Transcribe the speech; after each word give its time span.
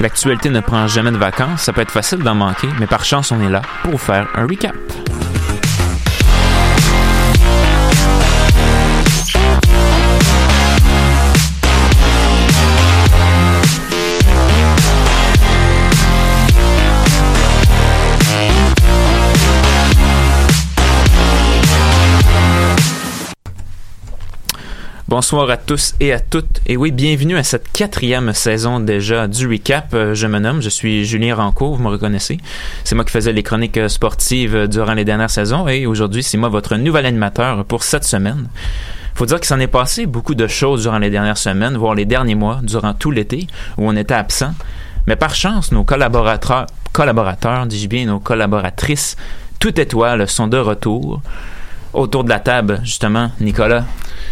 L'actualité 0.00 0.48
ne 0.50 0.60
prend 0.60 0.86
jamais 0.86 1.10
de 1.10 1.16
vacances, 1.16 1.62
ça 1.62 1.72
peut 1.72 1.80
être 1.80 1.90
facile 1.90 2.20
d'en 2.20 2.34
manquer, 2.34 2.68
mais 2.78 2.86
par 2.86 3.04
chance, 3.04 3.32
on 3.32 3.40
est 3.40 3.48
là 3.48 3.62
pour 3.82 4.00
faire 4.00 4.28
un 4.34 4.46
recap. 4.46 4.74
Bonsoir 25.18 25.50
à 25.50 25.56
tous 25.56 25.96
et 25.98 26.12
à 26.12 26.20
toutes. 26.20 26.60
Et 26.64 26.76
oui, 26.76 26.92
bienvenue 26.92 27.36
à 27.36 27.42
cette 27.42 27.72
quatrième 27.72 28.32
saison 28.32 28.78
déjà 28.78 29.26
du 29.26 29.48
Recap. 29.48 29.92
Euh, 29.92 30.14
Je 30.14 30.28
me 30.28 30.38
nomme, 30.38 30.62
je 30.62 30.68
suis 30.68 31.04
Julien 31.04 31.34
Rancourt, 31.34 31.74
vous 31.74 31.82
me 31.82 31.88
reconnaissez. 31.88 32.38
C'est 32.84 32.94
moi 32.94 33.04
qui 33.04 33.10
faisais 33.10 33.32
les 33.32 33.42
chroniques 33.42 33.78
euh, 33.78 33.88
sportives 33.88 34.54
euh, 34.54 34.66
durant 34.68 34.94
les 34.94 35.04
dernières 35.04 35.28
saisons 35.28 35.66
et 35.66 35.86
aujourd'hui, 35.86 36.22
c'est 36.22 36.38
moi 36.38 36.48
votre 36.48 36.76
nouvel 36.76 37.04
animateur 37.04 37.64
pour 37.64 37.82
cette 37.82 38.04
semaine. 38.04 38.48
Faut 39.16 39.26
dire 39.26 39.40
que 39.40 39.46
s'en 39.48 39.58
est 39.58 39.66
passé 39.66 40.06
beaucoup 40.06 40.36
de 40.36 40.46
choses 40.46 40.82
durant 40.82 41.00
les 41.00 41.10
dernières 41.10 41.36
semaines, 41.36 41.76
voire 41.76 41.96
les 41.96 42.04
derniers 42.04 42.36
mois, 42.36 42.60
durant 42.62 42.94
tout 42.94 43.10
l'été, 43.10 43.48
où 43.76 43.88
on 43.88 43.96
était 43.96 44.14
absent. 44.14 44.54
Mais 45.08 45.16
par 45.16 45.34
chance, 45.34 45.72
nos 45.72 45.82
collaborateurs, 45.82 46.66
collaborateurs, 46.92 47.66
dis-je 47.66 47.88
bien, 47.88 48.06
nos 48.06 48.20
collaboratrices, 48.20 49.16
tout 49.58 49.80
étoiles 49.80 50.28
sont 50.28 50.46
de 50.46 50.58
retour. 50.58 51.20
Autour 51.92 52.24
de 52.24 52.28
la 52.28 52.38
table, 52.40 52.80
justement, 52.84 53.30
Nicolas, 53.40 53.84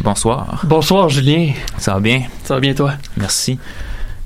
bonsoir. 0.02 0.60
Bonsoir 0.64 1.08
Julien, 1.08 1.52
Ça 1.78 1.94
va 1.94 2.00
bien? 2.00 2.22
ça 2.44 2.54
va 2.54 2.60
bien 2.60 2.74
toi? 2.74 2.92
Merci. 3.16 3.58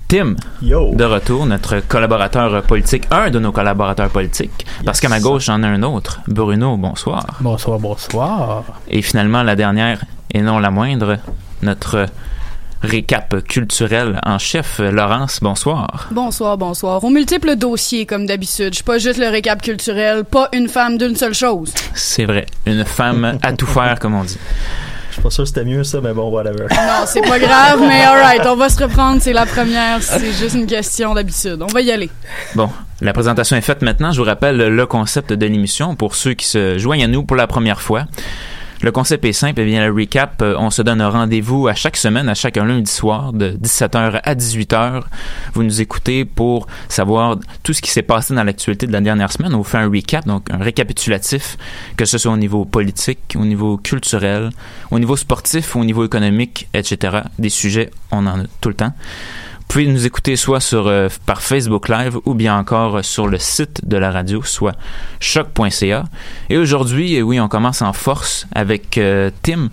Tim, 0.08 0.34
Yo! 0.60 0.92
de 0.96 1.04
retour, 1.04 1.46
notre 1.46 1.78
collaborateur 1.86 2.62
politique, 2.64 3.04
un 3.12 3.30
de 3.30 3.38
nos 3.38 3.52
collaborateurs 3.52 4.08
politiques, 4.10 4.66
parce 4.84 4.98
qu'à 5.00 5.08
ma 5.08 5.20
gauche, 5.20 5.44
j'en 5.44 5.62
ai 5.62 5.66
un 5.66 5.82
autre. 5.84 6.20
Bruno, 6.26 6.76
bonsoir. 6.76 7.24
Bonsoir, 7.40 7.78
bonsoir. 7.78 8.64
Et 8.88 9.02
finalement, 9.02 9.44
la 9.44 9.54
dernière, 9.54 10.04
et 10.32 10.42
non 10.42 10.58
la 10.58 10.72
moindre, 10.72 11.18
notre 11.62 12.06
récap 12.82 13.42
culturel 13.46 14.20
en 14.24 14.38
chef, 14.38 14.78
Laurence, 14.78 15.40
bonsoir. 15.42 16.08
Bonsoir, 16.10 16.56
bonsoir. 16.56 17.02
Aux 17.04 17.10
multiples 17.10 17.56
dossiers, 17.56 18.06
comme 18.06 18.26
d'habitude. 18.26 18.70
Je 18.70 18.76
suis 18.76 18.84
pas 18.84 18.98
juste 18.98 19.18
le 19.18 19.28
récap 19.28 19.62
culturel, 19.62 20.24
pas 20.24 20.48
une 20.52 20.68
femme 20.68 20.98
d'une 20.98 21.16
seule 21.16 21.34
chose. 21.34 21.72
C'est 21.94 22.24
vrai, 22.24 22.46
une 22.66 22.84
femme 22.84 23.38
à 23.42 23.52
tout 23.52 23.66
faire, 23.66 23.98
comme 23.98 24.14
on 24.14 24.24
dit. 24.24 24.38
Je 25.08 25.14
suis 25.14 25.22
pas 25.22 25.30
sûr 25.30 25.42
que 25.42 25.48
c'était 25.48 25.64
mieux 25.64 25.82
ça, 25.82 26.00
mais 26.00 26.12
bon, 26.12 26.30
whatever. 26.30 26.66
Non, 26.70 27.04
c'est 27.04 27.20
pas 27.20 27.38
grave, 27.38 27.80
mais 27.80 28.02
alright, 28.02 28.42
on 28.46 28.56
va 28.56 28.68
se 28.68 28.80
reprendre, 28.82 29.20
c'est 29.20 29.32
la 29.32 29.44
première, 29.44 30.02
c'est 30.02 30.32
juste 30.32 30.54
une 30.54 30.66
question 30.66 31.14
d'habitude. 31.14 31.58
On 31.60 31.66
va 31.66 31.80
y 31.80 31.90
aller. 31.90 32.08
Bon, 32.54 32.70
la 33.00 33.12
présentation 33.12 33.56
est 33.56 33.60
faite 33.60 33.82
maintenant. 33.82 34.12
Je 34.12 34.20
vous 34.20 34.26
rappelle 34.26 34.56
le 34.56 34.86
concept 34.86 35.32
de 35.32 35.46
l'émission 35.46 35.96
pour 35.96 36.14
ceux 36.14 36.34
qui 36.34 36.46
se 36.46 36.78
joignent 36.78 37.04
à 37.04 37.08
nous 37.08 37.24
pour 37.24 37.36
la 37.36 37.48
première 37.48 37.80
fois. 37.80 38.04
Le 38.82 38.92
concept 38.92 39.26
est 39.26 39.34
simple, 39.34 39.60
et 39.60 39.66
bien 39.66 39.86
le 39.86 39.92
recap, 39.92 40.40
euh, 40.40 40.54
on 40.58 40.70
se 40.70 40.80
donne 40.80 41.02
rendez-vous 41.02 41.68
à 41.68 41.74
chaque 41.74 41.98
semaine, 41.98 42.30
à 42.30 42.34
chaque 42.34 42.56
lundi 42.56 42.90
soir, 42.90 43.34
de 43.34 43.50
17h 43.50 44.20
à 44.24 44.34
18h. 44.34 45.02
Vous 45.52 45.62
nous 45.62 45.82
écoutez 45.82 46.24
pour 46.24 46.66
savoir 46.88 47.36
tout 47.62 47.74
ce 47.74 47.82
qui 47.82 47.90
s'est 47.90 48.00
passé 48.00 48.34
dans 48.34 48.42
l'actualité 48.42 48.86
de 48.86 48.92
la 48.92 49.02
dernière 49.02 49.30
semaine. 49.32 49.54
On 49.54 49.58
vous 49.58 49.64
fait 49.64 49.76
un 49.76 49.90
recap, 49.90 50.26
donc 50.26 50.50
un 50.50 50.56
récapitulatif, 50.56 51.58
que 51.98 52.06
ce 52.06 52.16
soit 52.16 52.32
au 52.32 52.38
niveau 52.38 52.64
politique, 52.64 53.36
au 53.38 53.44
niveau 53.44 53.76
culturel, 53.76 54.48
au 54.90 54.98
niveau 54.98 55.16
sportif, 55.16 55.76
au 55.76 55.84
niveau 55.84 56.06
économique, 56.06 56.66
etc. 56.72 57.19
Des 57.38 57.50
sujets, 57.50 57.90
on 58.10 58.26
en 58.26 58.40
a 58.40 58.44
tout 58.62 58.70
le 58.70 58.76
temps. 58.76 58.94
Vous 59.70 59.75
pouvez 59.75 59.86
nous 59.86 60.04
écouter 60.04 60.34
soit 60.34 60.58
sur 60.58 60.88
euh, 60.88 61.06
par 61.26 61.42
Facebook 61.42 61.88
Live 61.88 62.19
ou 62.25 62.34
bien 62.34 62.58
encore 62.58 63.04
sur 63.04 63.28
le 63.28 63.38
site 63.38 63.86
de 63.86 63.97
la 63.97 64.10
radio, 64.10 64.42
soit 64.42 64.75
choc.ca. 65.20 66.06
Et 66.48 66.58
aujourd'hui, 66.58 67.16
euh, 67.16 67.22
oui, 67.22 67.38
on 67.38 67.47
commence 67.47 67.81
en 67.81 67.92
force 67.92 68.48
avec 68.53 68.98
euh, 68.98 69.31
Tim. 69.42 69.69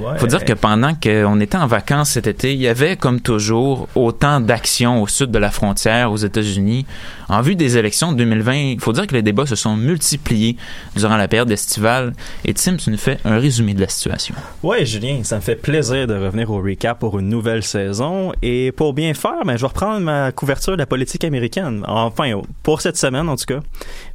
Ouais. 0.00 0.18
Faut 0.18 0.26
dire 0.26 0.44
que 0.44 0.52
pendant 0.52 0.94
qu'on 0.94 1.38
était 1.38 1.56
en 1.56 1.68
vacances 1.68 2.10
cet 2.10 2.26
été, 2.26 2.54
il 2.54 2.60
y 2.60 2.66
avait 2.66 2.96
comme 2.96 3.20
toujours 3.20 3.86
autant 3.94 4.40
d'actions 4.40 5.00
au 5.00 5.06
sud 5.06 5.30
de 5.30 5.38
la 5.38 5.52
frontière 5.52 6.10
aux 6.10 6.16
États-Unis. 6.16 6.84
En 7.28 7.40
vue 7.40 7.56
des 7.56 7.76
élections 7.76 8.12
de 8.12 8.18
2020, 8.18 8.54
il 8.54 8.80
faut 8.80 8.92
dire 8.92 9.06
que 9.06 9.14
les 9.14 9.22
débats 9.22 9.46
se 9.46 9.56
sont 9.56 9.76
multipliés 9.76 10.56
durant 10.94 11.16
la 11.16 11.26
période 11.26 11.50
estivale. 11.50 12.12
Et 12.44 12.54
Tim, 12.54 12.76
tu 12.76 12.90
nous 12.90 12.96
fais 12.96 13.18
un 13.24 13.38
résumé 13.38 13.74
de 13.74 13.80
la 13.80 13.88
situation. 13.88 14.34
Ouais, 14.62 14.86
Julien, 14.86 15.20
ça 15.24 15.36
me 15.36 15.40
fait 15.40 15.56
plaisir 15.56 16.06
de 16.06 16.14
revenir 16.14 16.50
au 16.50 16.60
recap 16.62 16.98
pour 16.98 17.18
une 17.18 17.28
nouvelle 17.28 17.62
saison. 17.62 18.32
Et 18.42 18.72
pour 18.72 18.92
bien 18.92 19.12
faire, 19.14 19.44
ben, 19.44 19.56
je 19.56 19.62
vais 19.62 19.66
reprendre 19.68 20.00
ma 20.00 20.30
couverture 20.30 20.74
de 20.74 20.78
la 20.78 20.86
politique 20.86 21.24
américaine. 21.24 21.82
Enfin, 21.88 22.40
pour 22.62 22.80
cette 22.80 22.96
semaine, 22.96 23.28
en 23.28 23.36
tout 23.36 23.46
cas. 23.46 23.60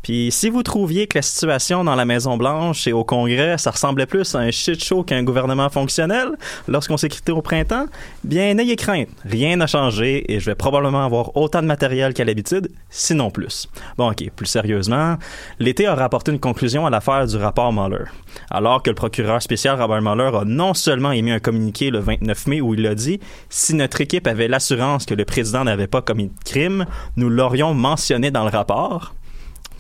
Puis, 0.04 0.32
si 0.32 0.50
vous 0.50 0.64
trouviez 0.64 1.08
que 1.08 1.18
la 1.18 1.22
situation 1.22 1.84
dans 1.84 1.96
la 1.96 2.06
Maison-Blanche 2.06 2.88
et 2.88 2.94
au 2.94 3.04
Congrès, 3.04 3.58
ça 3.58 3.72
ressemblait 3.72 4.06
plus 4.06 4.36
à 4.36 4.40
un 4.40 4.52
shit 4.52 4.84
show 4.84 5.04
qu'un 5.04 5.24
gouvernement 5.24 5.70
fonctionnel 5.70 6.30
lorsqu'on 6.68 6.98
s'est 6.98 7.10
quitté 7.10 7.32
au 7.32 7.42
printemps, 7.42 7.86
bien, 8.24 8.54
n'ayez 8.54 8.76
crainte. 8.76 9.10
Rien 9.26 9.58
n'a 9.58 9.68
changé 9.68 10.32
et 10.32 10.40
je 10.40 10.46
vais 10.46 10.56
probablement 10.56 11.06
avoir 11.06 11.36
autant 11.36 11.62
de 11.62 11.68
matériel 11.68 12.14
qu'à 12.14 12.24
l'habitude, 12.24 12.70
sinon 13.02 13.32
plus. 13.32 13.68
Bon, 13.98 14.12
ok, 14.12 14.30
plus 14.36 14.46
sérieusement, 14.46 15.18
l'été 15.60 15.88
a 15.88 15.96
rapporté 15.96 16.32
une 16.32 16.40
conclusion 16.40 16.86
à 16.86 16.90
l'affaire 16.90 17.26
du 17.26 17.36
rapport 17.36 17.74
Mueller. 17.74 18.06
Alors 18.50 18.84
que 18.84 18.90
le 18.90 18.96
procureur 18.96 19.42
spécial 19.42 19.82
Robert 19.82 20.02
Mueller 20.02 20.38
a 20.38 20.46
non 20.46 20.74
seulement 20.74 21.12
émis 21.12 21.32
un 21.32 21.40
communiqué 21.40 21.90
le 21.90 22.00
29 22.00 22.48
mai 22.48 22.62
où 22.62 22.74
il 22.74 22.86
a 22.86 22.96
dit 22.96 23.20
si 23.50 23.74
notre 23.74 24.02
équipe 24.02 24.28
avait 24.28 24.48
l'assurance 24.48 25.06
que 25.06 25.16
le 25.16 25.26
président 25.26 25.64
n'avait 25.64 25.88
pas 25.88 26.02
commis 26.02 26.28
de 26.28 26.34
crime, 26.46 26.86
nous 27.16 27.30
l'aurions 27.30 27.74
mentionné 27.74 28.32
dans 28.32 28.44
le 28.44 28.50
rapport. 28.50 29.16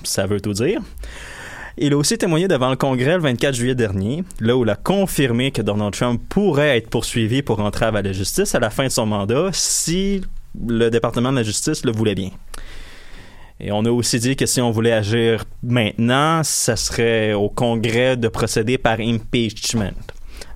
Ça 0.04 0.26
veut 0.26 0.42
tout 0.42 0.54
dire. 0.54 0.82
Il 1.78 1.94
a 1.94 1.98
aussi 1.98 2.18
témoigné 2.18 2.48
devant 2.48 2.70
le 2.70 2.76
Congrès 2.76 3.16
le 3.16 3.22
24 3.22 3.56
juillet 3.56 3.76
dernier, 3.76 4.24
là 4.40 4.58
où 4.58 4.64
il 4.64 4.70
a 4.70 4.76
confirmé 4.76 5.52
que 5.52 5.62
Donald 5.62 5.94
Trump 5.94 6.22
pourrait 6.28 6.78
être 6.78 6.90
poursuivi 6.90 7.42
pour 7.44 7.60
entrave 7.60 7.96
à 7.96 8.02
la 8.02 8.12
justice 8.12 8.56
à 8.56 8.60
la 8.60 8.70
fin 8.70 8.86
de 8.86 8.90
son 8.90 9.06
mandat 9.06 9.50
si 9.54 10.22
le 10.68 10.90
département 10.90 11.32
de 11.32 11.38
la 11.38 11.44
justice 11.44 11.86
le 11.86 11.92
voulait 11.92 12.16
bien. 12.16 12.30
Et 13.64 13.72
on 13.72 13.86
a 13.86 13.92
aussi 13.92 14.20
dit 14.20 14.36
que 14.36 14.48
si 14.48 14.60
on 14.60 14.72
voulait 14.72 14.92
agir 14.92 15.46
maintenant, 15.62 16.42
ça 16.44 16.76
serait 16.76 17.34
au 17.34 17.48
Congrès 17.48 18.18
de 18.18 18.28
procéder 18.28 18.80
par 18.80 19.00
impeachment. 19.00 19.94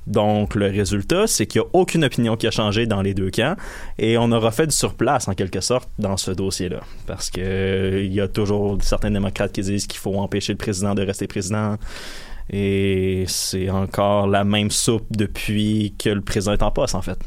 Donc, 0.07 0.55
le 0.55 0.67
résultat, 0.67 1.27
c'est 1.27 1.45
qu'il 1.45 1.61
n'y 1.61 1.67
a 1.67 1.69
aucune 1.73 2.03
opinion 2.03 2.35
qui 2.35 2.47
a 2.47 2.51
changé 2.51 2.85
dans 2.88 3.01
les 3.01 3.13
deux 3.13 3.29
camps 3.29 3.55
et 3.97 4.17
on 4.17 4.31
aura 4.31 4.51
fait 4.51 4.67
du 4.67 4.75
surplace, 4.75 5.27
en 5.27 5.33
quelque 5.33 5.61
sorte, 5.61 5.89
dans 5.99 6.17
ce 6.17 6.31
dossier-là. 6.31 6.81
Parce 7.05 7.29
que 7.29 7.41
euh, 7.41 8.03
il 8.03 8.13
y 8.13 8.21
a 8.21 8.27
toujours 8.27 8.77
certains 8.81 9.11
démocrates 9.11 9.51
qui 9.51 9.61
disent 9.61 9.88
qu'il 9.88 9.99
faut 9.99 10.15
empêcher 10.15 10.53
le 10.53 10.57
président 10.57 10.95
de 10.95 11.03
rester 11.03 11.27
président. 11.27 11.77
Et 12.51 13.25
c'est 13.27 13.69
encore 13.71 14.27
la 14.27 14.44
même 14.44 14.69
soupe 14.69 15.07
depuis 15.09 15.95
que 15.97 16.09
le 16.09 16.21
président 16.21 16.53
est 16.53 16.61
en 16.61 16.71
poste, 16.71 16.94
en 16.94 17.01
fait. 17.01 17.17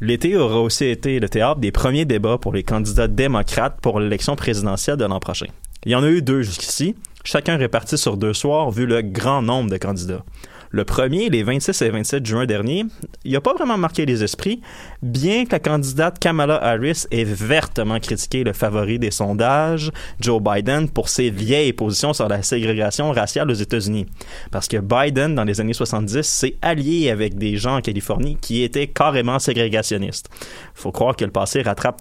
L'été 0.00 0.36
aura 0.36 0.60
aussi 0.60 0.84
été 0.84 1.18
le 1.20 1.28
théâtre 1.28 1.58
des 1.58 1.72
premiers 1.72 2.04
débats 2.04 2.36
pour 2.36 2.52
les 2.52 2.62
candidats 2.62 3.08
démocrates 3.08 3.80
pour 3.80 3.98
l'élection 3.98 4.36
présidentielle 4.36 4.98
de 4.98 5.06
l'an 5.06 5.20
prochain. 5.20 5.46
Il 5.86 5.92
y 5.92 5.94
en 5.94 6.02
a 6.02 6.08
eu 6.08 6.20
deux 6.20 6.42
jusqu'ici, 6.42 6.96
chacun 7.24 7.56
réparti 7.56 7.96
sur 7.96 8.18
deux 8.18 8.34
soirs 8.34 8.70
vu 8.70 8.84
le 8.84 9.00
grand 9.00 9.40
nombre 9.40 9.70
de 9.70 9.78
candidats. 9.78 10.22
Le 10.70 10.84
premier, 10.84 11.28
les 11.28 11.42
26 11.42 11.82
et 11.82 11.90
27 11.90 12.26
juin 12.26 12.46
dernier, 12.46 12.84
il 13.24 13.32
n'a 13.32 13.40
pas 13.40 13.54
vraiment 13.54 13.78
marqué 13.78 14.04
les 14.04 14.24
esprits, 14.24 14.60
bien 15.02 15.44
que 15.44 15.52
la 15.52 15.60
candidate 15.60 16.18
Kamala 16.18 16.56
Harris 16.56 17.06
ait 17.10 17.24
vertement 17.24 18.00
critiqué 18.00 18.44
le 18.44 18.52
favori 18.52 18.98
des 18.98 19.10
sondages, 19.10 19.90
Joe 20.20 20.42
Biden, 20.42 20.88
pour 20.88 21.08
ses 21.08 21.30
vieilles 21.30 21.72
positions 21.72 22.12
sur 22.12 22.28
la 22.28 22.42
ségrégation 22.42 23.12
raciale 23.12 23.50
aux 23.50 23.54
États-Unis. 23.54 24.06
Parce 24.50 24.68
que 24.68 24.78
Biden, 24.78 25.34
dans 25.34 25.44
les 25.44 25.60
années 25.60 25.72
70, 25.72 26.22
s'est 26.22 26.56
allié 26.62 27.10
avec 27.10 27.36
des 27.36 27.56
gens 27.56 27.76
en 27.76 27.80
Californie 27.80 28.36
qui 28.40 28.62
étaient 28.62 28.88
carrément 28.88 29.38
ségrégationnistes. 29.38 30.28
Faut 30.74 30.92
croire 30.92 31.16
que 31.16 31.24
le 31.24 31.30
passé 31.30 31.62
rattrape 31.62 32.00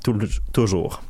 toujours. 0.53 1.01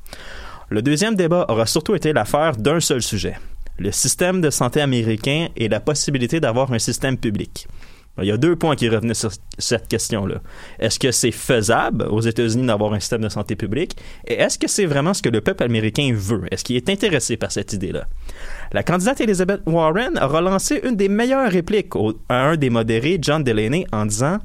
Le 0.69 0.81
deuxième 0.81 1.16
débat 1.16 1.46
aura 1.48 1.66
surtout 1.66 1.96
été 1.96 2.12
l'affaire 2.12 2.56
d'un 2.58 2.80
seul 2.80 3.01
sujet 3.01 3.36
le 3.77 3.92
système 3.92 4.42
de 4.42 4.50
santé 4.50 4.81
américain 4.81 5.50
et 5.56 5.68
la 5.68 5.80
possibilité 5.80 6.39
d'avoir 6.39 6.72
un 6.72 6.80
système 6.80 7.18
public. 7.18 7.68
Il 8.22 8.27
y 8.27 8.31
a 8.31 8.38
deux 8.38 8.56
points 8.56 8.77
qui 8.77 8.88
revenaient 8.88 9.13
sur 9.13 9.31
cette 9.57 9.89
question-là. 9.89 10.36
Est-ce 10.80 11.00
que 11.00 11.12
c'est 11.12 11.31
faisable 11.31 12.04
aux 12.04 12.22
États-Unis 12.22 12.66
d'avoir 12.66 12.94
un 12.94 13.00
système 13.01 13.22
de 13.22 13.30
santé 13.30 13.57
publique? 13.57 13.98
Et 14.25 14.36
est-ce 14.36 14.57
que 14.57 14.69
c'est 14.69 14.86
vraiment 14.86 15.13
ce 15.13 15.22
que 15.22 15.27
le 15.27 15.42
peuple 15.42 15.63
américain 15.63 16.12
veut? 16.13 16.44
Est-ce 16.50 16.63
qu'il 16.63 16.77
est 16.77 16.89
intéressé 16.89 17.36
par 17.36 17.51
cette 17.51 17.74
idée-là? 17.74 18.06
La 18.72 18.83
candidate 18.83 19.19
Elizabeth 19.19 19.62
Warren 19.66 20.18
a 20.18 20.27
relancé 20.27 20.80
une 20.86 20.95
des 20.95 21.10
meilleures 21.10 21.51
répliques 21.51 21.94
à 22.30 22.45
un 22.45 22.56
des 22.56 22.69
modérés, 22.69 23.18
John 23.22 23.44
Delaney, 23.44 23.86
en 23.92 24.06
disant 24.06 24.38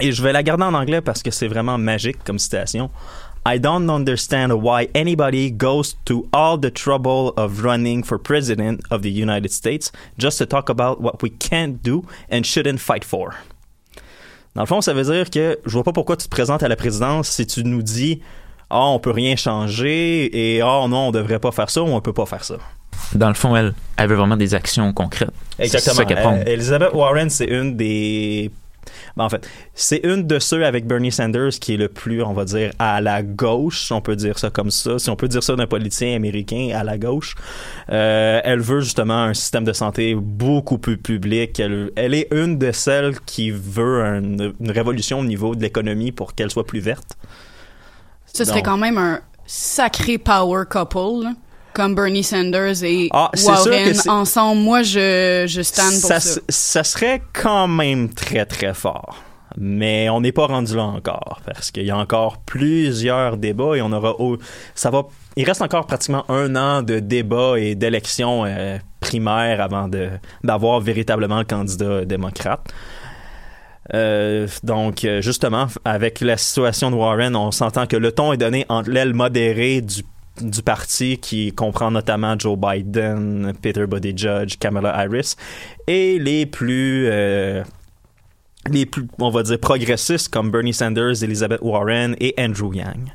Et 0.00 0.10
je 0.10 0.22
vais 0.22 0.32
la 0.32 0.42
garder 0.42 0.64
en 0.64 0.72
anglais 0.72 1.02
parce 1.02 1.22
que 1.22 1.30
c'est 1.30 1.48
vraiment 1.48 1.76
magique 1.76 2.24
comme 2.24 2.38
citation. 2.38 2.90
I 3.48 3.56
don't 3.56 3.88
understand 3.88 4.52
why 4.62 4.90
anybody 4.94 5.50
goes 5.50 5.96
to 6.04 6.28
all 6.34 6.58
the 6.58 6.70
trouble 6.70 7.32
of 7.38 7.64
running 7.64 8.02
for 8.02 8.18
president 8.18 8.82
of 8.90 9.00
the 9.00 9.10
United 9.10 9.50
States 9.52 9.90
just 10.18 10.36
to 10.36 10.44
talk 10.44 10.68
about 10.68 11.00
what 11.00 11.22
we 11.22 11.30
can't 11.30 11.82
do 11.82 12.04
and 12.28 12.44
shouldn't 12.44 12.78
fight 12.78 13.04
for. 13.04 13.36
Dans 14.54 14.60
le 14.60 14.66
fond, 14.66 14.82
ça 14.82 14.92
veut 14.92 15.02
dire 15.02 15.30
que 15.30 15.58
je 15.64 15.72
vois 15.72 15.82
pas 15.82 15.94
pourquoi 15.94 16.16
tu 16.18 16.26
te 16.26 16.28
présentes 16.28 16.62
à 16.62 16.68
la 16.68 16.76
présidence 16.76 17.28
si 17.28 17.46
tu 17.46 17.64
nous 17.64 17.80
dis 17.80 18.20
ah 18.68 18.88
on 18.88 18.98
peut 18.98 19.12
rien 19.12 19.34
changer 19.34 20.28
et 20.56 20.60
ah 20.60 20.86
non 20.86 21.08
on 21.08 21.10
devrait 21.10 21.38
pas 21.38 21.50
faire 21.50 21.70
ça 21.70 21.82
ou 21.82 21.86
on 21.86 22.02
peut 22.02 22.12
pas 22.12 22.26
faire 22.26 22.44
ça. 22.44 22.56
Dans 23.14 23.28
le 23.28 23.34
fond, 23.34 23.56
elle, 23.56 23.72
elle 23.96 24.10
veut 24.10 24.16
vraiment 24.16 24.36
des 24.36 24.54
actions 24.54 24.92
concrètes. 24.92 25.32
Ça 25.64 25.94
prend. 25.94 26.34
Euh, 26.34 26.44
Elizabeth 26.44 26.92
Warren, 26.92 27.30
c'est 27.30 27.46
une 27.46 27.78
des. 27.78 28.50
Ben, 29.16 29.24
en 29.24 29.28
fait, 29.28 29.48
c'est 29.74 30.00
une 30.04 30.26
de 30.26 30.38
ceux 30.38 30.64
avec 30.64 30.86
Bernie 30.86 31.12
Sanders 31.12 31.50
qui 31.60 31.74
est 31.74 31.76
le 31.76 31.88
plus, 31.88 32.22
on 32.22 32.32
va 32.32 32.44
dire, 32.44 32.72
à 32.78 33.00
la 33.00 33.22
gauche, 33.22 33.86
si 33.86 33.92
on 33.92 34.00
peut 34.00 34.16
dire 34.16 34.38
ça 34.38 34.50
comme 34.50 34.70
ça, 34.70 34.98
si 34.98 35.10
on 35.10 35.16
peut 35.16 35.28
dire 35.28 35.42
ça 35.42 35.56
d'un 35.56 35.66
politicien 35.66 36.14
américain 36.14 36.70
à 36.74 36.84
la 36.84 36.98
gauche. 36.98 37.34
Euh, 37.90 38.40
elle 38.44 38.60
veut 38.60 38.80
justement 38.80 39.22
un 39.24 39.34
système 39.34 39.64
de 39.64 39.72
santé 39.72 40.14
beaucoup 40.14 40.78
plus 40.78 40.98
public. 40.98 41.58
Elle, 41.60 41.90
elle 41.96 42.14
est 42.14 42.28
une 42.32 42.58
de 42.58 42.72
celles 42.72 43.18
qui 43.20 43.50
veut 43.50 44.02
une, 44.02 44.52
une 44.60 44.70
révolution 44.70 45.20
au 45.20 45.24
niveau 45.24 45.54
de 45.54 45.62
l'économie 45.62 46.12
pour 46.12 46.34
qu'elle 46.34 46.50
soit 46.50 46.66
plus 46.66 46.80
verte. 46.80 47.16
Ce 48.32 48.44
serait 48.44 48.56
Donc- 48.56 48.66
quand 48.66 48.76
même 48.76 48.98
un 48.98 49.20
sacré 49.46 50.18
power 50.18 50.64
couple, 50.70 51.24
là, 51.24 51.32
comme 51.74 51.94
Bernie 51.94 52.24
Sanders 52.24 52.82
et 52.84 53.08
Ah, 53.12 53.30
Warren 53.44 53.94
ensemble. 54.08 54.60
Moi, 54.62 54.82
je, 54.82 55.44
je 55.48 55.62
stand 55.62 56.00
pour 56.00 56.10
ça. 56.10 56.20
ça 56.48 56.84
serait 56.84 57.22
quand 57.32 57.68
même 57.68 58.08
très 58.12 58.44
très 58.46 58.74
fort. 58.74 59.22
Mais 59.56 60.08
on 60.10 60.20
n'est 60.20 60.30
pas 60.32 60.46
rendu 60.46 60.76
là 60.76 60.84
encore 60.84 61.40
parce 61.46 61.70
qu'il 61.70 61.84
y 61.84 61.90
a 61.90 61.96
encore 61.96 62.38
plusieurs 62.38 63.36
débats 63.38 63.76
et 63.76 63.82
on 63.82 63.90
aura 63.92 64.12
au- 64.20 64.36
ça 64.74 64.90
va 64.90 65.04
il 65.36 65.44
reste 65.44 65.62
encore 65.62 65.86
pratiquement 65.86 66.24
un 66.30 66.54
an 66.54 66.82
de 66.82 66.98
débats 67.00 67.54
et 67.58 67.74
d'élections 67.74 68.44
euh, 68.44 68.76
primaires 69.00 69.60
avant 69.60 69.88
d'avoir 70.44 70.80
véritablement 70.80 71.38
le 71.38 71.44
candidat 71.44 72.04
démocrate. 72.04 72.60
Euh, 73.94 74.46
donc, 74.62 75.04
euh, 75.04 75.22
justement, 75.22 75.66
avec 75.84 76.20
la 76.20 76.36
situation 76.36 76.90
de 76.90 76.96
Warren, 76.96 77.34
on 77.36 77.50
s'entend 77.50 77.86
que 77.86 77.96
le 77.96 78.12
ton 78.12 78.32
est 78.32 78.36
donné 78.36 78.66
entre 78.68 78.90
l'aile 78.90 79.14
modérée 79.14 79.80
du, 79.80 80.02
du 80.42 80.62
parti 80.62 81.18
qui 81.18 81.52
comprend 81.52 81.90
notamment 81.90 82.38
Joe 82.38 82.58
Biden, 82.58 83.52
Peter 83.60 83.86
Buttigieg, 83.86 84.58
Kamala 84.58 84.96
Harris, 84.96 85.34
et 85.86 86.18
les 86.18 86.46
plus, 86.46 87.06
euh, 87.06 87.62
les 88.70 88.86
plus, 88.86 89.06
on 89.18 89.30
va 89.30 89.42
dire, 89.42 89.58
progressistes 89.58 90.28
comme 90.28 90.50
Bernie 90.50 90.74
Sanders, 90.74 91.22
Elizabeth 91.22 91.60
Warren 91.62 92.16
et 92.20 92.34
Andrew 92.38 92.74
Yang. 92.74 93.12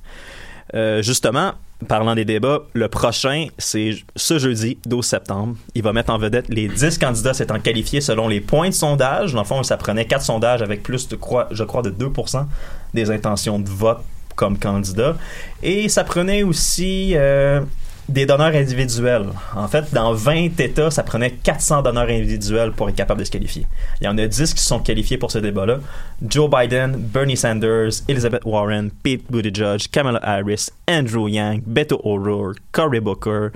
Euh, 0.75 1.02
justement, 1.04 1.54
parlant 1.88 2.16
des 2.16 2.25
débats, 2.25 2.62
le 2.74 2.88
prochain, 2.88 3.48
c'est 3.58 3.92
ce 4.16 4.40
jeudi, 4.40 4.78
12 4.86 5.06
septembre. 5.06 5.56
Il 5.76 5.84
va 5.84 5.94
mettre 5.94 6.12
en 6.12 6.18
vedette 6.18 6.50
les 6.50 6.68
10 6.68 6.98
candidats 6.98 7.34
s'étant 7.34 7.60
qualifiés 7.60 8.02
selon 8.02 8.28
les 8.28 8.42
points 8.42 8.69
de 8.69 8.74
sondage. 8.74 9.34
Dans 9.34 9.42
le 9.42 9.46
fond, 9.46 9.62
ça 9.64 9.78
prenait 9.78 10.06
4 10.06 10.22
sondages 10.24 10.62
avec 10.62 10.81
plus 10.81 11.08
de, 11.08 11.18
je 11.52 11.64
crois, 11.64 11.81
de 11.81 11.92
2% 11.92 12.46
des 12.94 13.12
intentions 13.12 13.60
de 13.60 13.69
vote 13.69 14.00
comme 14.35 14.57
candidat. 14.57 15.15
Et 15.62 15.89
ça 15.89 16.03
prenait 16.03 16.44
aussi 16.44 17.13
euh, 17.15 17.62
des 18.09 18.25
donneurs 18.25 18.53
individuels. 18.53 19.27
En 19.56 19.68
fait, 19.68 19.94
dans 19.94 20.13
20 20.13 20.59
États, 20.59 20.91
ça 20.91 21.03
prenait 21.03 21.31
400 21.31 21.83
donneurs 21.83 22.09
individuels 22.09 22.71
pour 22.71 22.89
être 22.89 22.95
capable 22.95 23.21
de 23.21 23.25
se 23.25 23.31
qualifier. 23.31 23.65
Il 24.01 24.06
y 24.06 24.07
en 24.07 24.18
a 24.18 24.27
10 24.27 24.53
qui 24.53 24.63
sont 24.63 24.80
qualifiés 24.80 25.18
pour 25.18 25.31
ce 25.31 25.39
débat-là. 25.39 25.80
Joe 26.27 26.50
Biden, 26.50 26.95
Bernie 26.97 27.38
Sanders, 27.38 27.91
Elizabeth 28.07 28.44
Warren, 28.45 28.91
Pete 28.91 29.31
Buttigieg, 29.31 29.89
Kamala 29.91 30.19
Harris, 30.21 30.69
Andrew 30.88 31.30
Yang, 31.30 31.63
Beto 31.65 32.01
O'Rourke, 32.03 32.59
Cory 32.71 33.00
Booker, 33.00 33.50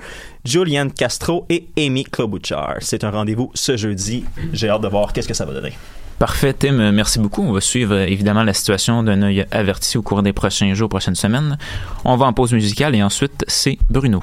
Julianne 0.44 0.92
Castro 0.92 1.44
et 1.50 1.68
Amy 1.76 2.04
Klobuchar. 2.04 2.76
C'est 2.80 3.04
un 3.04 3.10
rendez-vous 3.10 3.50
ce 3.54 3.76
jeudi. 3.76 4.24
J'ai 4.52 4.70
hâte 4.70 4.82
de 4.82 4.88
voir 4.88 5.12
qu'est-ce 5.12 5.28
que 5.28 5.34
ça 5.34 5.44
va 5.44 5.52
donner. 5.52 5.74
Parfait, 6.18 6.52
Tim. 6.52 6.80
euh, 6.80 6.92
Merci 6.92 7.18
beaucoup. 7.20 7.42
On 7.42 7.52
va 7.52 7.60
suivre 7.60 7.94
euh, 7.94 8.04
évidemment 8.06 8.42
la 8.42 8.52
situation 8.52 9.02
d'un 9.02 9.22
œil 9.22 9.46
averti 9.52 9.96
au 9.98 10.02
cours 10.02 10.22
des 10.22 10.32
prochains 10.32 10.74
jours, 10.74 10.88
prochaines 10.88 11.14
semaines. 11.14 11.58
On 12.04 12.16
va 12.16 12.26
en 12.26 12.32
pause 12.32 12.52
musicale 12.52 12.94
et 12.96 13.02
ensuite, 13.02 13.44
c'est 13.46 13.78
Bruno. 13.88 14.22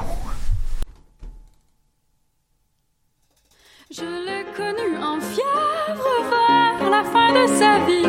Je 3.91 4.01
l'ai 4.01 4.43
connu 4.57 4.97
en 5.01 5.19
fièvre 5.21 6.09
vers 6.29 6.89
la 6.89 7.03
fin 7.03 7.31
de 7.33 7.47
sa 7.47 7.85
vie. 7.85 8.04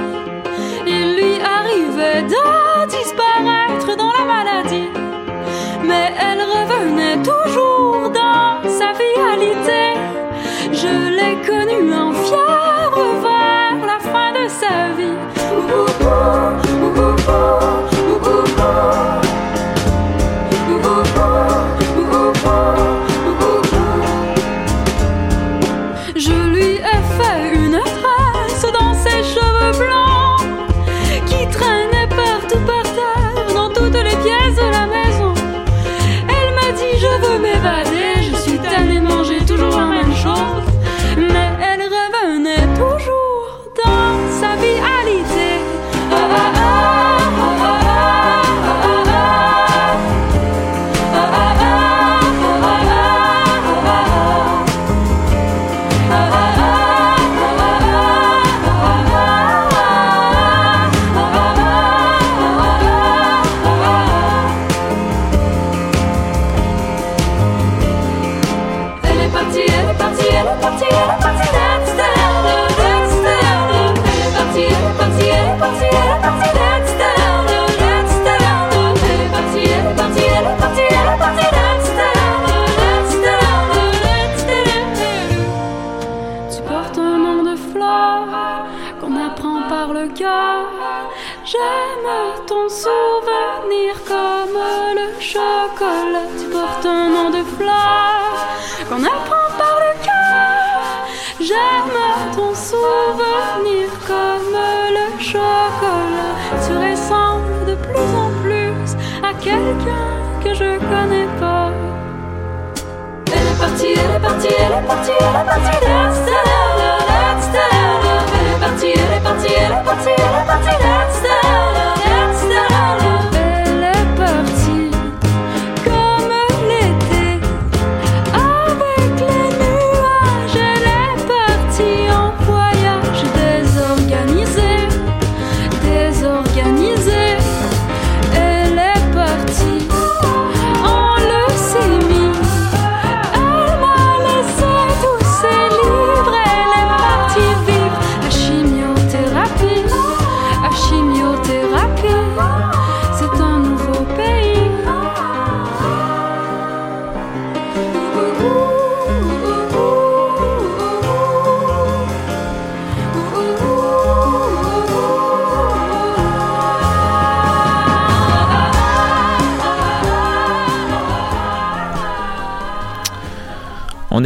Partie, 114.86 115.10
elle 115.10 115.40
est 115.40 115.44
partie, 115.44 115.85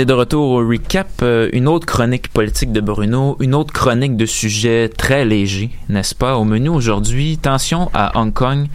de 0.05 0.13
retour 0.13 0.51
au 0.51 0.67
recap, 0.67 1.09
euh, 1.23 1.49
une 1.53 1.69
autre 1.69 1.87
chronique 1.87 2.29
politique 2.29 2.73
de 2.73 2.81
Bruno, 2.81 3.37
une 3.41 3.55
autre 3.55 3.73
chronique 3.73 4.17
de 4.17 4.27
sujets 4.27 4.89
très 4.89 5.25
légers, 5.25 5.71
n'est-ce 5.89 6.15
pas? 6.15 6.37
Au 6.37 6.45
menu 6.45 6.69
aujourd'hui, 6.69 7.39
tension 7.39 7.91
à 7.93 8.19
Hong 8.19 8.33
Kong 8.33 8.69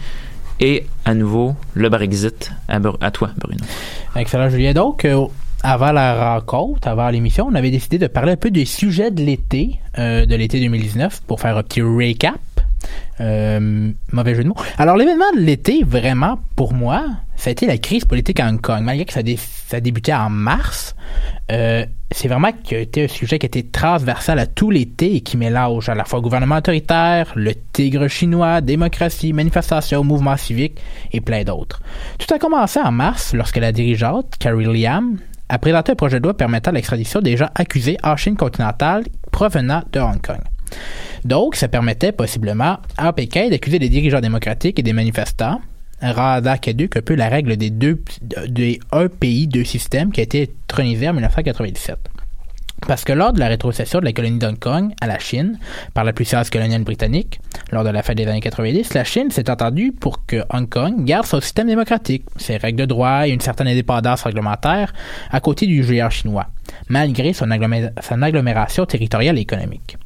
et 0.60 0.86
à 1.04 1.14
nouveau 1.14 1.54
le 1.74 1.88
Brexit. 1.88 2.52
À 2.68 3.10
toi, 3.10 3.30
Bruno. 3.38 3.64
Excellent, 4.14 4.48
Julien. 4.48 4.72
Donc, 4.72 5.04
euh, 5.04 5.26
avant 5.62 5.92
la 5.92 6.34
rencontre, 6.34 6.86
avant 6.86 7.08
l'émission, 7.08 7.46
on 7.50 7.54
avait 7.54 7.70
décidé 7.70 7.98
de 7.98 8.06
parler 8.06 8.32
un 8.32 8.36
peu 8.36 8.50
des 8.50 8.64
sujets 8.64 9.10
de 9.10 9.22
l'été, 9.22 9.80
euh, 9.98 10.26
de 10.26 10.34
l'été 10.36 10.60
2019, 10.60 11.22
pour 11.26 11.40
faire 11.40 11.56
un 11.56 11.62
petit 11.62 11.82
recap. 11.82 12.38
Euh, 13.20 13.92
mauvais 14.12 14.34
jeu 14.34 14.42
de 14.42 14.48
mots. 14.48 14.56
Alors, 14.76 14.96
l'événement 14.96 15.32
de 15.34 15.40
l'été, 15.40 15.82
vraiment, 15.84 16.38
pour 16.54 16.74
moi, 16.74 17.06
ça 17.36 17.48
a 17.48 17.52
été 17.52 17.66
la 17.66 17.78
crise 17.78 18.04
politique 18.04 18.40
à 18.40 18.48
Hong 18.48 18.60
Kong. 18.60 18.82
Malgré 18.82 19.06
que 19.06 19.12
ça, 19.14 19.22
dé- 19.22 19.38
débutait 19.80 20.12
en 20.12 20.28
mars, 20.28 20.94
euh, 21.50 21.86
c'est 22.10 22.28
vraiment 22.28 22.50
que 22.52 22.74
été 22.74 23.04
un 23.04 23.08
sujet 23.08 23.38
qui 23.38 23.46
a 23.46 23.48
été 23.48 23.62
transversal 23.62 24.38
à 24.38 24.46
tout 24.46 24.70
l'été 24.70 25.16
et 25.16 25.20
qui 25.22 25.38
mélange 25.38 25.88
à 25.88 25.94
la 25.94 26.04
fois 26.04 26.20
gouvernement 26.20 26.56
autoritaire, 26.56 27.32
le 27.36 27.54
tigre 27.72 28.06
chinois, 28.08 28.60
démocratie, 28.60 29.32
manifestation, 29.32 30.04
mouvement 30.04 30.36
civique 30.36 30.78
et 31.12 31.22
plein 31.22 31.42
d'autres. 31.42 31.80
Tout 32.18 32.32
a 32.34 32.38
commencé 32.38 32.80
en 32.80 32.92
mars 32.92 33.32
lorsque 33.32 33.56
la 33.56 33.72
dirigeante, 33.72 34.34
Carrie 34.38 34.66
Liam, 34.66 35.16
a 35.48 35.58
présenté 35.58 35.92
un 35.92 35.96
projet 35.96 36.18
de 36.18 36.24
loi 36.24 36.36
permettant 36.36 36.72
l'extradition 36.72 37.20
des 37.20 37.36
gens 37.36 37.48
accusés 37.54 37.96
en 38.02 38.16
Chine 38.16 38.36
continentale 38.36 39.04
provenant 39.30 39.82
de 39.92 40.00
Hong 40.00 40.20
Kong. 40.20 40.40
Donc, 41.24 41.56
ça 41.56 41.68
permettait 41.68 42.12
possiblement 42.12 42.78
à 42.96 43.12
Pékin 43.12 43.48
d'accuser 43.48 43.78
des 43.78 43.88
dirigeants 43.88 44.20
démocratiques 44.20 44.78
et 44.78 44.82
des 44.82 44.92
manifestants, 44.92 45.60
rendant 46.00 46.56
caduque 46.56 46.96
un 46.96 47.02
peu 47.02 47.14
la 47.14 47.28
règle 47.28 47.56
des 47.56 47.70
deux, 47.70 48.02
un 48.92 49.08
pays, 49.08 49.46
deux 49.46 49.64
systèmes 49.64 50.12
qui 50.12 50.20
a 50.20 50.24
été 50.24 50.54
intronisée 50.68 51.08
en 51.08 51.14
1997. 51.14 51.98
Parce 52.86 53.04
que 53.04 53.12
lors 53.12 53.32
de 53.32 53.40
la 53.40 53.48
rétrocession 53.48 54.00
de 54.00 54.04
la 54.04 54.12
colonie 54.12 54.38
d'Hong 54.38 54.58
Kong 54.58 54.92
à 55.00 55.06
la 55.06 55.18
Chine 55.18 55.58
par 55.94 56.04
la 56.04 56.12
puissance 56.12 56.50
coloniale 56.50 56.84
britannique, 56.84 57.40
lors 57.72 57.84
de 57.84 57.88
la 57.88 58.02
fin 58.02 58.14
des 58.14 58.26
années 58.26 58.40
90, 58.40 58.94
la 58.94 59.02
Chine 59.02 59.30
s'est 59.30 59.50
entendue 59.50 59.92
pour 59.92 60.26
que 60.26 60.44
Hong 60.50 60.68
Kong 60.68 61.04
garde 61.04 61.26
son 61.26 61.40
système 61.40 61.68
démocratique, 61.68 62.24
ses 62.36 62.58
règles 62.58 62.80
de 62.80 62.84
droit 62.84 63.26
et 63.26 63.30
une 63.30 63.40
certaine 63.40 63.68
indépendance 63.68 64.22
réglementaire 64.22 64.92
à 65.30 65.40
côté 65.40 65.66
du 65.66 65.82
géant 65.82 66.10
chinois, 66.10 66.48
malgré 66.88 67.32
son 67.32 67.50
agglomération 67.50 68.84
territoriale 68.84 69.38
et 69.38 69.42
économique. 69.42 69.96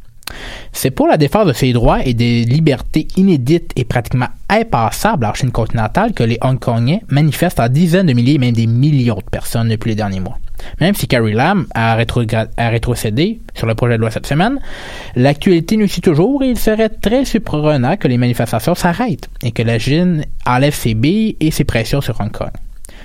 C'est 0.72 0.90
pour 0.90 1.06
la 1.06 1.16
défense 1.16 1.46
de 1.46 1.52
ces 1.52 1.72
droits 1.72 2.04
et 2.04 2.14
des 2.14 2.44
libertés 2.44 3.08
inédites 3.16 3.72
et 3.76 3.84
pratiquement 3.84 4.28
impassables 4.49 5.25
en 5.25 5.34
Chine 5.34 5.50
continentale 5.50 6.12
que 6.12 6.22
les 6.22 6.38
Hongkongais 6.42 7.00
manifestent 7.08 7.60
en 7.60 7.68
dizaines 7.68 8.06
de 8.06 8.12
milliers, 8.12 8.38
même 8.38 8.54
des 8.54 8.66
millions 8.66 9.16
de 9.16 9.30
personnes 9.30 9.68
depuis 9.68 9.90
les 9.90 9.96
derniers 9.96 10.20
mois. 10.20 10.38
Même 10.80 10.94
si 10.94 11.06
Carrie 11.06 11.32
Lam 11.32 11.66
a 11.75 11.94
rétrocédé 11.94 13.40
sur 13.54 13.66
le 13.66 13.75
projet 13.75 13.96
de 13.96 14.00
loi 14.00 14.10
cette 14.10 14.26
semaine, 14.26 14.60
l'actualité 15.16 15.76
nous 15.76 15.87
suit 15.87 16.02
toujours 16.02 16.42
et 16.42 16.49
il 16.49 16.58
serait 16.58 16.88
très 16.88 17.25
surprenant 17.25 17.96
que 17.96 18.08
les 18.08 18.18
manifestations 18.18 18.75
s'arrêtent 18.75 19.28
et 19.42 19.52
que 19.52 19.62
la 19.62 19.78
Chine 19.78 20.25
enlève 20.46 20.75
ses 20.75 20.94
billes 20.94 21.37
et 21.40 21.50
ses 21.50 21.64
pressions 21.64 22.00
sur 22.00 22.20
Hong 22.20 22.30
Kong. 22.30 22.50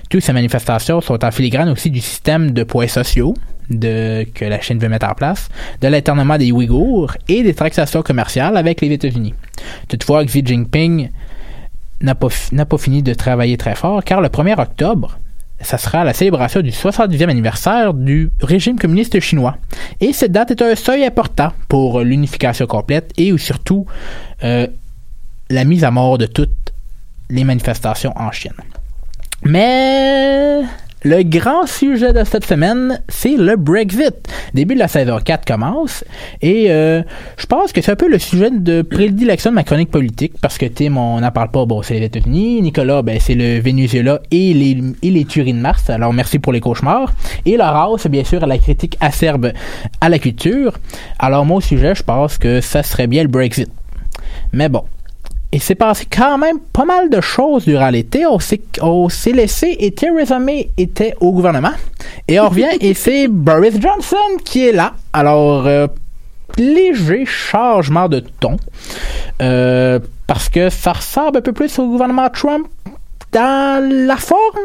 Toutes 0.09 0.21
ces 0.21 0.33
manifestations 0.33 1.01
sont 1.01 1.23
en 1.23 1.31
filigrane 1.31 1.69
aussi 1.69 1.89
du 1.89 1.99
système 1.99 2.51
de 2.51 2.63
points 2.63 2.87
sociaux 2.87 3.33
de, 3.69 4.25
que 4.33 4.45
la 4.45 4.59
Chine 4.61 4.79
veut 4.79 4.89
mettre 4.89 5.07
en 5.07 5.13
place, 5.13 5.49
de 5.81 5.87
l'internement 5.87 6.37
des 6.37 6.51
Ouïghours 6.51 7.17
et 7.27 7.43
des 7.43 7.53
taxations 7.53 8.01
commerciales 8.01 8.57
avec 8.57 8.81
les 8.81 8.91
États-Unis. 8.91 9.33
Toutefois, 9.87 10.23
Xi 10.25 10.43
Jinping 10.45 11.09
n'a 12.01 12.15
pas, 12.15 12.27
pas 12.27 12.77
fini 12.77 13.03
de 13.03 13.13
travailler 13.13 13.57
très 13.57 13.75
fort 13.75 14.03
car 14.03 14.21
le 14.21 14.27
1er 14.27 14.59
octobre, 14.59 15.17
ça 15.61 15.77
sera 15.77 16.03
la 16.03 16.13
célébration 16.13 16.61
du 16.61 16.69
70e 16.69 17.29
anniversaire 17.29 17.93
du 17.93 18.29
régime 18.41 18.77
communiste 18.77 19.19
chinois. 19.19 19.57
Et 20.01 20.13
cette 20.13 20.31
date 20.31 20.51
est 20.51 20.61
un 20.61 20.75
seuil 20.75 21.05
important 21.05 21.51
pour 21.67 22.01
l'unification 22.01 22.67
complète 22.67 23.11
et 23.17 23.35
surtout 23.37 23.85
euh, 24.43 24.67
la 25.49 25.63
mise 25.63 25.83
à 25.83 25.91
mort 25.91 26.17
de 26.17 26.25
toutes 26.25 26.51
les 27.29 27.43
manifestations 27.43 28.13
en 28.15 28.31
Chine. 28.31 28.51
Mais 29.43 30.61
le 31.05 31.21
grand 31.21 31.67
sujet 31.67 32.13
de 32.13 32.23
cette 32.23 32.45
semaine, 32.45 32.99
c'est 33.07 33.37
le 33.37 33.57
Brexit. 33.57 34.15
Début 34.55 34.73
de 34.73 34.79
la 34.79 34.87
saison 34.87 35.19
4 35.23 35.45
commence 35.45 36.03
et 36.41 36.71
euh, 36.71 37.03
je 37.37 37.45
pense 37.45 37.71
que 37.71 37.81
c'est 37.81 37.91
un 37.91 37.95
peu 37.95 38.09
le 38.09 38.17
sujet 38.17 38.49
de 38.49 38.81
prédilection 38.81 39.51
de 39.51 39.55
ma 39.55 39.63
chronique 39.63 39.91
politique 39.91 40.33
parce 40.41 40.57
que 40.57 40.65
Tim, 40.65 40.97
on 40.97 41.19
n'en 41.19 41.29
parle 41.29 41.51
pas, 41.51 41.63
bon, 41.67 41.83
c'est 41.83 41.99
les 41.99 42.07
États-Unis, 42.07 42.59
Nicolas, 42.63 43.03
ben, 43.03 43.19
c'est 43.19 43.35
le 43.35 43.59
Venezuela 43.59 44.19
et 44.31 44.55
les, 44.55 44.81
et 45.03 45.11
les 45.11 45.25
tueries 45.25 45.53
de 45.53 45.59
Mars, 45.59 45.91
alors 45.91 46.11
merci 46.11 46.39
pour 46.39 46.51
les 46.51 46.59
cauchemars. 46.59 47.13
Et 47.45 47.55
Laura, 47.55 47.87
c'est 47.99 48.09
bien 48.09 48.23
sûr 48.23 48.43
la 48.47 48.57
critique 48.57 48.97
acerbe 48.99 49.51
à 50.01 50.09
la 50.09 50.17
culture. 50.17 50.79
Alors 51.19 51.45
mon 51.45 51.59
sujet, 51.59 51.93
je 51.93 52.01
pense 52.01 52.39
que 52.39 52.61
ça 52.61 52.81
serait 52.81 53.05
bien 53.05 53.21
le 53.21 53.29
Brexit. 53.29 53.69
Mais 54.53 54.69
bon, 54.69 54.85
il 55.55 55.61
s'est 55.61 55.75
passé 55.75 56.05
quand 56.05 56.37
même 56.37 56.59
pas 56.59 56.83
mal 56.83 57.09
de 57.09 57.21
choses 57.21 57.63
durant 57.63 57.89
l'été. 57.89 58.25
On 58.25 58.39
s'est, 58.39 59.31
laissé 59.31 59.75
et 59.79 59.91
Theresa 59.91 60.37
May 60.37 60.69
était 60.77 61.15
au 61.21 61.31
gouvernement. 61.31 61.71
Et 62.27 62.39
on 62.41 62.49
revient 62.49 62.67
et 62.81 62.93
c'est 62.93 63.27
Boris 63.29 63.79
Johnson 63.79 64.17
qui 64.43 64.67
est 64.67 64.73
là. 64.73 64.93
Alors, 65.13 65.65
euh, 65.65 65.87
léger 66.57 67.25
changement 67.25 68.09
de 68.09 68.19
ton. 68.19 68.57
Euh, 69.41 69.99
parce 70.27 70.49
que 70.49 70.69
ça 70.69 70.91
ressemble 70.91 71.37
un 71.37 71.41
peu 71.41 71.53
plus 71.53 71.79
au 71.79 71.87
gouvernement 71.87 72.29
Trump 72.29 72.67
dans 73.31 73.81
la 74.07 74.17
forme 74.17 74.59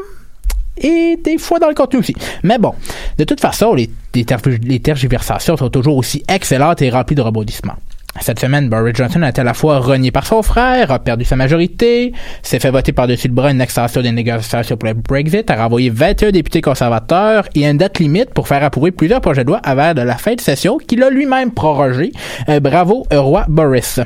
et 0.76 1.18
des 1.22 1.38
fois 1.38 1.60
dans 1.60 1.68
le 1.68 1.74
contenu 1.74 2.00
aussi. 2.00 2.16
Mais 2.42 2.58
bon, 2.58 2.74
de 3.16 3.22
toute 3.22 3.40
façon, 3.40 3.74
les, 3.74 3.90
les 4.14 4.80
tergiversations 4.80 5.56
sont 5.56 5.70
toujours 5.70 5.96
aussi 5.96 6.24
excellentes 6.28 6.82
et 6.82 6.90
remplies 6.90 7.14
de 7.14 7.22
rebondissements. 7.22 7.76
Cette 8.18 8.40
semaine, 8.40 8.68
Boris 8.68 8.96
Johnson 8.96 9.22
a 9.22 9.28
été 9.28 9.40
à 9.40 9.44
la 9.44 9.54
fois 9.54 9.78
renié 9.78 10.10
par 10.10 10.26
son 10.26 10.42
frère, 10.42 10.90
a 10.90 10.98
perdu 10.98 11.24
sa 11.24 11.36
majorité, 11.36 12.12
s'est 12.42 12.58
fait 12.58 12.70
voter 12.70 12.92
par-dessus 12.92 13.28
le 13.28 13.34
bras 13.34 13.50
une 13.50 13.60
extension 13.60 14.02
des 14.02 14.10
négociations 14.10 14.76
pour 14.76 14.88
le 14.88 14.94
Brexit, 14.94 15.48
a 15.50 15.56
renvoyé 15.56 15.90
21 15.90 16.32
députés 16.32 16.60
conservateurs 16.60 17.48
et 17.54 17.64
une 17.64 17.78
date 17.78 17.98
limite 17.98 18.30
pour 18.34 18.48
faire 18.48 18.64
approuver 18.64 18.90
plusieurs 18.90 19.20
projets 19.20 19.44
de 19.44 19.48
loi 19.48 19.58
avant 19.58 19.94
de 19.94 20.02
la 20.02 20.16
fin 20.16 20.34
de 20.34 20.40
session 20.40 20.78
qu'il 20.78 21.02
a 21.02 21.10
lui-même 21.10 21.52
prorogé. 21.52 22.12
Euh, 22.48 22.58
bravo, 22.58 23.06
roi 23.12 23.46
Boris. 23.48 24.00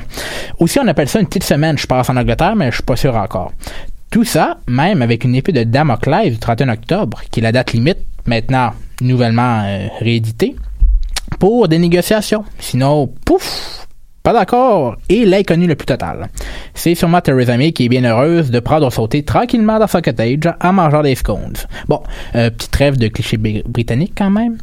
Aussi, 0.59 0.79
on 0.79 0.87
appelle 0.87 1.09
ça 1.09 1.19
une 1.19 1.27
petite 1.27 1.43
semaine, 1.43 1.77
je 1.77 1.87
pense, 1.87 2.09
en 2.09 2.15
Angleterre, 2.15 2.55
mais 2.55 2.69
je 2.69 2.75
suis 2.75 2.83
pas 2.83 2.95
sûr 2.95 3.15
encore. 3.15 3.51
Tout 4.11 4.23
ça, 4.23 4.59
même 4.67 5.01
avec 5.01 5.23
une 5.23 5.35
épée 5.35 5.51
de 5.51 5.63
Damoclès 5.63 6.31
du 6.31 6.37
31 6.37 6.69
octobre, 6.69 7.21
qui 7.31 7.39
est 7.39 7.43
la 7.43 7.51
date 7.51 7.73
limite, 7.73 7.99
maintenant 8.27 8.71
nouvellement 9.01 9.63
euh, 9.65 9.87
rééditée, 9.99 10.55
pour 11.39 11.67
des 11.67 11.79
négociations. 11.79 12.45
Sinon, 12.59 13.07
pouf, 13.25 13.84
pas 14.25 14.33
d'accord, 14.33 14.97
et 15.07 15.23
l'inconnu 15.23 15.67
le 15.67 15.75
plus 15.75 15.85
total. 15.85 16.27
C'est 16.73 16.95
sûrement 16.95 17.21
Theresa 17.21 17.55
May 17.57 17.71
qui 17.71 17.85
est 17.85 17.89
bien 17.89 18.03
heureuse 18.03 18.49
de 18.49 18.59
prendre 18.59 18.89
thé 19.07 19.21
tranquillement 19.23 19.77
dans 19.77 19.85
son 19.85 20.01
cottage 20.01 20.39
en 20.61 20.73
mangeant 20.73 21.03
des 21.03 21.13
scones. 21.13 21.53
Bon, 21.87 22.01
euh, 22.35 22.49
petite 22.49 22.71
trêve 22.71 22.97
de 22.97 23.07
clichés 23.07 23.37
bri- 23.37 23.63
britanniques 23.67 24.13
quand 24.17 24.31
même. 24.31 24.57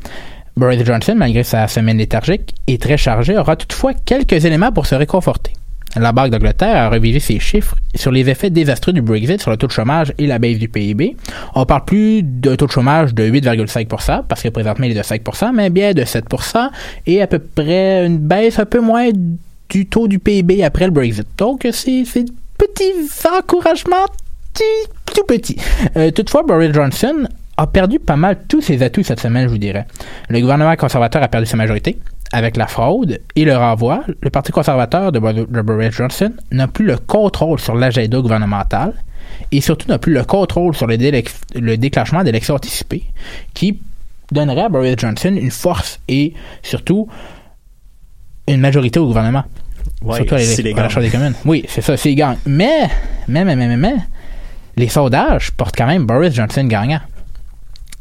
Boris 0.56 0.84
Johnson, 0.84 1.14
malgré 1.16 1.44
sa 1.44 1.68
semaine 1.68 1.98
léthargique, 1.98 2.52
est 2.66 2.82
très 2.82 2.96
chargé, 2.96 3.38
aura 3.38 3.54
toutefois 3.54 3.92
quelques 3.94 4.44
éléments 4.44 4.72
pour 4.72 4.86
se 4.86 4.96
réconforter. 4.96 5.52
La 5.94 6.10
Banque 6.10 6.30
d'Angleterre 6.30 6.74
a 6.76 6.88
révisé 6.88 7.20
ses 7.20 7.38
chiffres 7.38 7.76
sur 7.94 8.10
les 8.10 8.28
effets 8.30 8.48
désastreux 8.50 8.94
du 8.94 9.02
Brexit 9.02 9.40
sur 9.42 9.50
le 9.50 9.58
taux 9.58 9.66
de 9.66 9.72
chômage 9.72 10.12
et 10.18 10.26
la 10.26 10.38
baisse 10.38 10.58
du 10.58 10.68
PIB. 10.68 11.16
On 11.54 11.66
parle 11.66 11.84
plus 11.84 12.22
d'un 12.22 12.56
taux 12.56 12.66
de 12.66 12.72
chômage 12.72 13.14
de 13.14 13.28
8,5%, 13.30 14.22
parce 14.26 14.42
que 14.42 14.48
présentement 14.48 14.86
il 14.86 14.92
est 14.92 14.94
de 14.94 15.02
5%, 15.02 15.52
mais 15.52 15.68
bien 15.68 15.92
de 15.92 16.02
7%, 16.02 16.70
et 17.06 17.20
à 17.20 17.26
peu 17.26 17.38
près 17.38 18.06
une 18.06 18.16
baisse 18.18 18.58
un 18.58 18.64
peu 18.64 18.80
moins 18.80 19.10
du 19.72 19.86
taux 19.86 20.06
du 20.06 20.18
PIB 20.18 20.62
après 20.62 20.84
le 20.84 20.90
Brexit. 20.92 21.26
Donc 21.38 21.66
c'est 21.72 22.04
petit 22.58 22.92
encouragement 23.36 24.04
tout, 24.54 25.12
tout 25.14 25.24
petit. 25.26 25.56
Euh, 25.96 26.10
toutefois, 26.10 26.42
Boris 26.42 26.72
Johnson 26.72 27.26
a 27.56 27.66
perdu 27.66 27.98
pas 27.98 28.16
mal 28.16 28.44
tous 28.48 28.60
ses 28.60 28.82
atouts 28.82 29.02
cette 29.02 29.20
semaine, 29.20 29.44
je 29.46 29.52
vous 29.52 29.58
dirais. 29.58 29.86
Le 30.28 30.40
gouvernement 30.40 30.76
conservateur 30.76 31.22
a 31.22 31.28
perdu 31.28 31.46
sa 31.46 31.56
majorité 31.56 31.98
avec 32.32 32.56
la 32.56 32.66
fraude 32.66 33.18
et 33.34 33.44
le 33.44 33.56
renvoi. 33.56 34.04
Le 34.20 34.30
Parti 34.30 34.52
conservateur 34.52 35.10
de, 35.10 35.18
Bo- 35.18 35.32
de 35.32 35.62
Boris 35.62 35.92
Johnson 35.92 36.32
n'a 36.50 36.68
plus 36.68 36.84
le 36.84 36.98
contrôle 36.98 37.58
sur 37.58 37.74
l'agenda 37.74 38.20
gouvernemental 38.20 38.92
et 39.50 39.60
surtout 39.62 39.88
n'a 39.88 39.98
plus 39.98 40.12
le 40.12 40.24
contrôle 40.24 40.74
sur 40.76 40.86
le, 40.86 40.96
le 40.96 41.76
déclenchement 41.76 42.22
d'élections 42.24 42.54
anticipées 42.54 43.04
qui 43.54 43.80
donnerait 44.30 44.62
à 44.64 44.68
Boris 44.68 44.96
Johnson 44.98 45.34
une 45.34 45.50
force 45.50 45.98
et 46.08 46.34
surtout 46.62 47.08
une 48.48 48.60
majorité 48.60 48.98
au 48.98 49.06
gouvernement. 49.06 49.44
Ouais, 50.04 50.16
Surtout 50.16 50.34
à 50.34 50.38
la. 50.38 50.88
Chambre 50.88 51.06
des 51.06 51.10
communes. 51.10 51.34
Oui, 51.44 51.64
c'est 51.68 51.80
ça, 51.80 51.96
c'est 51.96 52.14
gagne. 52.14 52.36
Mais, 52.46 52.88
mais, 53.28 53.44
mais, 53.44 53.56
mais, 53.56 53.68
mais, 53.68 53.76
mais, 53.76 53.94
les 54.76 54.88
sondages 54.88 55.50
portent 55.52 55.76
quand 55.76 55.86
même 55.86 56.06
Boris 56.06 56.34
Johnson 56.34 56.64
gagnant. 56.64 57.00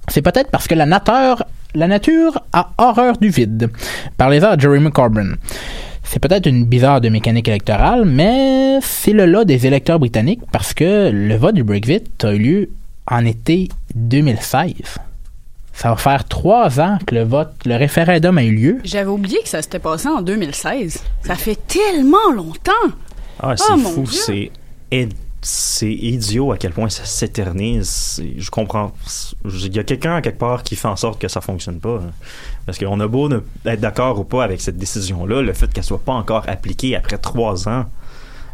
C'est 0.08 0.22
peut-être 0.22 0.50
parce 0.50 0.68
que 0.68 0.76
la 0.76 0.86
nature, 0.86 1.44
la 1.76 1.88
nature 1.88 2.42
a 2.54 2.72
horreur 2.78 3.18
du 3.18 3.30
vide. 3.30 3.70
Parlez-en 4.18 4.52
à 4.52 4.58
Jeremy 4.58 4.92
Corbyn. 4.92 5.36
C'est 6.04 6.20
peut-être 6.20 6.48
une 6.48 6.66
bizarre 6.66 7.00
de 7.00 7.10
mécanique 7.10 7.48
électorale, 7.48 8.04
mais 8.06 8.80
c'est 8.82 9.14
le 9.14 9.26
lot 9.26 9.46
des 9.46 9.66
électeurs 9.68 10.00
britanniques 10.00 10.42
parce 10.52 10.74
que 10.74 11.10
le 11.10 11.36
vote 11.36 11.56
du 11.56 11.64
Brexit 11.64 12.26
a 12.26 12.34
eu 12.34 12.40
lieu 12.40 12.70
en 13.08 13.26
été 13.26 13.70
2016. 13.96 14.74
Ça 15.74 15.90
va 15.90 15.96
faire 15.96 16.26
trois 16.28 16.80
ans 16.80 17.00
que 17.06 17.16
le 17.16 17.24
vote, 17.24 17.54
le 17.66 17.76
référendum 17.76 18.38
a 18.38 18.44
eu 18.44 18.56
lieu. 18.56 18.78
J'avais 18.84 19.10
oublié 19.10 19.40
que 19.42 19.50
ça 19.50 19.62
s'était 19.62 19.80
passé 19.80 20.08
en 20.08 20.22
2016. 20.22 21.00
Ça 21.26 21.36
fait 21.36 21.58
tellement 21.68 22.32
longtemps. 22.36 22.72
Ah, 23.40 23.56
c'est 23.58 23.64
Oh, 23.74 23.78
mon 23.78 23.90
fou, 23.90 24.06
c'est 24.06 24.52
c'est 25.44 25.92
idiot 25.92 26.52
à 26.52 26.58
quel 26.58 26.72
point 26.72 26.88
ça 26.90 27.04
s'éternise. 27.04 27.90
C'est- 27.90 28.34
Je 28.40 28.52
comprends. 28.52 28.92
Il 29.46 29.76
y 29.76 29.80
a 29.80 29.84
quelqu'un 29.84 30.16
à 30.18 30.22
quelque 30.22 30.38
part 30.38 30.62
qui 30.62 30.76
fait 30.76 30.88
en 30.88 30.96
sorte 30.96 31.20
que 31.20 31.28
ça 31.28 31.42
fonctionne 31.42 31.80
pas. 31.80 31.96
hein. 31.96 32.12
Parce 32.68 32.78
qu'on 32.78 33.00
a 33.00 33.08
beau 33.08 33.28
ne- 33.28 33.40
être 33.66 33.80
d'accord 33.80 34.20
ou 34.20 34.24
pas 34.24 34.44
avec 34.44 34.62
cette 34.62 34.78
décision-là, 34.78 35.42
le 35.42 35.54
fait 35.54 35.74
qu'elle 35.74 35.84
soit 35.84 36.04
pas 36.04 36.14
encore 36.14 36.44
appliquée 36.48 36.96
après 36.96 37.18
trois 37.18 37.68
ans. 37.68 37.86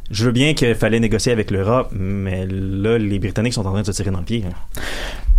Je 0.09 0.23
veux 0.25 0.31
bien 0.31 0.53
qu'il 0.53 0.73
fallait 0.75 1.01
négocier 1.01 1.33
avec 1.33 1.51
l'Europe, 1.51 1.89
mais 1.91 2.45
là, 2.49 2.97
les 2.97 3.19
Britanniques 3.19 3.53
sont 3.55 3.65
en 3.67 3.71
train 3.73 3.81
de 3.81 3.85
se 3.87 3.91
tirer 3.91 4.11
dans 4.11 4.19
le 4.19 4.23
pied. 4.25 4.45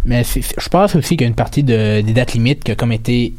Mais 0.09 0.23
je 0.25 0.69
pense 0.69 0.97
aussi 0.97 1.17
qu'il 1.17 1.21
y 1.21 1.25
a 1.25 1.29
une 1.29 1.35
partie 1.35 1.63
de- 1.63 2.01
des 2.01 2.13
dates 2.15 2.33
limites 2.33 2.65
qui 2.65 2.73
a 2.73 2.75
comme 2.75 2.93
été 2.93 3.35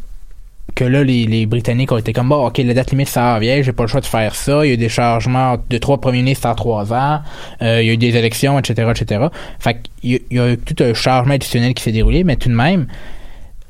que 0.76 0.84
là, 0.84 1.04
les, 1.04 1.26
les 1.26 1.48
Britanniques 1.48 1.92
ont 1.92 1.98
été 1.98 2.14
comme, 2.14 2.30
bon, 2.30 2.46
ok, 2.46 2.60
la 2.60 2.76
date 2.76 2.92
limite, 2.92 3.10
ça 3.10 3.40
vient, 3.40 3.60
j'ai 3.64 3.74
pas 3.74 3.84
le 3.84 3.90
choix 3.90 4.02
de 4.02 4.06
faire 4.06 4.36
ça. 4.36 4.64
Il 4.64 4.68
y 4.68 4.72
a 4.72 4.74
eu 4.76 4.78
des 4.78 4.88
changements 4.88 5.58
de 5.68 5.78
trois 5.80 6.00
premiers 6.00 6.20
ministres 6.22 6.48
en 6.48 6.54
trois 6.54 6.94
ans. 6.94 7.22
Euh, 7.64 7.82
il 7.82 7.88
y 7.88 7.90
a 7.90 7.94
eu 7.94 7.98
des 7.98 8.16
élections, 8.16 8.58
etc., 8.60 8.88
etc. 8.92 9.26
Fait 9.60 9.78
qu'il 10.02 10.20
y 10.32 10.40
a- 10.40 10.52
eu 10.54 10.58
tout 10.60 10.82
un 10.84 10.94
changement 10.94 11.34
additionnel 11.34 11.74
qui 11.74 11.82
s'est 11.84 11.92
déroulé, 11.92 12.24
mais 12.24 12.36
tout 12.36 12.50
de 12.50 12.54
même, 12.56 12.86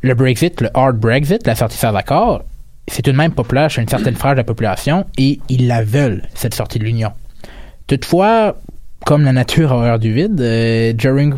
le 0.02 0.14
Brexit, 0.14 0.60
le 0.60 0.70
hard 0.74 0.98
Brexit, 0.98 1.48
la 1.48 1.56
sortie 1.56 1.78
sans 1.78 1.96
accord, 1.96 2.44
c'est 2.90 3.02
tout 3.02 3.12
de 3.14 3.18
même 3.18 3.32
populaire 3.32 3.70
chez 3.70 3.82
une 3.82 3.88
certaine 3.88 4.16
frange 4.16 4.34
de 4.34 4.38
la 4.40 4.44
population 4.44 5.06
et 5.18 5.40
ils 5.48 5.68
la 5.68 5.84
veulent, 5.84 6.24
cette 6.36 6.54
sortie 6.54 6.80
de 6.80 6.84
l'Union. 6.84 7.12
Toutefois, 7.88 8.58
comme 9.06 9.24
la 9.24 9.32
nature 9.32 9.72
a 9.72 9.76
horreur 9.78 10.00
du 10.00 10.12
vide, 10.14 10.40
euh, 10.42 10.94
Jeremy 10.98 11.32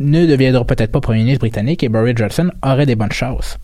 ne 0.00 0.26
deviendra 0.26 0.64
peut-être 0.64 0.90
pas 0.90 1.00
premier 1.00 1.20
ministre 1.20 1.40
britannique 1.40 1.84
et 1.84 1.88
Boris 1.88 2.16
Johnson 2.16 2.50
aurait 2.64 2.86
des 2.86 2.96
bonnes 2.96 3.12
chances. 3.12 3.58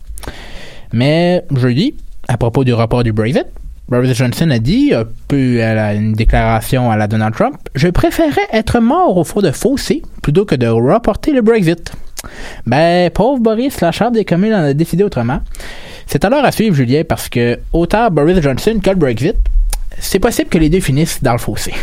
Mais 0.93 1.43
jeudi, 1.53 1.95
à 2.27 2.37
propos 2.37 2.63
du 2.63 2.73
rapport 2.73 3.03
du 3.03 3.11
Brexit, 3.11 3.47
Boris 3.89 4.13
Johnson 4.13 4.49
a 4.51 4.59
dit, 4.59 4.93
un 4.93 5.05
peu 5.27 5.63
à 5.63 5.93
une 5.93 6.13
déclaration 6.13 6.91
à 6.91 6.97
la 6.97 7.07
Donald 7.07 7.33
Trump, 7.33 7.55
je 7.73 7.87
préférais 7.87 8.47
être 8.51 8.79
mort 8.79 9.17
au 9.17 9.23
fond 9.23 9.41
de 9.41 9.51
fossé 9.51 10.01
plutôt 10.21 10.45
que 10.45 10.55
de 10.55 10.67
reporter 10.67 11.31
le 11.31 11.41
Brexit. 11.41 11.91
Ben, 12.65 13.09
pauvre 13.09 13.39
Boris, 13.39 13.79
la 13.81 13.91
Chambre 13.91 14.11
des 14.11 14.25
communes 14.25 14.53
en 14.53 14.63
a 14.63 14.73
décidé 14.73 15.03
autrement. 15.03 15.39
C'est 16.05 16.25
alors 16.25 16.43
à 16.43 16.51
suivre, 16.51 16.75
Julien, 16.75 17.03
parce 17.07 17.29
que 17.29 17.59
autant 17.73 18.09
Boris 18.09 18.41
Johnson 18.41 18.79
que 18.83 18.89
le 18.89 18.95
Brexit, 18.95 19.35
c'est 19.99 20.19
possible 20.19 20.49
que 20.49 20.57
les 20.57 20.69
deux 20.69 20.79
finissent 20.79 21.23
dans 21.23 21.33
le 21.33 21.37
fossé. 21.37 21.73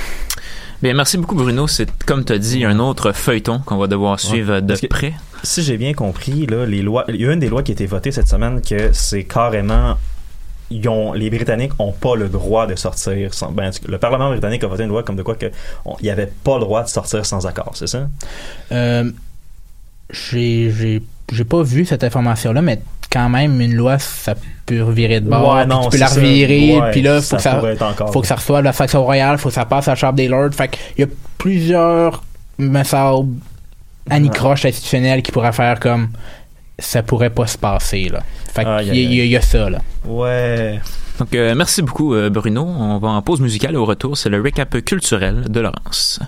Bien, 0.82 0.94
merci 0.94 1.16
beaucoup, 1.16 1.34
Bruno. 1.34 1.66
C'est, 1.66 1.88
comme 2.04 2.24
tu 2.24 2.32
as 2.32 2.38
dit, 2.38 2.64
un 2.64 2.78
autre 2.78 3.12
feuilleton 3.12 3.60
qu'on 3.60 3.76
va 3.78 3.86
devoir 3.86 4.20
suivre 4.20 4.60
de 4.60 4.66
Parce 4.66 4.80
que- 4.80 4.86
près. 4.86 5.14
Si 5.42 5.62
j'ai 5.62 5.76
bien 5.76 5.92
compris, 5.92 6.46
là, 6.46 6.64
les 6.66 6.80
lois, 6.82 7.04
il 7.08 7.16
y 7.16 7.26
a 7.26 7.32
une 7.32 7.38
des 7.40 7.48
lois 7.50 7.62
qui 7.62 7.72
a 7.72 7.74
été 7.74 7.84
votée 7.86 8.12
cette 8.12 8.28
semaine 8.28 8.62
que 8.62 8.90
c'est 8.92 9.24
carrément 9.24 9.96
ils 10.70 10.88
ont, 10.88 11.12
les 11.12 11.28
Britanniques 11.28 11.72
ont 11.78 11.92
pas 11.92 12.16
le 12.16 12.28
droit 12.30 12.66
de 12.66 12.74
sortir 12.74 13.34
sans. 13.34 13.52
Ben, 13.52 13.70
le 13.86 13.98
Parlement 13.98 14.30
britannique 14.30 14.64
a 14.64 14.66
voté 14.66 14.82
une 14.84 14.88
loi 14.88 15.02
comme 15.02 15.14
de 15.16 15.22
quoi 15.22 15.34
que 15.34 15.46
on- 15.84 15.96
il 16.00 16.06
y 16.06 16.10
avait 16.10 16.32
pas 16.42 16.54
le 16.54 16.60
droit 16.64 16.82
de 16.82 16.88
sortir 16.88 17.24
sans 17.26 17.46
accord, 17.46 17.72
c'est 17.74 17.86
ça? 17.86 18.08
Euh, 18.72 19.10
j'ai, 20.10 20.72
j'ai, 20.72 21.02
j'ai 21.30 21.44
pas 21.44 21.62
vu 21.62 21.84
cette 21.84 22.02
information-là, 22.02 22.62
mais 22.62 22.80
quand 23.12 23.28
même, 23.28 23.60
une 23.60 23.74
loi, 23.74 23.98
ça 23.98 24.34
peut 24.66 24.82
revirer 24.82 25.20
de 25.20 25.28
bord. 25.28 25.54
Ouais, 25.56 25.66
non, 25.66 25.84
tu 25.84 25.90
peux 25.90 25.98
la 25.98 26.08
revirer, 26.08 26.78
Ouais, 26.80 26.90
puis 26.90 27.02
là, 27.02 27.20
faut 27.20 27.36
que 27.36 27.42
ça, 27.42 27.60
encore. 27.80 28.12
faut 28.12 28.20
que 28.20 28.26
ça 28.26 28.36
reçoive 28.36 28.64
la 28.64 28.72
faction 28.72 29.04
royale, 29.04 29.38
faut 29.38 29.48
que 29.50 29.54
ça 29.54 29.64
passe 29.64 29.88
à 29.88 29.92
la 29.92 29.96
Chambre 29.96 30.14
des 30.14 30.28
Lords. 30.28 30.52
Fait 30.54 30.68
qu'il 30.68 30.80
y 31.00 31.02
a 31.02 31.12
plusieurs, 31.38 32.22
me 32.58 32.82
semble, 32.84 33.34
anicroches 34.10 34.64
institutionnelles 34.64 35.22
qui 35.22 35.32
pourraient 35.32 35.52
faire 35.52 35.80
comme 35.80 36.08
ça 36.78 37.02
pourrait 37.02 37.30
pas 37.30 37.46
se 37.46 37.56
passer, 37.58 38.08
là. 38.08 38.20
Fait 38.52 38.62
qu'il 38.64 38.70
y, 38.70 38.74
a- 38.74 38.76
aïe, 38.78 38.88
il 39.04 39.14
y 39.14 39.20
a- 39.20 39.24
il 39.24 39.30
y 39.30 39.36
a 39.36 39.40
ça, 39.40 39.70
là. 39.70 39.78
Ouais. 40.06 40.80
Donc, 41.18 41.32
euh, 41.34 41.54
merci 41.54 41.80
beaucoup, 41.82 42.14
euh, 42.14 42.28
Bruno. 42.30 42.62
On 42.64 42.98
va 42.98 43.08
en 43.08 43.22
pause 43.22 43.40
musicale 43.40 43.76
au 43.76 43.84
retour. 43.84 44.16
C'est 44.18 44.28
le 44.28 44.40
récap 44.40 44.80
culturel 44.84 45.44
de 45.48 45.60
Laurence. 45.60 46.18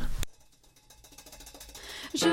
Je 2.15 2.27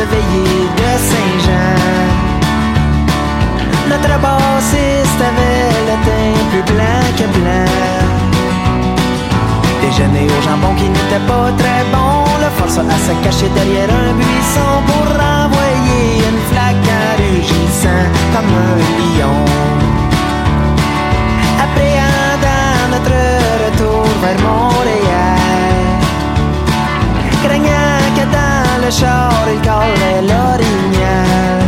robuste 0.00 0.10
veillée 0.10 0.68
de 0.76 0.90
Saint-Jean, 1.08 1.76
notre 3.88 4.18
bassiste 4.20 5.20
avait 5.20 5.72
le 5.88 5.96
teint 6.04 6.40
plus 6.50 6.64
blanc 6.72 7.04
que 7.16 7.26
blanc. 7.38 7.70
Déjeuner 9.82 10.26
au 10.26 10.42
jambon 10.42 10.74
qui 10.76 10.88
n'était 10.88 11.24
pas 11.26 11.50
très 11.58 11.84
bon, 11.92 12.24
le 12.40 12.50
força 12.58 12.80
à 12.80 12.98
se 12.98 13.12
cacher 13.24 13.48
derrière 13.54 13.90
un 13.90 14.12
buisson 14.12 14.70
pour 14.86 15.06
renvoyer 15.06 16.22
une 16.28 16.40
flaque 16.50 16.88
en 16.88 17.16
rugissant 17.20 18.04
comme 18.32 18.52
un 18.66 18.76
lion. 18.98 19.38
Appréhendant 21.64 22.88
notre 22.92 23.18
retour 23.64 24.04
vers 24.22 24.40
Montréal, 24.46 24.69
char 28.90 29.30
il 29.52 29.60
collait 29.60 30.22
l'orignal. 30.30 31.60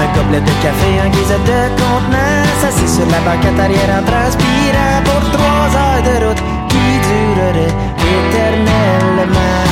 Un 0.00 0.08
gobelet 0.14 0.40
de 0.40 0.54
café 0.62 0.90
en 1.04 1.08
guise 1.08 1.36
de 1.50 1.60
contenance, 1.80 2.62
assis 2.68 2.90
sur 2.96 3.06
la 3.06 3.20
banquette 3.26 3.58
arrière 3.58 3.92
en 3.98 4.02
transpirant 4.10 5.00
pour 5.04 5.22
trois 5.30 5.68
heures 5.80 6.02
de 6.08 6.14
route 6.24 6.42
qui 6.68 6.86
dureraient 7.08 7.76
éternellement. 8.16 9.64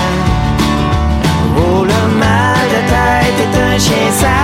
Oh, 1.58 1.84
le 1.84 2.00
mal 2.18 2.66
de 2.74 2.80
tête 2.92 3.38
est 3.44 3.54
un 3.58 3.76
chien 3.78 4.08
sale 4.20 4.36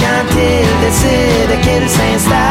quand 0.00 0.28
il 0.36 0.68
décide 0.84 1.52
qu'il 1.62 1.86
s'installe. 1.88 2.49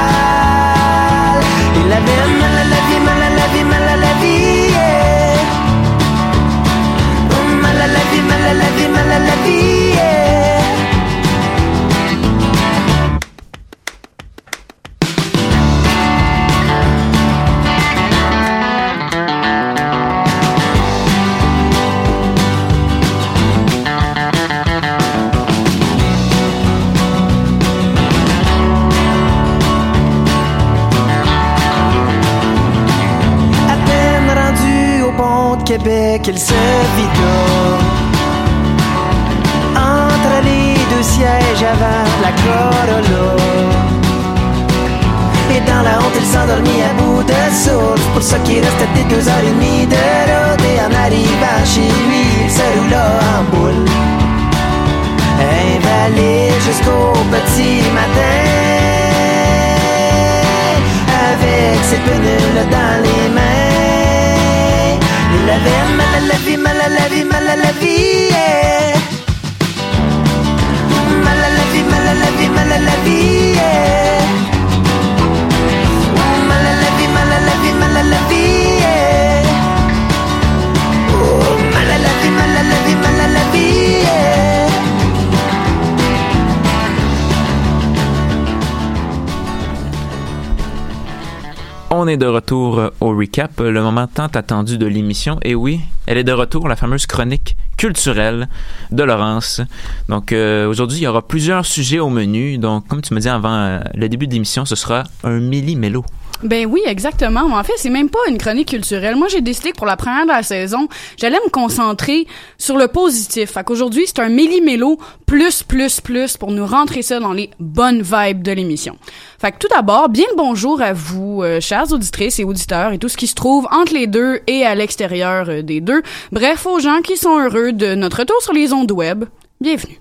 Est 92.10 92.18
de 92.18 92.26
retour 92.26 92.80
euh, 92.80 92.90
au 93.00 93.16
recap, 93.16 93.60
euh, 93.60 93.72
le 93.72 93.82
moment 93.82 94.08
tant 94.08 94.26
attendu 94.26 94.78
de 94.78 94.86
l'émission. 94.86 95.40
Et 95.44 95.56
oui, 95.56 95.80
elle 96.08 96.18
est 96.18 96.24
de 96.24 96.32
retour, 96.32 96.68
la 96.68 96.76
fameuse 96.76 97.06
chronique 97.06 97.56
culturelle 97.78 98.50
de 98.92 99.04
Laurence. 99.04 99.62
Donc 100.10 100.32
euh, 100.32 100.68
aujourd'hui, 100.68 100.98
il 100.98 101.04
y 101.04 101.08
aura 101.08 101.22
plusieurs 101.22 101.66
sujets 101.66 102.00
au 102.00 102.10
menu. 102.10 102.58
Donc, 102.58 102.88
comme 102.88 103.02
tu 103.02 103.14
me 103.14 103.20
dis 103.20 103.30
avant 103.30 103.80
le 103.94 104.10
début 104.10 104.28
de 104.28 104.34
l'émission, 104.34 104.66
ce 104.66 104.76
sera 104.76 105.04
un 105.24 105.40
milli-mélo. 105.40 106.04
Ben 106.44 106.66
oui, 106.66 106.82
exactement. 106.86 107.50
Mais 107.50 107.56
en 107.56 107.64
fait, 107.64 107.74
c'est 107.76 107.90
même 107.90 108.10
pas 108.10 108.20
une 108.30 108.38
chronique 108.38 108.70
culturelle. 108.70 109.16
Moi, 109.18 109.28
j'ai 109.28 109.42
décidé 109.42 109.72
que 109.72 109.78
pour 109.78 109.86
la 109.86 109.98
première 109.98 110.24
de 110.24 110.32
la 110.32 110.44
saison, 110.44 110.88
j'allais 111.18 111.40
me 111.46 111.50
concentrer 111.50 112.28
sur 112.58 112.78
le 112.78 112.88
positif. 112.88 113.52
Fait 113.52 113.64
qu'aujourd'hui, 113.64 114.06
c'est 114.08 114.20
un 114.20 114.30
méli-mélo 114.30 114.98
plus, 115.26 115.64
plus, 115.64 116.00
plus 116.00 116.38
pour 116.38 116.52
nous 116.52 116.66
rentrer 116.66 117.02
ça 117.02 117.20
dans 117.20 117.34
les 117.34 117.50
bonnes 117.60 118.02
vibes 118.02 118.42
de 118.42 118.54
l'émission. 118.54 118.98
Fait 119.40 119.52
que 119.52 119.58
tout 119.58 119.68
d'abord, 119.70 120.08
bien 120.08 120.26
le 120.32 120.38
bonjour 120.38 120.82
à 120.82 120.94
vous, 120.94 121.44
euh, 121.44 121.60
chères 121.60 121.92
auditrices 121.92 122.40
et 122.40 122.46
auditeurs, 122.46 122.94
et 122.94 123.00
tout 123.00 123.10
ce 123.10 123.18
qui 123.18 123.28
se 123.28 123.36
trouve 123.36 123.68
entre 123.72 123.94
les 123.94 124.08
deux 124.08 124.40
et 124.48 124.66
à 124.66 124.76
l'extérieur 124.76 125.50
euh, 125.50 125.62
des 125.62 125.82
deux. 125.82 126.02
Bref, 126.32 126.66
aux 126.66 126.80
gens 126.80 127.02
qui 127.02 127.18
sont 127.18 127.38
heureux 127.38 127.74
de 127.74 127.96
notre 127.96 128.20
retour 128.20 128.42
sur 128.42 128.54
les 128.54 128.72
ondes 128.72 128.92
web. 128.92 129.26
Bienvenue. 129.60 130.00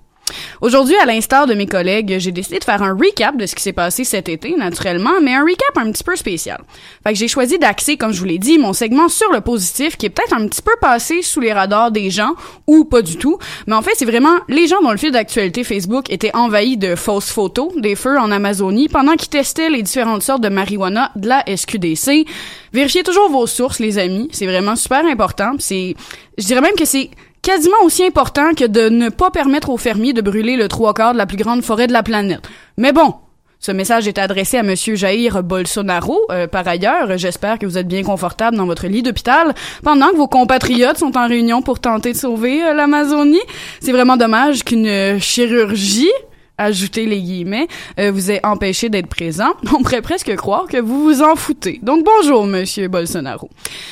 Aujourd'hui, 0.61 0.97
à 0.97 1.07
l'instar 1.07 1.47
de 1.47 1.55
mes 1.55 1.67
collègues, 1.67 2.17
j'ai 2.19 2.33
décidé 2.33 2.59
de 2.59 2.65
faire 2.65 2.83
un 2.83 2.95
recap 2.95 3.37
de 3.37 3.47
ce 3.47 3.55
qui 3.55 3.63
s'est 3.63 3.73
passé 3.73 4.05
cet 4.05 4.29
été, 4.29 4.57
naturellement, 4.57 5.21
mais 5.23 5.35
un 5.35 5.43
recap 5.43 5.77
un 5.77 5.91
petit 5.91 6.05
peu 6.05 6.17
spécial. 6.17 6.61
Fait 7.05 7.13
que 7.13 7.19
j'ai 7.19 7.29
choisi 7.29 7.59
d'axer, 7.59 7.97
comme 7.97 8.13
je 8.13 8.19
vous 8.19 8.25
l'ai 8.25 8.39
dit, 8.39 8.59
mon 8.59 8.73
segment 8.73 9.09
sur 9.09 9.31
le 9.33 9.41
positif, 9.41 9.97
qui 9.97 10.07
est 10.07 10.11
peut-être 10.11 10.35
un 10.35 10.47
petit 10.49 10.63
peu 10.63 10.73
passé 10.81 11.23
sous 11.23 11.41
les 11.41 11.53
radars 11.53 11.91
des 11.91 12.11
gens, 12.11 12.35
ou 12.67 12.85
pas 12.85 13.03
du 13.03 13.17
tout. 13.17 13.39
Mais 13.67 13.75
en 13.75 13.83
fait, 13.83 13.93
c'est 13.95 14.05
vraiment 14.05 14.37
les 14.49 14.67
gens 14.67 14.81
dont 14.83 14.91
le 14.91 14.97
fil 14.97 15.13
d'actualité 15.13 15.65
Facebook 15.65 16.11
était 16.11 16.35
envahi 16.35 16.77
de 16.77 16.95
fausses 16.95 17.31
photos 17.31 17.73
des 17.77 17.95
feux 17.95 18.19
en 18.19 18.31
Amazonie 18.31 18.89
pendant 18.89 19.15
qu'ils 19.15 19.29
testaient 19.29 19.71
les 19.71 19.83
différentes 19.83 20.23
sortes 20.23 20.43
de 20.43 20.49
marijuana 20.49 21.11
de 21.17 21.29
la 21.29 21.45
SQDC. 21.47 22.27
Vérifiez 22.73 23.03
toujours 23.03 23.31
vos 23.31 23.47
sources, 23.47 23.79
les 23.79 23.99
amis. 23.99 24.29
C'est 24.33 24.47
vraiment 24.47 24.77
super 24.77 25.05
important. 25.07 25.53
C'est, 25.59 25.95
je 26.37 26.45
dirais 26.45 26.61
même 26.61 26.75
que 26.75 26.85
c'est 26.85 27.11
quasiment 27.43 27.83
aussi 27.85 28.05
important 28.05 28.55
que 28.55 28.65
de 28.65 28.89
ne 28.89 29.09
pas 29.09 29.31
permettre 29.31 29.71
aux 29.71 29.77
fermiers 29.77 30.13
de 30.13 30.21
brûler 30.21 30.57
le 30.57 30.69
trois 30.69 30.95
quarts 30.95 31.13
de 31.13 31.19
la 31.19 31.27
plus 31.27 31.37
grande 31.37 31.63
forêt 31.63 31.87
de 31.87 31.93
la 31.93 32.03
planète. 32.03 32.43
Mais 32.77 32.93
bon, 32.93 33.15
ce 33.61 33.73
message 33.73 34.07
est 34.07 34.19
adressé 34.19 34.57
à 34.57 34.63
Monsieur 34.63 34.95
Jair 34.95 35.43
Bolsonaro. 35.43 36.21
Euh, 36.31 36.47
par 36.47 36.67
ailleurs, 36.69 37.19
j'espère 37.19 37.59
que 37.59 37.67
vous 37.67 37.77
êtes 37.77 37.89
bien 37.89 38.05
confortable 38.05 38.57
dans 38.57 38.67
votre 38.67 38.87
lit 38.87 39.03
d'hôpital 39.03 39.53
pendant 39.83 40.11
que 40.11 40.17
vos 40.17 40.29
compatriotes 40.29 40.99
sont 40.99 41.17
en 41.19 41.27
réunion 41.27 41.61
pour 41.61 41.81
tenter 41.81 42.13
de 42.13 42.17
sauver 42.17 42.63
euh, 42.63 42.73
l'Amazonie. 42.73 43.41
C'est 43.81 43.91
vraiment 43.91 44.17
dommage 44.17 44.63
qu'une 44.63 44.87
euh, 44.87 45.19
chirurgie 45.19 46.13
ajouter 46.59 47.07
les 47.07 47.21
guillemets, 47.21 47.69
euh, 47.99 48.11
vous 48.13 48.31
ait 48.31 48.45
empêché 48.45 48.89
d'être 48.89 49.07
présent. 49.07 49.55
On 49.73 49.83
pourrait 49.83 50.03
presque 50.03 50.35
croire 50.37 50.67
que 50.67 50.77
vous 50.77 51.05
vous 51.05 51.23
en 51.23 51.37
foutez. 51.37 51.81
Donc 51.83 52.05
bonjour, 52.05 52.47
monsieur 52.47 52.89
Bolsonaro. 52.89 53.49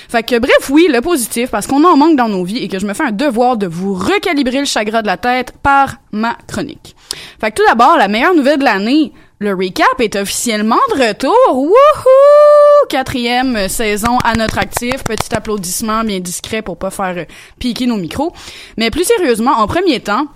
Fait 0.09 0.23
que 0.23 0.39
bref, 0.39 0.71
oui, 0.71 0.89
le 0.93 1.01
positif, 1.01 1.51
parce 1.51 1.67
qu'on 1.67 1.85
en 1.85 1.97
manque 1.97 2.17
dans 2.17 2.29
nos 2.29 2.45
vies 2.45 2.59
et 2.59 2.69
que 2.69 2.79
je 2.79 2.87
me 2.87 2.95
fais 2.95 3.05
un 3.05 3.13
devoir 3.13 3.57
de 3.57 3.67
vous 3.67 3.95
recalibrer 3.95 4.59
le 4.59 4.65
chagrin 4.67 5.03
de 5.03 5.07
la 5.07 5.17
tête 5.17 5.53
par 5.63 5.97
ma 6.13 6.37
chronique. 6.47 6.95
Fait 7.41 7.51
que 7.51 7.57
tout 7.57 7.67
d'abord, 7.69 7.97
la 7.97 8.09
meilleure 8.09 8.35
nouvelle 8.35 8.59
de 8.59 8.65
l'année, 8.65 9.13
le 9.39 9.53
recap 9.53 10.01
est 10.01 10.17
officiellement 10.17 10.79
de 10.95 11.09
retour. 11.09 11.37
Wouhou! 11.53 12.87
Quatrième 12.89 13.69
saison 13.69 14.17
à 14.25 14.35
notre 14.35 14.59
actif. 14.59 15.05
Petit 15.05 15.35
applaudissement 15.35 16.05
bien 16.05 16.21
discret 16.21 16.63
pour 16.63 16.79
pas 16.79 16.91
faire 16.91 17.19
euh, 17.19 17.25
piquer 17.59 17.85
nos 17.85 17.99
micros. 17.99 18.33
Mais 18.79 18.91
plus 18.91 19.05
sérieusement, 19.05 19.53
en 19.53 19.67
premier 19.67 20.01
temps, 20.01 20.27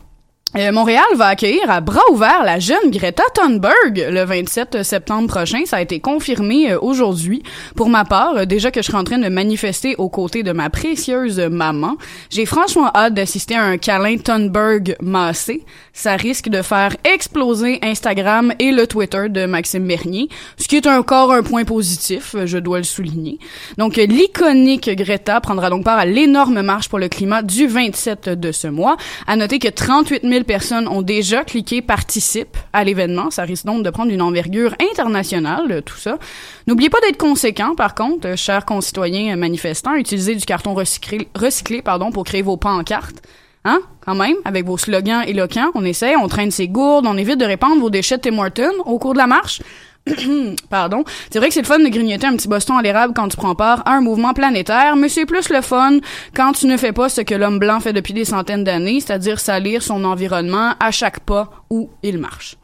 euh, 0.56 0.72
Montréal 0.72 1.04
va 1.14 1.26
accueillir 1.26 1.70
à 1.70 1.80
bras 1.80 2.02
ouverts 2.10 2.42
la 2.44 2.58
jeune 2.58 2.90
Greta 2.90 3.22
Thunberg 3.34 4.04
le 4.10 4.24
27 4.24 4.82
septembre 4.82 5.28
prochain. 5.28 5.60
Ça 5.64 5.76
a 5.76 5.80
été 5.80 6.00
confirmé 6.00 6.72
euh, 6.72 6.78
aujourd'hui. 6.80 7.44
Pour 7.76 7.88
ma 7.88 8.04
part, 8.04 8.36
euh, 8.36 8.44
déjà 8.46 8.72
que 8.72 8.82
je 8.82 8.86
serai 8.86 8.98
en 8.98 9.04
train 9.04 9.18
de 9.18 9.28
manifester 9.28 9.94
aux 9.98 10.08
côtés 10.08 10.42
de 10.42 10.50
ma 10.50 10.68
précieuse 10.68 11.38
maman, 11.38 11.96
j'ai 12.30 12.46
franchement 12.46 12.90
hâte 12.96 13.14
d'assister 13.14 13.54
à 13.54 13.62
un 13.62 13.78
câlin 13.78 14.16
Thunberg 14.16 14.96
massé. 15.00 15.64
Ça 15.92 16.16
risque 16.16 16.48
de 16.48 16.62
faire 16.62 16.96
exploser 17.04 17.78
Instagram 17.82 18.52
et 18.58 18.72
le 18.72 18.88
Twitter 18.88 19.28
de 19.28 19.46
Maxime 19.46 19.86
Bernier, 19.86 20.28
ce 20.56 20.66
qui 20.66 20.76
est 20.76 20.86
encore 20.88 21.32
un 21.32 21.44
point 21.44 21.62
positif, 21.64 22.34
je 22.44 22.58
dois 22.58 22.78
le 22.78 22.84
souligner. 22.84 23.38
Donc, 23.78 23.96
l'iconique 23.96 24.90
Greta 24.96 25.40
prendra 25.40 25.70
donc 25.70 25.84
part 25.84 25.98
à 25.98 26.06
l'énorme 26.06 26.62
marche 26.62 26.88
pour 26.88 26.98
le 26.98 27.08
climat 27.08 27.42
du 27.42 27.68
27 27.68 28.30
de 28.30 28.50
ce 28.50 28.66
mois. 28.66 28.96
À 29.28 29.36
noter 29.36 29.60
que 29.60 29.68
38 29.68 30.22
000 30.22 30.39
personnes 30.44 30.88
ont 30.88 31.02
déjà 31.02 31.44
cliqué 31.44 31.82
participe 31.82 32.56
à 32.72 32.84
l'événement. 32.84 33.30
Ça 33.30 33.42
risque 33.42 33.64
donc 33.64 33.84
de 33.84 33.90
prendre 33.90 34.12
une 34.12 34.22
envergure 34.22 34.74
internationale, 34.92 35.70
euh, 35.70 35.80
tout 35.80 35.96
ça. 35.96 36.18
N'oubliez 36.66 36.90
pas 36.90 37.00
d'être 37.00 37.18
conséquent, 37.18 37.74
par 37.74 37.94
contre, 37.94 38.28
euh, 38.28 38.36
chers 38.36 38.64
concitoyens 38.64 39.34
euh, 39.34 39.36
manifestants. 39.36 39.94
Utilisez 39.94 40.34
du 40.34 40.44
carton 40.44 40.74
recyclé, 40.74 41.28
recyclé 41.34 41.82
pardon, 41.82 42.10
pour 42.10 42.24
créer 42.24 42.42
vos 42.42 42.56
pancartes. 42.56 43.22
Hein? 43.64 43.80
Quand 44.00 44.14
même, 44.14 44.36
avec 44.44 44.64
vos 44.64 44.78
slogans 44.78 45.22
éloquents, 45.26 45.70
on 45.74 45.84
essaie, 45.84 46.16
on 46.16 46.28
traîne 46.28 46.50
ses 46.50 46.68
gourdes, 46.68 47.06
on 47.06 47.16
évite 47.18 47.38
de 47.38 47.44
répandre 47.44 47.80
vos 47.80 47.90
déchets 47.90 48.18
Tim 48.18 48.38
Hortons 48.38 48.82
au 48.86 48.98
cours 48.98 49.12
de 49.12 49.18
la 49.18 49.26
marche. 49.26 49.60
Pardon. 50.70 51.04
C'est 51.30 51.38
vrai 51.38 51.48
que 51.48 51.54
c'est 51.54 51.62
le 51.62 51.66
fun 51.66 51.78
de 51.78 51.88
grignoter 51.88 52.26
un 52.26 52.36
petit 52.36 52.48
boston 52.48 52.76
à 52.76 52.82
l'érable 52.82 53.12
quand 53.14 53.28
tu 53.28 53.36
prends 53.36 53.54
part 53.54 53.82
à 53.86 53.92
un 53.92 54.00
mouvement 54.00 54.34
planétaire, 54.34 54.96
mais 54.96 55.08
c'est 55.08 55.26
plus 55.26 55.48
le 55.50 55.60
fun 55.60 55.98
quand 56.34 56.52
tu 56.52 56.66
ne 56.66 56.76
fais 56.76 56.92
pas 56.92 57.08
ce 57.08 57.20
que 57.20 57.34
l'homme 57.34 57.58
blanc 57.58 57.80
fait 57.80 57.92
depuis 57.92 58.14
des 58.14 58.24
centaines 58.24 58.64
d'années, 58.64 59.00
c'est-à-dire 59.00 59.40
salir 59.40 59.82
son 59.82 60.04
environnement 60.04 60.74
à 60.80 60.90
chaque 60.90 61.20
pas 61.20 61.50
où 61.70 61.90
il 62.02 62.18
marche. 62.18 62.56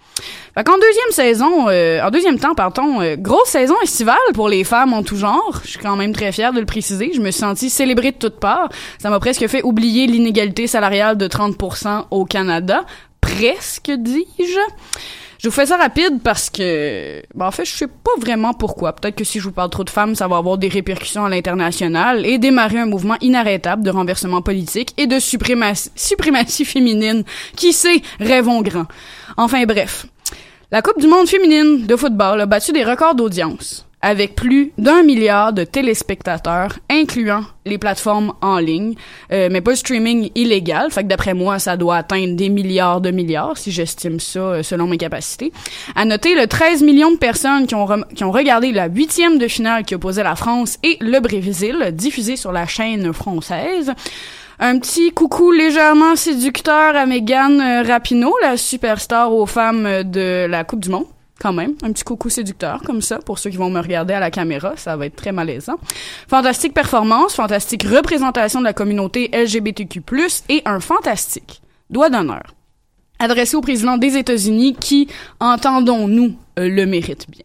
Fait 0.55 0.65
qu'en 0.65 0.79
deuxième 0.79 1.11
saison, 1.11 1.69
euh, 1.69 2.01
en 2.03 2.11
deuxième 2.11 2.39
temps, 2.39 2.55
pardon, 2.55 3.03
euh, 3.03 3.17
grosse 3.17 3.49
saison 3.49 3.75
estivale 3.83 4.17
pour 4.33 4.49
les 4.49 4.65
femmes 4.65 4.95
en 4.95 5.03
tout 5.03 5.17
genre. 5.17 5.61
Je 5.65 5.71
suis 5.71 5.79
quand 5.79 5.97
même 5.97 6.15
très 6.15 6.33
fière 6.33 6.55
de 6.55 6.61
le 6.61 6.65
préciser. 6.65 7.11
Je 7.15 7.21
me 7.21 7.31
suis 7.31 7.41
sentie 7.41 7.69
célébrée 7.69 8.13
de 8.13 8.17
toutes 8.17 8.41
parts. 8.41 8.71
Ça 8.99 9.11
m'a 9.11 9.21
presque 9.21 9.47
fait 9.49 9.63
oublier 9.63 10.07
l'inégalité 10.07 10.67
salariale 10.67 11.19
de 11.19 11.29
30% 11.29 12.07
au 12.11 12.25
Canada. 12.25 12.87
Presque, 13.21 13.91
dis-je. 13.91 14.61
Je 15.39 15.49
vous 15.49 15.55
fais 15.55 15.67
ça 15.67 15.77
rapide 15.77 16.21
parce 16.23 16.49
que, 16.49 17.23
ben, 17.35 17.47
en 17.47 17.51
fait, 17.51 17.65
je 17.65 17.73
sais 17.73 17.87
pas 17.87 18.13
vraiment 18.19 18.55
pourquoi. 18.55 18.95
Peut-être 18.95 19.17
que 19.17 19.25
si 19.25 19.39
je 19.39 19.45
vous 19.45 19.53
parle 19.53 19.71
trop 19.71 19.85
de 19.85 19.91
femmes, 19.91 20.15
ça 20.15 20.29
va 20.29 20.37
avoir 20.37 20.59
des 20.59 20.69
répercussions 20.69 21.25
à 21.25 21.29
l'international 21.29 22.25
et 22.25 22.39
démarrer 22.39 22.79
un 22.79 22.87
mouvement 22.87 23.17
inarrêtable 23.21 23.83
de 23.83 23.91
renversement 23.91 24.43
politique 24.43 24.95
et 24.97 25.07
de 25.07 25.19
suprématie, 25.19 25.91
suprématie 25.95 26.65
féminine. 26.65 27.25
Qui 27.55 27.73
sait, 27.73 28.03
rêvons 28.19 28.63
grand. 28.63 28.87
Enfin 29.37 29.65
bref. 29.65 30.07
La 30.73 30.83
Coupe 30.83 31.01
du 31.01 31.07
monde 31.07 31.29
féminine 31.29 31.87
de 31.87 31.97
football 31.97 32.41
a 32.41 32.47
battu 32.47 32.73
des 32.73 32.83
records 32.83 33.15
d'audience 33.15 33.86
avec 34.07 34.37
plus 34.37 34.71
d'un 34.79 35.03
milliard 35.03 35.53
de 35.53 35.65
téléspectateurs, 35.65 36.79
incluant 36.89 37.43
les 37.65 37.77
plateformes 37.77 38.35
en 38.41 38.59
ligne, 38.59 38.95
euh, 39.33 39.49
mais 39.51 39.61
pas 39.61 39.75
streaming 39.75 40.31
illégal. 40.37 40.93
Fait 40.93 41.03
que 41.03 41.09
d'après 41.09 41.35
moi, 41.35 41.59
ça 41.59 41.77
doit 41.77 41.97
atteindre 41.97 42.37
des 42.37 42.49
milliards 42.49 43.01
de 43.01 43.11
milliards, 43.11 43.59
si 43.59 43.73
j'estime 43.73 44.21
ça 44.21 44.39
euh, 44.39 44.63
selon 44.63 44.87
mes 44.87 44.97
capacités. 44.97 45.53
À 45.97 46.05
noter 46.05 46.37
le 46.37 46.47
13 46.47 46.85
millions 46.85 47.11
de 47.11 47.17
personnes 47.17 47.67
qui 47.67 47.75
ont, 47.75 47.89
qui 48.15 48.23
ont 48.23 48.31
regardé 48.31 48.71
la 48.71 48.87
huitième 48.87 49.39
de 49.39 49.49
finale 49.49 49.83
qui 49.83 49.97
opposait 49.97 50.23
la 50.23 50.37
France 50.37 50.79
et 50.85 50.99
le 51.01 51.19
Brésil, 51.19 51.91
diffusée 51.93 52.37
sur 52.37 52.53
la 52.53 52.69
chaîne 52.69 53.13
française. 53.13 53.93
Un 54.61 54.79
petit 54.79 55.11
coucou 55.11 55.51
légèrement 55.51 56.15
séducteur 56.15 56.95
à 56.95 57.07
Megan 57.07 57.61
euh, 57.61 57.83
Rapinoe, 57.83 58.35
la 58.41 58.57
superstar 58.57 59.33
aux 59.33 59.47
femmes 59.47 60.05
de 60.05 60.47
la 60.49 60.63
Coupe 60.63 60.85
du 60.85 60.91
Monde 60.91 61.07
quand 61.41 61.53
même, 61.53 61.75
un 61.83 61.93
petit 61.93 62.05
coucou 62.05 62.31
séducteur 62.31 62.81
comme 62.83 63.03
ça 63.03 63.19
pour 63.19 63.39
ceux 63.39 63.51
qui 63.51 63.57
vont 63.57 63.71
me 63.71 63.81
regarder 63.81 64.15
à 64.15 64.21
la 64.21 64.31
caméra, 64.31 64.73
ça 64.77 64.97
va 64.97 65.07
être 65.07 65.17
très 65.17 65.33
malaisant. 65.33 65.77
Fantastique 66.29 66.73
performance, 66.73 67.35
fantastique 67.35 67.85
représentation 67.85 68.61
de 68.61 68.65
la 68.65 68.73
communauté 68.73 69.31
LGBTQ+ 69.33 70.03
et 70.49 70.63
un 70.65 70.81
fantastique 70.81 71.61
doigt 71.91 72.09
d'honneur 72.11 72.43
adressé 73.19 73.57
au 73.57 73.61
président 73.61 73.97
des 73.97 74.17
États-Unis 74.17 74.77
qui, 74.79 75.09
entendons-nous, 75.41 76.37
euh, 76.59 76.69
le 76.69 76.87
mérite 76.87 77.31
bien. 77.31 77.45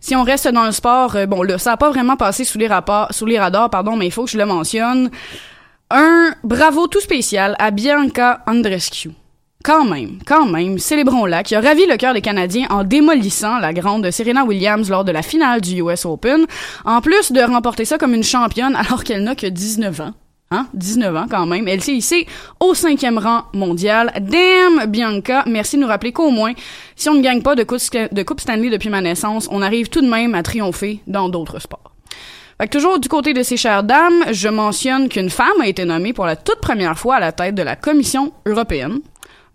Si 0.00 0.14
on 0.14 0.22
reste 0.22 0.48
dans 0.48 0.64
le 0.64 0.72
sport, 0.72 1.16
euh, 1.16 1.26
bon 1.26 1.42
là, 1.42 1.58
ça 1.58 1.72
a 1.72 1.76
pas 1.76 1.90
vraiment 1.90 2.16
passé 2.16 2.44
sous 2.44 2.58
les 2.58 2.66
rapports, 2.66 3.08
sous 3.12 3.26
les 3.26 3.38
radars, 3.38 3.70
pardon, 3.70 3.96
mais 3.96 4.06
il 4.06 4.12
faut 4.12 4.24
que 4.24 4.30
je 4.30 4.38
le 4.38 4.46
mentionne. 4.46 5.10
Un 5.90 6.34
bravo 6.42 6.86
tout 6.88 7.00
spécial 7.00 7.56
à 7.58 7.70
Bianca 7.70 8.42
Andreescu. 8.46 9.10
Quand 9.64 9.86
même, 9.86 10.18
quand 10.26 10.44
même, 10.44 10.78
célébrons-la, 10.78 11.42
qui 11.42 11.54
a 11.54 11.60
ravi 11.62 11.86
le 11.86 11.96
cœur 11.96 12.12
des 12.12 12.20
Canadiens 12.20 12.66
en 12.68 12.84
démolissant 12.84 13.58
la 13.60 13.72
grande 13.72 14.10
Serena 14.10 14.44
Williams 14.44 14.90
lors 14.90 15.04
de 15.04 15.10
la 15.10 15.22
finale 15.22 15.62
du 15.62 15.80
US 15.80 16.04
Open, 16.04 16.44
en 16.84 17.00
plus 17.00 17.32
de 17.32 17.40
remporter 17.40 17.86
ça 17.86 17.96
comme 17.96 18.12
une 18.12 18.22
championne 18.22 18.76
alors 18.76 19.02
qu'elle 19.04 19.24
n'a 19.24 19.34
que 19.34 19.46
19 19.46 20.00
ans. 20.02 20.12
Hein? 20.50 20.66
19 20.74 21.16
ans 21.16 21.26
quand 21.30 21.46
même. 21.46 21.66
Elle 21.66 21.80
s'est 21.80 21.94
hissée 21.94 22.26
au 22.60 22.74
cinquième 22.74 23.16
rang 23.16 23.44
mondial. 23.54 24.12
Damn, 24.20 24.84
Bianca, 24.86 25.44
merci 25.46 25.76
de 25.76 25.80
nous 25.80 25.88
rappeler 25.88 26.12
qu'au 26.12 26.28
moins, 26.28 26.52
si 26.94 27.08
on 27.08 27.14
ne 27.14 27.22
gagne 27.22 27.40
pas 27.40 27.54
de 27.54 27.64
coupe, 27.64 27.80
de 28.12 28.22
coupe 28.22 28.40
Stanley 28.40 28.68
depuis 28.68 28.90
ma 28.90 29.00
naissance, 29.00 29.48
on 29.50 29.62
arrive 29.62 29.88
tout 29.88 30.02
de 30.02 30.10
même 30.10 30.34
à 30.34 30.42
triompher 30.42 31.00
dans 31.06 31.30
d'autres 31.30 31.58
sports. 31.58 31.94
Fait 32.60 32.68
que 32.68 32.76
toujours 32.76 33.00
du 33.00 33.08
côté 33.08 33.32
de 33.32 33.42
ces 33.42 33.56
chères 33.56 33.82
dames, 33.82 34.24
je 34.30 34.48
mentionne 34.48 35.08
qu'une 35.08 35.30
femme 35.30 35.60
a 35.62 35.66
été 35.66 35.86
nommée 35.86 36.12
pour 36.12 36.26
la 36.26 36.36
toute 36.36 36.60
première 36.60 36.98
fois 36.98 37.16
à 37.16 37.20
la 37.20 37.32
tête 37.32 37.54
de 37.54 37.62
la 37.62 37.76
Commission 37.76 38.32
européenne. 38.44 39.00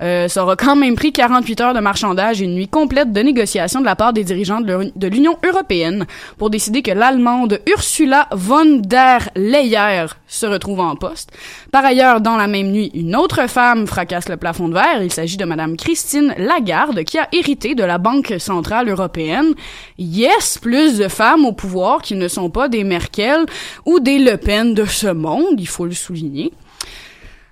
Euh, 0.02 0.28
ça 0.30 0.44
aura 0.44 0.56
quand 0.56 0.78
même 0.78 0.96
pris 0.96 1.12
48 1.12 1.62
heures 1.62 1.74
de 1.74 1.80
marchandage 1.82 2.42
et 2.42 2.46
une 2.46 2.56
nuit 2.56 2.70
complète 2.70 3.12
de 3.12 3.20
négociations 3.22 3.82
de 3.82 3.86
la 3.86 3.98
part 3.98 4.14
des 4.14 4.24
dirigeants 4.24 4.62
de 4.62 4.74
l'U- 4.74 4.92
de 4.96 5.08
l'Union 5.08 5.38
européenne 5.46 6.06
pour 6.38 6.50
décider 6.50 6.82
que 6.82 6.92
l'Allemande 6.92 7.60
Ursula 7.68 8.28
von 8.32 8.78
der 8.78 9.30
Leyen 9.36 10.08
se 10.28 10.46
retrouve 10.46 10.80
en 10.80 10.96
poste. 10.96 11.32
Par 11.72 11.84
ailleurs, 11.84 12.22
dans 12.22 12.38
la 12.38 12.48
même 12.48 12.72
nuit, 12.72 12.92
une 12.94 13.16
autre 13.16 13.48
femme 13.50 13.88
fracasse 13.88 14.30
le 14.30 14.38
plafond 14.38 14.70
de 14.70 14.74
verre. 14.76 15.04
Il 15.04 15.12
s'agit 15.12 15.36
de 15.38 15.44
Madame 15.46 15.76
Christine 15.76 16.34
Lagarde, 16.38 17.04
qui 17.04 17.18
a 17.18 17.28
hérité 17.34 17.76
de 17.76 17.84
la 17.84 17.98
Banque 17.98 18.36
centrale 18.40 18.88
européenne. 18.90 19.54
Yes, 19.98 20.60
plus 20.62 20.98
de 20.98 21.08
femmes 21.10 21.44
au 21.46 21.52
pouvoir 21.52 22.02
qui 22.02 22.16
ne 22.16 22.28
sont 22.30 22.50
pas 22.50 22.70
des 22.70 22.84
Merkel 22.86 23.46
ou 23.86 24.00
des 24.00 24.20
Le 24.20 24.38
Pen 24.38 24.74
de 24.74 24.86
ce 24.86 25.08
monde, 25.08 25.60
il 25.60 25.68
faut 25.68 25.86
le 25.86 25.92
souligner. 25.92 26.52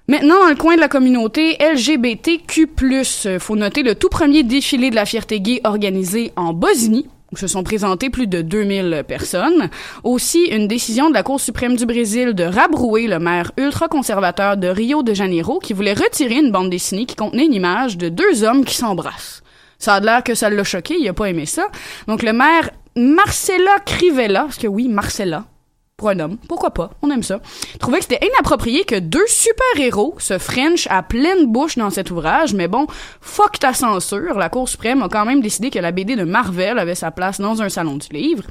Maintenant, 0.10 0.40
dans 0.40 0.48
le 0.48 0.56
coin 0.56 0.78
de 0.78 0.80
la 0.80 0.88
communauté 0.88 1.58
LGBTQ+, 1.60 2.70
euh, 3.26 3.40
faut 3.40 3.58
noter 3.58 3.84
le 3.84 3.94
tout 3.94 4.08
premier 4.08 4.42
défilé 4.42 4.90
de 4.90 4.96
la 4.96 5.06
fierté 5.06 5.42
gay 5.42 5.60
organisé 5.66 6.32
en 6.38 6.54
Bosnie, 6.54 7.10
où 7.34 7.36
se 7.36 7.48
sont 7.48 7.62
présentées 7.62 8.10
plus 8.10 8.26
de 8.26 8.42
2000 8.42 9.04
personnes. 9.06 9.70
Aussi, 10.06 10.46
une 10.46 10.70
décision 10.70 11.10
de 11.10 11.14
la 11.14 11.24
Cour 11.24 11.42
suprême 11.42 11.76
du 11.76 11.86
Brésil 11.86 12.36
de 12.36 12.46
rabrouer 12.46 13.08
le 13.08 13.20
maire 13.20 13.52
ultra-conservateur 13.58 14.56
de 14.56 14.70
Rio 14.70 15.04
de 15.04 15.14
Janeiro 15.14 15.60
qui 15.60 15.74
voulait 15.74 15.92
retirer 15.92 16.36
une 16.36 16.54
bande 16.54 16.70
dessinée 16.70 17.06
qui 17.06 17.18
contenait 17.18 17.46
une 17.46 17.54
image 17.54 17.98
de 17.98 18.08
deux 18.08 18.46
hommes 18.46 18.64
qui 18.64 18.76
s'embrassent. 18.76 19.44
Ça 19.78 19.96
a 19.96 20.00
l'air 20.00 20.24
que 20.24 20.36
ça 20.36 20.50
l'a 20.50 20.64
choqué, 20.64 20.96
il 20.98 21.10
a 21.10 21.14
pas 21.14 21.30
aimé 21.30 21.46
ça. 21.46 21.68
Donc 22.08 22.24
le 22.24 22.32
maire 22.32 22.70
Marcella 22.96 23.80
Crivella, 23.86 24.44
parce 24.44 24.58
que 24.58 24.68
oui, 24.68 24.88
Marcella, 24.88 25.44
pour 25.98 26.10
un 26.10 26.20
homme, 26.20 26.38
pourquoi 26.48 26.70
pas, 26.70 26.92
on 27.02 27.10
aime 27.10 27.24
ça, 27.24 27.40
trouvait 27.80 27.98
que 27.98 28.04
c'était 28.04 28.28
inapproprié 28.28 28.84
que 28.84 29.00
deux 29.00 29.26
super-héros 29.26 30.14
se 30.20 30.38
French 30.38 30.86
à 30.92 31.02
pleine 31.02 31.48
bouche 31.48 31.76
dans 31.76 31.90
cet 31.90 32.12
ouvrage, 32.12 32.54
mais 32.54 32.68
bon, 32.68 32.86
fuck 33.20 33.58
ta 33.58 33.74
censure, 33.74 34.38
la 34.38 34.50
Cour 34.50 34.70
suprême 34.70 35.02
a 35.02 35.10
quand 35.10 35.26
même 35.26 35.42
décidé 35.42 35.72
que 35.72 35.80
la 35.80 35.92
BD 35.92 36.16
de 36.16 36.24
Marvel 36.24 36.78
avait 36.78 36.94
sa 36.94 37.10
place 37.10 37.42
dans 37.42 37.64
un 37.64 37.70
salon 37.70 37.98
du 37.98 38.10
livre. 38.16 38.44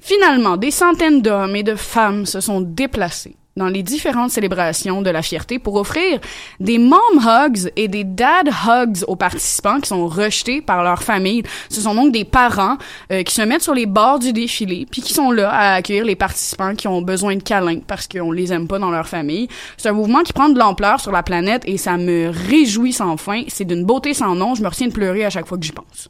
Finalement, 0.00 0.56
des 0.56 0.70
centaines 0.70 1.20
d'hommes 1.20 1.56
et 1.56 1.62
de 1.62 1.74
femmes 1.74 2.24
se 2.24 2.40
sont 2.40 2.62
déplacés 2.62 3.36
dans 3.58 3.68
les 3.68 3.82
différentes 3.82 4.30
célébrations 4.30 5.02
de 5.02 5.10
la 5.10 5.20
fierté 5.20 5.58
pour 5.58 5.74
offrir 5.74 6.20
des 6.60 6.78
mom 6.78 6.98
hugs 7.18 7.70
et 7.76 7.88
des 7.88 8.04
dad 8.04 8.48
hugs 8.48 9.04
aux 9.06 9.16
participants 9.16 9.80
qui 9.80 9.88
sont 9.88 10.06
rejetés 10.06 10.62
par 10.62 10.82
leur 10.82 11.02
famille. 11.02 11.42
Ce 11.68 11.80
sont 11.80 11.94
donc 11.94 12.12
des 12.12 12.24
parents 12.24 12.78
euh, 13.12 13.22
qui 13.22 13.34
se 13.34 13.42
mettent 13.42 13.62
sur 13.62 13.74
les 13.74 13.86
bords 13.86 14.18
du 14.18 14.32
défilé 14.32 14.86
puis 14.90 15.02
qui 15.02 15.12
sont 15.12 15.30
là 15.30 15.50
à 15.50 15.74
accueillir 15.74 16.04
les 16.04 16.16
participants 16.16 16.74
qui 16.74 16.88
ont 16.88 17.02
besoin 17.02 17.36
de 17.36 17.42
câlins 17.42 17.80
parce 17.86 18.08
qu'on 18.08 18.32
les 18.32 18.52
aime 18.52 18.66
pas 18.66 18.78
dans 18.78 18.90
leur 18.90 19.08
famille. 19.08 19.48
C'est 19.76 19.88
un 19.88 19.92
mouvement 19.92 20.22
qui 20.22 20.32
prend 20.32 20.48
de 20.48 20.58
l'ampleur 20.58 21.00
sur 21.00 21.12
la 21.12 21.22
planète 21.22 21.62
et 21.66 21.76
ça 21.76 21.96
me 21.96 22.30
réjouit 22.30 22.92
sans 22.92 23.16
fin. 23.16 23.42
C'est 23.48 23.64
d'une 23.64 23.84
beauté 23.84 24.14
sans 24.14 24.34
nom. 24.34 24.54
Je 24.54 24.62
me 24.62 24.68
retiens 24.68 24.88
de 24.88 24.92
pleurer 24.92 25.24
à 25.24 25.30
chaque 25.30 25.46
fois 25.46 25.58
que 25.58 25.64
j'y 25.64 25.72
pense. 25.72 26.08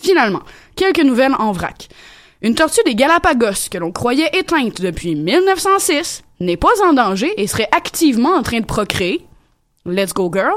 Finalement, 0.00 0.42
quelques 0.76 1.02
nouvelles 1.02 1.34
en 1.38 1.52
vrac. 1.52 1.88
Une 2.40 2.54
tortue 2.54 2.82
des 2.86 2.94
Galapagos 2.94 3.68
que 3.68 3.78
l'on 3.78 3.90
croyait 3.90 4.30
éteinte 4.32 4.80
depuis 4.80 5.16
1906 5.16 6.22
n'est 6.38 6.56
pas 6.56 6.68
en 6.84 6.92
danger 6.92 7.32
et 7.36 7.48
serait 7.48 7.68
activement 7.72 8.34
en 8.34 8.42
train 8.42 8.60
de 8.60 8.64
procréer. 8.64 9.26
Let's 9.84 10.14
go 10.14 10.30
girl. 10.32 10.52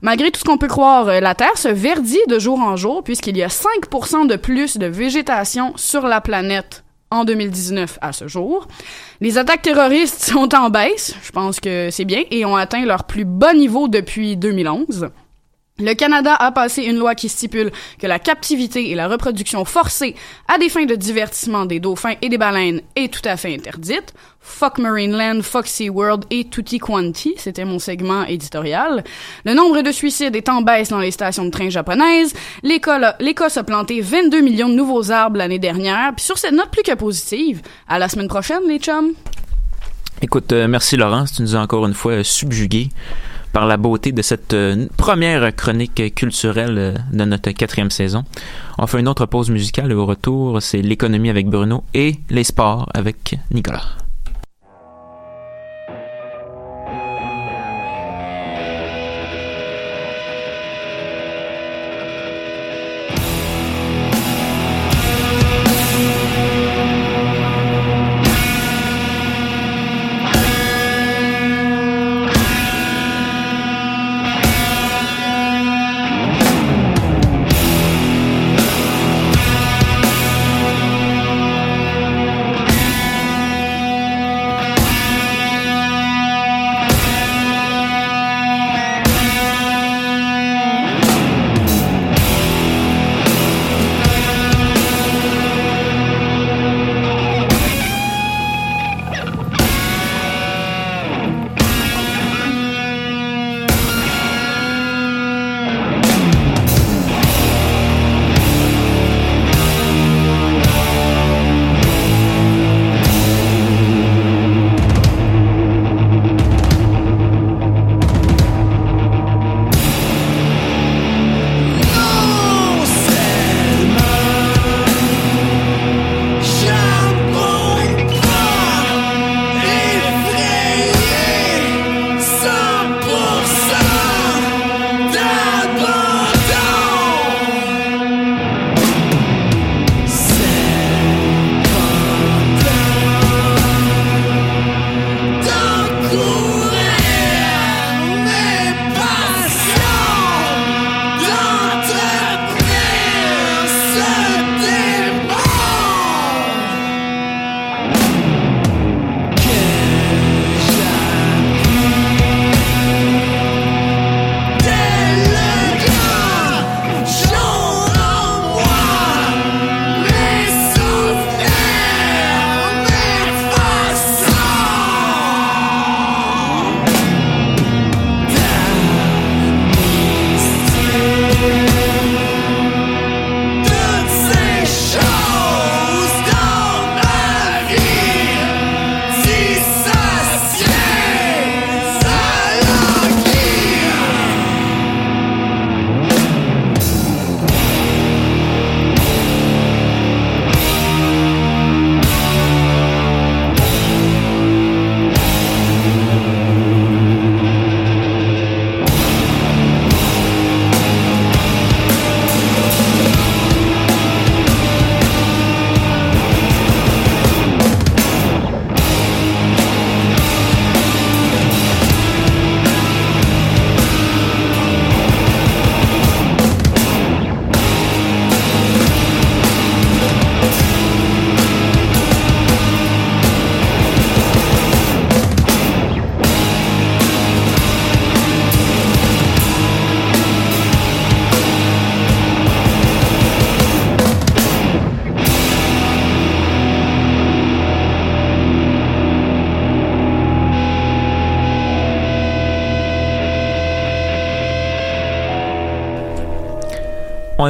Malgré 0.00 0.30
tout 0.30 0.40
ce 0.40 0.44
qu'on 0.44 0.56
peut 0.56 0.68
croire, 0.68 1.08
euh, 1.08 1.20
la 1.20 1.34
Terre 1.34 1.58
se 1.58 1.68
verdit 1.68 2.16
de 2.28 2.38
jour 2.38 2.58
en 2.60 2.76
jour 2.76 3.04
puisqu'il 3.04 3.36
y 3.36 3.42
a 3.42 3.48
5% 3.48 4.26
de 4.26 4.36
plus 4.36 4.78
de 4.78 4.86
végétation 4.86 5.76
sur 5.76 6.06
la 6.06 6.22
planète 6.22 6.82
en 7.10 7.24
2019 7.24 7.98
à 8.00 8.12
ce 8.12 8.26
jour. 8.26 8.66
Les 9.20 9.36
attaques 9.36 9.62
terroristes 9.62 10.24
sont 10.24 10.54
en 10.54 10.70
baisse, 10.70 11.14
je 11.22 11.30
pense 11.30 11.60
que 11.60 11.90
c'est 11.90 12.06
bien, 12.06 12.22
et 12.30 12.46
ont 12.46 12.56
atteint 12.56 12.86
leur 12.86 13.04
plus 13.04 13.26
bas 13.26 13.52
niveau 13.52 13.88
depuis 13.88 14.38
2011. 14.38 15.10
Le 15.80 15.94
Canada 15.94 16.34
a 16.34 16.50
passé 16.50 16.82
une 16.82 16.98
loi 16.98 17.14
qui 17.14 17.28
stipule 17.28 17.70
que 18.00 18.08
la 18.08 18.18
captivité 18.18 18.90
et 18.90 18.96
la 18.96 19.06
reproduction 19.06 19.64
forcée 19.64 20.16
à 20.52 20.58
des 20.58 20.68
fins 20.68 20.86
de 20.86 20.96
divertissement 20.96 21.66
des 21.66 21.78
dauphins 21.78 22.14
et 22.20 22.28
des 22.28 22.36
baleines 22.36 22.80
est 22.96 23.14
tout 23.14 23.22
à 23.24 23.36
fait 23.36 23.54
interdite. 23.54 24.12
Fuck 24.40 24.78
Marineland, 24.78 25.40
fuck 25.42 25.68
SeaWorld 25.68 26.24
et 26.30 26.48
tutti 26.48 26.78
quanti, 26.80 27.34
c'était 27.36 27.64
mon 27.64 27.78
segment 27.78 28.24
éditorial. 28.24 29.04
Le 29.44 29.54
nombre 29.54 29.82
de 29.82 29.92
suicides 29.92 30.34
est 30.34 30.48
en 30.48 30.62
baisse 30.62 30.88
dans 30.88 30.98
les 30.98 31.12
stations 31.12 31.44
de 31.44 31.50
train 31.50 31.70
japonaises. 31.70 32.34
L'Écosse 32.64 33.56
a 33.56 33.62
planté 33.62 34.00
22 34.00 34.40
millions 34.40 34.68
de 34.68 34.74
nouveaux 34.74 35.12
arbres 35.12 35.36
l'année 35.36 35.60
dernière. 35.60 36.12
Puis 36.16 36.24
sur 36.24 36.38
cette 36.38 36.54
note 36.54 36.70
plus 36.72 36.82
que 36.82 36.94
positive, 36.96 37.62
à 37.86 38.00
la 38.00 38.08
semaine 38.08 38.26
prochaine 38.26 38.62
les 38.66 38.80
chums. 38.80 39.12
Écoute, 40.22 40.52
euh, 40.52 40.66
merci 40.66 40.96
Laurence, 40.96 41.34
tu 41.34 41.42
nous 41.42 41.54
as 41.54 41.60
encore 41.60 41.86
une 41.86 41.94
fois 41.94 42.14
euh, 42.14 42.24
subjugué 42.24 42.88
par 43.52 43.66
la 43.66 43.76
beauté 43.76 44.12
de 44.12 44.22
cette 44.22 44.54
euh, 44.54 44.86
première 44.96 45.54
chronique 45.54 46.14
culturelle 46.14 46.78
euh, 46.78 46.94
de 47.12 47.24
notre 47.24 47.50
quatrième 47.50 47.90
saison. 47.90 48.24
On 48.78 48.86
fait 48.86 49.00
une 49.00 49.08
autre 49.08 49.26
pause 49.26 49.50
musicale 49.50 49.90
et 49.90 49.94
au 49.94 50.06
retour, 50.06 50.62
c'est 50.62 50.82
l'économie 50.82 51.30
avec 51.30 51.48
Bruno 51.48 51.84
et 51.94 52.16
les 52.30 52.44
sports 52.44 52.88
avec 52.94 53.36
Nicolas. 53.50 54.07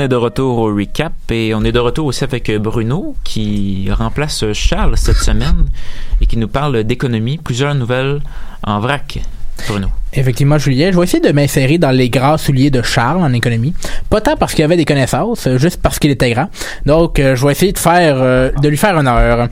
De 0.09 0.16
retour 0.16 0.59
au 0.59 0.75
recap 0.75 1.12
et 1.31 1.55
on 1.55 1.62
est 1.64 1.73
de 1.73 1.79
retour 1.79 2.07
aussi 2.07 2.25
avec 2.25 2.51
Bruno 2.57 3.14
qui 3.25 3.88
remplace 3.90 4.44
Charles 4.53 4.97
cette 4.97 5.16
semaine 5.18 5.66
et 6.21 6.27
qui 6.27 6.37
nous 6.37 6.49
parle 6.49 6.83
d'économie. 6.85 7.38
Plusieurs 7.38 7.75
nouvelles 7.75 8.21
en 8.64 8.81
vrac. 8.81 9.21
Bruno. 9.68 9.88
Effectivement, 10.12 10.57
Julien, 10.57 10.90
je 10.92 10.97
vais 10.97 11.03
essayer 11.05 11.21
de 11.21 11.33
m'insérer 11.33 11.79
dans 11.79 11.90
les 11.90 12.09
grands 12.09 12.38
souliers 12.38 12.71
de 12.71 12.81
Charles 12.81 13.18
en 13.18 13.33
économie. 13.33 13.75
Pas 14.09 14.21
tant 14.21 14.37
parce 14.37 14.55
qu'il 14.55 14.64
avait 14.64 14.77
des 14.77 14.85
connaissances, 14.85 15.47
euh, 15.47 15.59
juste 15.59 15.83
parce 15.83 15.99
qu'il 15.99 16.11
était 16.11 16.31
grand. 16.31 16.49
Donc, 16.87 17.18
euh, 17.18 17.35
je 17.37 17.44
vais 17.44 17.53
essayer 17.53 17.73
de 17.73 17.79
faire, 17.79 18.16
euh, 18.18 18.51
de 18.62 18.68
lui 18.68 18.77
faire 18.77 18.97
honneur. 18.97 19.49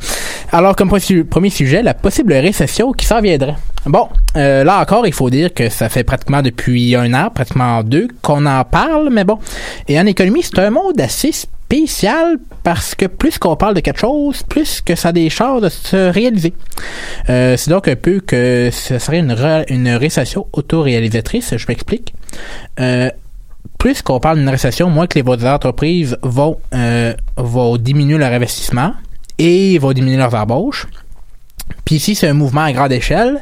Alors, 0.52 0.76
comme 0.76 0.88
pre- 0.90 1.24
premier 1.24 1.50
sujet, 1.50 1.82
la 1.82 1.92
possible 1.92 2.32
récession 2.32 2.92
qui 2.92 3.04
s'en 3.04 3.20
viendrait. 3.20 3.56
Bon, 3.84 4.08
euh, 4.36 4.64
là 4.64 4.80
encore, 4.80 5.06
il 5.06 5.12
faut 5.12 5.30
dire 5.30 5.52
que 5.54 5.68
ça 5.68 5.88
fait 5.88 6.04
pratiquement 6.04 6.42
depuis 6.42 6.94
un 6.94 7.12
an, 7.14 7.30
pratiquement 7.30 7.82
deux, 7.82 8.08
qu'on 8.22 8.44
en 8.46 8.64
parle, 8.64 9.08
mais 9.10 9.24
bon. 9.24 9.38
Et 9.88 9.98
en 9.98 10.06
économie, 10.06 10.42
c'est 10.42 10.58
un 10.58 10.70
monde 10.70 11.00
assez 11.00 11.32
spécial 11.32 12.36
parce 12.62 12.94
que 12.94 13.06
plus 13.06 13.38
qu'on 13.38 13.56
parle 13.56 13.74
de 13.74 13.80
quelque 13.80 14.00
chose, 14.00 14.42
plus 14.42 14.80
que 14.80 14.94
ça 14.94 15.08
a 15.08 15.12
des 15.12 15.30
chances 15.30 15.62
de 15.62 15.68
se 15.68 16.10
réaliser. 16.10 16.52
Euh, 17.28 17.56
c'est 17.56 17.70
donc 17.70 17.88
un 17.88 17.96
peu 17.96 18.20
que 18.20 18.70
ce 18.72 18.98
serait 18.98 19.18
une, 19.18 19.88
récession 19.96 20.46
autoréalisatrice, 20.52 21.56
je 21.56 21.66
m'explique. 21.66 22.14
Euh, 22.78 23.10
plus 23.78 24.02
qu'on 24.02 24.20
parle 24.20 24.38
d'une 24.38 24.48
récession, 24.48 24.90
moins 24.90 25.06
que 25.06 25.18
les 25.18 25.46
entreprises 25.46 26.16
vont, 26.22 26.58
vont 27.36 27.76
diminuer 27.76 28.16
leur 28.16 28.32
investissement 28.32 28.92
et 29.38 29.78
vont 29.78 29.92
diminuer 29.92 30.16
leurs 30.16 30.34
embauches. 30.34 30.86
Puis 31.86 31.94
ici, 31.94 32.16
c'est 32.16 32.28
un 32.28 32.34
mouvement 32.34 32.62
à 32.62 32.72
grande 32.72 32.90
échelle. 32.90 33.40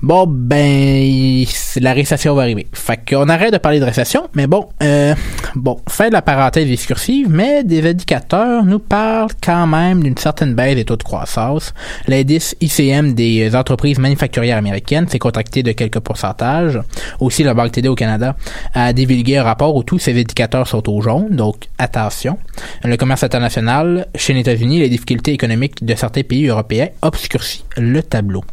Bon, 0.00 0.26
ben, 0.28 1.44
la 1.76 1.92
récession 1.94 2.34
va 2.34 2.42
arriver. 2.42 2.66
Fait 2.72 3.00
qu'on 3.08 3.28
arrête 3.28 3.52
de 3.52 3.58
parler 3.58 3.80
de 3.80 3.84
récession, 3.84 4.28
mais 4.34 4.46
bon, 4.46 4.68
euh, 4.82 5.14
bon, 5.54 5.80
fin 5.88 6.08
de 6.08 6.12
la 6.12 6.20
parenthèse 6.20 6.66
discursive, 6.66 7.26
mais 7.30 7.64
des 7.64 7.88
indicateurs 7.88 8.64
nous 8.64 8.80
parlent 8.80 9.30
quand 9.42 9.66
même 9.66 10.02
d'une 10.02 10.16
certaine 10.16 10.54
baisse 10.54 10.76
des 10.76 10.84
taux 10.84 10.96
de 10.96 11.02
croissance. 11.02 11.72
L'indice 12.06 12.54
ICM 12.60 13.14
des 13.14 13.56
entreprises 13.56 13.98
manufacturières 13.98 14.58
américaines 14.58 15.08
s'est 15.08 15.18
contracté 15.18 15.62
de 15.62 15.72
quelques 15.72 16.00
pourcentages. 16.00 16.78
Aussi, 17.18 17.42
la 17.42 17.54
Banque 17.54 17.72
TD 17.72 17.88
au 17.88 17.94
Canada 17.94 18.36
a 18.74 18.92
divulgué 18.92 19.38
un 19.38 19.42
rapport 19.42 19.74
où 19.74 19.82
tous 19.82 19.98
ces 19.98 20.12
indicateurs 20.12 20.68
sont 20.68 20.88
au 20.90 21.00
jaune, 21.00 21.28
donc 21.30 21.68
attention. 21.78 22.38
Le 22.84 22.96
commerce 22.96 23.24
international, 23.24 24.06
chez 24.14 24.34
les 24.34 24.40
États-Unis, 24.40 24.80
les 24.80 24.90
difficultés 24.90 25.32
économiques 25.32 25.82
de 25.82 25.94
certains 25.94 26.22
pays 26.22 26.46
européens 26.46 26.88
obscurcit 27.00 27.63
le 27.76 28.02
tableau. 28.02 28.44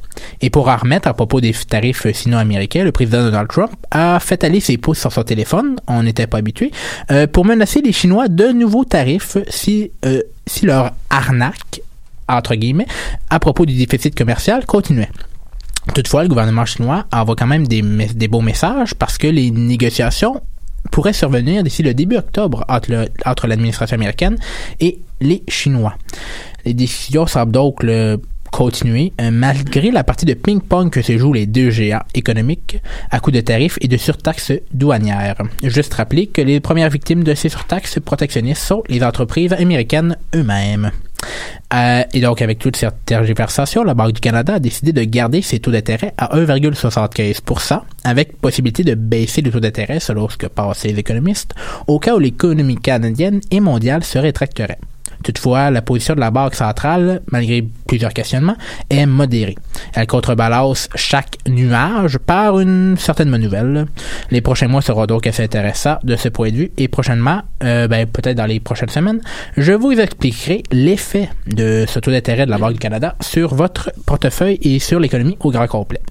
Et 0.41 0.50
pour 0.50 0.67
en 0.67 0.76
remettre 0.76 1.08
à 1.08 1.13
propos 1.13 1.41
des 1.41 1.54
tarifs 1.54 2.12
sino-américains, 2.12 2.84
le 2.84 2.91
président 2.91 3.24
Donald 3.24 3.47
Trump 3.47 3.71
a 3.91 4.19
fait 4.19 4.43
aller 4.43 4.60
ses 4.60 4.78
pouces 4.78 5.00
sur 5.00 5.12
son 5.12 5.24
téléphone, 5.24 5.78
on 5.88 6.04
n'était 6.04 6.28
pas 6.28 6.38
habitué, 6.38 6.71
euh, 7.12 7.28
pour 7.28 7.45
menacer 7.45 7.82
les 7.82 7.91
Chinois 7.91 8.28
de 8.28 8.47
nouveaux 8.47 8.86
tarifs 8.86 9.38
si, 9.50 9.91
euh, 10.06 10.21
si 10.47 10.65
leur 10.65 10.91
arnaque, 11.10 11.82
entre 12.28 12.56
guillemets, 12.56 12.88
à 13.30 13.39
propos 13.39 13.65
du 13.65 13.76
déficit 13.76 14.15
commercial 14.15 14.65
continuait. 14.65 15.10
Toutefois, 15.95 16.24
le 16.24 16.30
gouvernement 16.30 16.65
chinois 16.65 17.06
envoie 17.12 17.36
quand 17.36 17.47
même 17.47 17.67
des, 17.67 17.82
beaux 18.28 18.41
messages 18.41 18.93
parce 18.93 19.17
que 19.17 19.28
les 19.28 19.50
négociations 19.50 20.41
pourraient 20.91 21.13
survenir 21.13 21.63
d'ici 21.63 21.84
le 21.84 21.93
début 21.93 22.17
octobre 22.17 22.65
entre 22.67 23.47
l'administration 23.47 23.95
américaine 23.95 24.38
et 24.80 25.00
les 25.19 25.43
Chinois. 25.47 25.95
Les 26.65 26.74
décisions 26.74 27.26
semblent 27.26 27.52
donc 27.52 27.82
le 27.84 28.21
continuer 28.52 29.14
euh, 29.20 29.32
malgré 29.32 29.92
la 29.92 30.04
partie 30.04 30.26
de 30.26 30.34
ping-pong 30.34 30.90
que 30.92 31.02
se 31.02 31.18
jouent 31.18 31.34
les 31.34 31.48
deux 31.48 31.72
géants 31.72 32.04
économiques 32.14 32.80
à 33.10 33.20
coup 33.20 33.32
de 33.32 33.42
tarifs 33.42 33.78
et 33.82 33.88
de 33.88 33.98
surtaxes 33.98 34.54
douanières. 34.74 35.42
Juste 35.64 35.94
rappeler 35.94 36.28
que 36.28 36.42
les 36.42 36.60
premières 36.60 36.90
victimes 36.90 37.24
de 37.24 37.34
ces 37.34 37.50
surtaxes 37.50 38.00
protectionnistes 38.00 38.62
sont 38.62 38.84
les 38.88 39.04
entreprises 39.04 39.54
américaines 39.54 40.18
eux-mêmes. 40.36 40.92
Euh, 41.74 42.04
et 42.14 42.22
donc, 42.22 42.42
avec 42.42 42.60
toute 42.60 42.76
cette 42.76 43.06
tergiversation, 43.06 43.84
la 43.84 43.94
Banque 43.94 44.14
du 44.14 44.20
Canada 44.20 44.56
a 44.56 44.60
décidé 44.60 44.92
de 44.92 45.04
garder 45.04 45.42
ses 45.42 45.60
taux 45.60 45.72
d'intérêt 45.72 46.14
à 46.18 46.36
1,75 46.36 47.82
avec 48.04 48.38
possibilité 48.38 48.84
de 48.84 48.96
baisser 48.96 49.42
le 49.42 49.52
taux 49.52 49.60
d'intérêt 49.60 50.00
selon 50.00 50.28
ce 50.30 50.38
que 50.38 50.48
pensent 50.48 50.84
les 50.84 50.98
économistes, 50.98 51.54
au 51.88 52.00
cas 52.00 52.16
où 52.16 52.20
l'économie 52.20 52.78
canadienne 52.78 53.40
et 53.52 53.60
mondiale 53.60 54.04
se 54.04 54.18
rétracterait. 54.20 54.80
Toutefois, 55.23 55.71
la 55.71 55.81
position 55.81 56.15
de 56.15 56.19
la 56.19 56.31
Banque 56.31 56.55
centrale, 56.55 57.21
malgré 57.31 57.63
plusieurs 57.88 58.13
questionnements, 58.13 58.55
est 58.89 59.05
modérée. 59.05 59.55
Elle 59.93 60.07
contrebalance 60.07 60.89
chaque 60.95 61.38
nuage 61.47 62.17
par 62.17 62.60
une 62.60 62.95
certaine 62.97 63.29
bonne 63.29 63.41
nouvelle. 63.41 63.86
Les 64.31 64.41
prochains 64.41 64.67
mois 64.67 64.81
seront 64.81 65.05
donc 65.05 65.27
assez 65.27 65.43
intéressants 65.43 65.97
de 66.03 66.15
ce 66.15 66.29
point 66.29 66.49
de 66.49 66.55
vue 66.55 66.71
et 66.77 66.88
prochainement, 66.88 67.41
euh, 67.63 67.88
ben, 67.88 68.05
peut-être 68.07 68.38
dans 68.38 68.45
les 68.45 68.60
prochaines 68.60 68.89
semaines, 68.89 69.21
je 69.57 69.73
vous 69.73 69.91
expliquerai 69.91 70.63
l'effet 70.71 71.29
de 71.47 71.86
ce 71.88 71.99
taux 71.99 72.12
d'intérêt 72.12 72.45
de 72.45 72.51
la 72.51 72.57
Banque 72.57 72.73
du 72.73 72.79
Canada 72.79 73.15
sur 73.21 73.53
votre 73.53 73.91
portefeuille 74.05 74.60
et 74.62 74.79
sur 74.79 74.99
l'économie 74.99 75.38
au 75.39 75.51
grand 75.51 75.67
complet. 75.67 76.01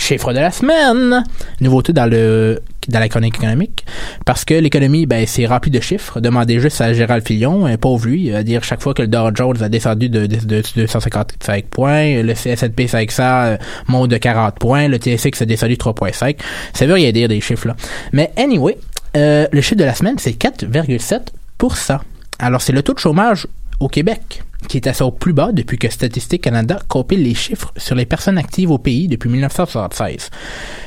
Chiffre 0.00 0.32
de 0.32 0.38
la 0.38 0.50
semaine. 0.50 1.24
Nouveauté 1.60 1.92
dans 1.92 2.06
le 2.06 2.60
dans 2.88 2.98
la 2.98 3.08
chronique 3.08 3.36
économique. 3.36 3.84
Parce 4.24 4.44
que 4.44 4.54
l'économie, 4.54 5.06
ben, 5.06 5.26
c'est 5.26 5.46
rempli 5.46 5.70
de 5.70 5.78
chiffres. 5.80 6.20
Demandez 6.20 6.58
juste 6.58 6.80
à 6.80 6.92
Gérald 6.92 7.24
Fillon, 7.26 7.66
un 7.66 7.76
pauvre 7.76 8.06
lui, 8.06 8.34
à 8.34 8.42
dire 8.42 8.64
chaque 8.64 8.82
fois 8.82 8.94
que 8.94 9.02
le 9.02 9.08
Dow 9.08 9.30
Jones 9.34 9.62
a 9.62 9.68
descendu 9.68 10.08
de, 10.08 10.26
de, 10.26 10.36
de 10.36 10.62
255 10.74 11.66
points, 11.66 12.22
le 12.22 12.30
S&P 12.30 12.88
500 12.88 13.22
euh, 13.22 13.56
monte 13.88 14.10
de 14.10 14.16
40 14.16 14.58
points, 14.58 14.88
le 14.88 14.96
TSX 14.96 15.42
a 15.42 15.44
descendu 15.44 15.76
de 15.76 15.80
3.5. 15.80 16.36
Ça 16.72 16.86
veut 16.86 16.94
rien 16.94 17.12
dire 17.12 17.28
des 17.28 17.40
chiffres 17.40 17.68
là. 17.68 17.76
Mais 18.12 18.32
anyway, 18.36 18.78
euh, 19.16 19.46
le 19.52 19.60
chiffre 19.60 19.78
de 19.78 19.84
la 19.84 19.94
semaine, 19.94 20.16
c'est 20.18 20.32
4,7%. 20.32 21.98
Alors, 22.38 22.62
c'est 22.62 22.72
le 22.72 22.82
taux 22.82 22.94
de 22.94 22.98
chômage 22.98 23.46
au 23.80 23.88
Québec, 23.88 24.42
qui 24.68 24.76
est 24.76 24.86
à 24.86 24.94
son 24.94 25.10
plus 25.10 25.32
bas 25.32 25.52
depuis 25.52 25.78
que 25.78 25.88
Statistique 25.88 26.42
Canada 26.42 26.78
compile 26.86 27.22
les 27.22 27.34
chiffres 27.34 27.72
sur 27.76 27.96
les 27.96 28.04
personnes 28.04 28.38
actives 28.38 28.70
au 28.70 28.78
pays 28.78 29.08
depuis 29.08 29.30
1976. 29.30 30.30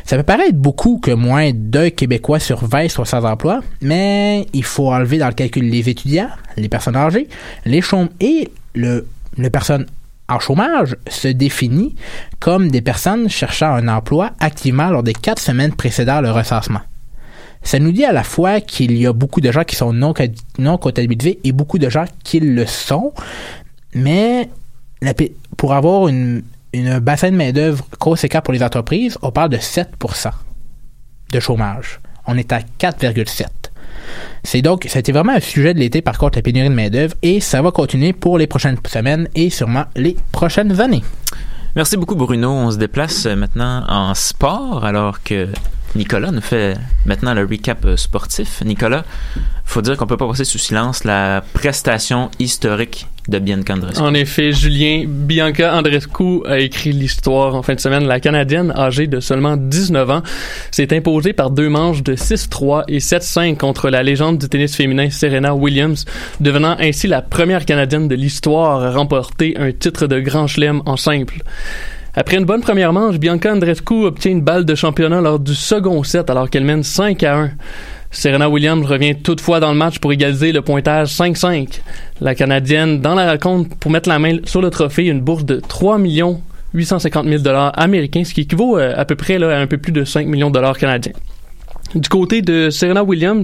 Ça 0.05 0.15
peut 0.15 0.23
paraître 0.23 0.55
beaucoup 0.55 0.99
que 0.99 1.11
moins 1.11 1.51
d'un 1.53 1.89
Québécois 1.89 2.39
sur 2.39 2.65
20 2.65 2.89
soit 2.89 3.05
sans 3.05 3.25
emploi, 3.25 3.61
mais 3.81 4.45
il 4.53 4.63
faut 4.63 4.93
enlever 4.93 5.17
dans 5.17 5.27
le 5.27 5.33
calcul 5.33 5.69
les 5.69 5.89
étudiants, 5.89 6.29
les 6.55 6.69
personnes 6.69 6.95
âgées, 6.95 7.27
les 7.65 7.81
chômeurs 7.81 8.09
et 8.19 8.51
le, 8.75 9.07
le 9.37 9.49
personne 9.49 9.87
en 10.29 10.39
chômage 10.39 10.95
se 11.07 11.27
définit 11.27 11.95
comme 12.39 12.69
des 12.69 12.81
personnes 12.81 13.29
cherchant 13.29 13.73
un 13.73 13.87
emploi 13.87 14.31
activement 14.39 14.89
lors 14.89 15.03
des 15.03 15.13
quatre 15.13 15.41
semaines 15.41 15.73
précédant 15.73 16.21
le 16.21 16.31
recensement. 16.31 16.79
Ça 17.63 17.79
nous 17.79 17.91
dit 17.91 18.05
à 18.05 18.11
la 18.11 18.23
fois 18.23 18.61
qu'il 18.61 18.97
y 18.97 19.05
a 19.05 19.13
beaucoup 19.13 19.41
de 19.41 19.51
gens 19.51 19.63
qui 19.63 19.75
sont 19.75 19.93
non, 19.93 20.13
non 20.59 20.77
comptabilisés 20.77 21.39
et 21.43 21.51
beaucoup 21.51 21.79
de 21.79 21.89
gens 21.89 22.05
qui 22.23 22.39
le 22.39 22.65
sont, 22.65 23.13
mais 23.93 24.49
pour 25.57 25.73
avoir 25.73 26.07
une, 26.07 26.43
une 26.73 26.99
bassin 26.99 27.31
de 27.31 27.35
main-d'œuvre 27.35 27.85
conséquent 27.99 28.41
pour 28.41 28.53
les 28.53 28.63
entreprises, 28.63 29.17
on 29.21 29.31
parle 29.31 29.49
de 29.49 29.57
7% 29.57 30.31
de 31.31 31.39
chômage. 31.39 31.99
On 32.27 32.37
est 32.37 32.51
à 32.51 32.59
4,7. 32.79 33.45
C'est 34.43 34.61
donc, 34.61 34.85
été 34.85 35.11
vraiment 35.11 35.33
un 35.33 35.39
sujet 35.39 35.73
de 35.73 35.79
l'été, 35.79 36.01
par 36.01 36.17
contre, 36.17 36.37
la 36.37 36.41
pénurie 36.41 36.69
de 36.69 36.73
main-d'œuvre, 36.73 37.15
et 37.21 37.39
ça 37.39 37.61
va 37.61 37.71
continuer 37.71 38.13
pour 38.13 38.37
les 38.37 38.47
prochaines 38.47 38.77
semaines 38.87 39.27
et 39.35 39.49
sûrement 39.49 39.85
les 39.95 40.17
prochaines 40.31 40.79
années. 40.81 41.03
Merci 41.75 41.97
beaucoup, 41.97 42.15
Bruno. 42.15 42.51
On 42.51 42.71
se 42.71 42.77
déplace 42.77 43.25
maintenant 43.25 43.83
en 43.87 44.13
sport, 44.13 44.85
alors 44.85 45.23
que 45.23 45.47
Nicolas 45.95 46.31
nous 46.31 46.41
fait 46.41 46.75
maintenant 47.05 47.33
le 47.33 47.43
recap 47.43 47.85
sportif. 47.97 48.63
Nicolas, 48.65 49.05
faut 49.63 49.81
dire 49.81 49.97
qu'on 49.97 50.07
peut 50.07 50.17
pas 50.17 50.27
passer 50.27 50.43
sous 50.43 50.57
silence 50.57 51.03
la 51.03 51.43
prestation 51.53 52.29
historique 52.39 53.07
de 53.27 53.39
Bianca 53.39 53.73
Andreescu. 53.73 54.01
En 54.01 54.13
effet, 54.13 54.51
Julien 54.51 55.05
Bianca 55.07 55.75
Andreescu 55.75 56.45
a 56.45 56.59
écrit 56.59 56.91
l'histoire 56.91 57.55
en 57.55 57.61
fin 57.61 57.75
de 57.75 57.79
semaine. 57.79 58.05
La 58.05 58.19
Canadienne, 58.19 58.73
âgée 58.75 59.07
de 59.07 59.19
seulement 59.19 59.55
19 59.55 60.09
ans, 60.09 60.23
s'est 60.71 60.95
imposée 60.95 61.33
par 61.33 61.49
deux 61.49 61.69
manches 61.69 62.03
de 62.03 62.15
6-3 62.15 62.83
et 62.87 62.97
7-5 62.97 63.57
contre 63.57 63.89
la 63.89 64.03
légende 64.03 64.39
du 64.39 64.49
tennis 64.49 64.75
féminin 64.75 65.09
Serena 65.09 65.55
Williams, 65.55 66.05
devenant 66.39 66.75
ainsi 66.79 67.07
la 67.07 67.21
première 67.21 67.65
Canadienne 67.65 68.07
de 68.07 68.15
l'histoire 68.15 68.83
à 68.83 68.91
remporter 68.91 69.55
un 69.57 69.71
titre 69.71 70.07
de 70.07 70.19
Grand 70.19 70.47
Chelem 70.47 70.81
en 70.85 70.97
simple. 70.97 71.43
Après 72.15 72.37
une 72.37 72.45
bonne 72.45 72.61
première 72.61 72.93
manche, 72.93 73.17
Bianca 73.17 73.51
Andreescu 73.51 74.05
obtient 74.05 74.31
une 74.31 74.41
balle 74.41 74.65
de 74.65 74.75
championnat 74.75 75.19
lors 75.19 75.39
du 75.39 75.55
second 75.55 76.03
set 76.03 76.29
alors 76.29 76.47
qu'elle 76.47 76.63
mène 76.63 76.83
5 76.83 77.23
à 77.23 77.37
1. 77.39 77.51
Serena 78.11 78.47
Williams 78.49 78.85
revient 78.85 79.15
toutefois 79.15 79.59
dans 79.59 79.71
le 79.71 79.77
match 79.77 79.97
pour 79.97 80.13
égaliser 80.13 80.51
le 80.51 80.61
pointage 80.61 81.11
5-5. 81.11 81.79
La 82.21 82.35
Canadienne, 82.35 83.01
dans 83.01 83.15
la 83.15 83.25
raconte, 83.25 83.75
pour 83.79 83.89
mettre 83.89 84.09
la 84.09 84.19
main 84.19 84.37
sur 84.45 84.61
le 84.61 84.69
trophée, 84.69 85.07
une 85.07 85.21
bourse 85.21 85.43
de 85.43 85.59
3 85.59 85.97
millions 85.97 86.39
850 86.75 87.25
000 87.27 87.41
dollars 87.41 87.71
américains, 87.75 88.23
ce 88.23 88.35
qui 88.35 88.41
équivaut 88.41 88.77
à, 88.77 88.89
à 88.89 89.05
peu 89.05 89.15
près 89.15 89.39
là, 89.39 89.57
à 89.57 89.59
un 89.59 89.67
peu 89.67 89.79
plus 89.79 89.91
de 89.91 90.03
5 90.03 90.27
millions 90.27 90.49
de 90.49 90.53
dollars 90.53 90.77
canadiens. 90.77 91.13
Du 91.95 92.09
côté 92.09 92.41
de 92.41 92.71
Serena 92.71 93.03
Williams, 93.03 93.43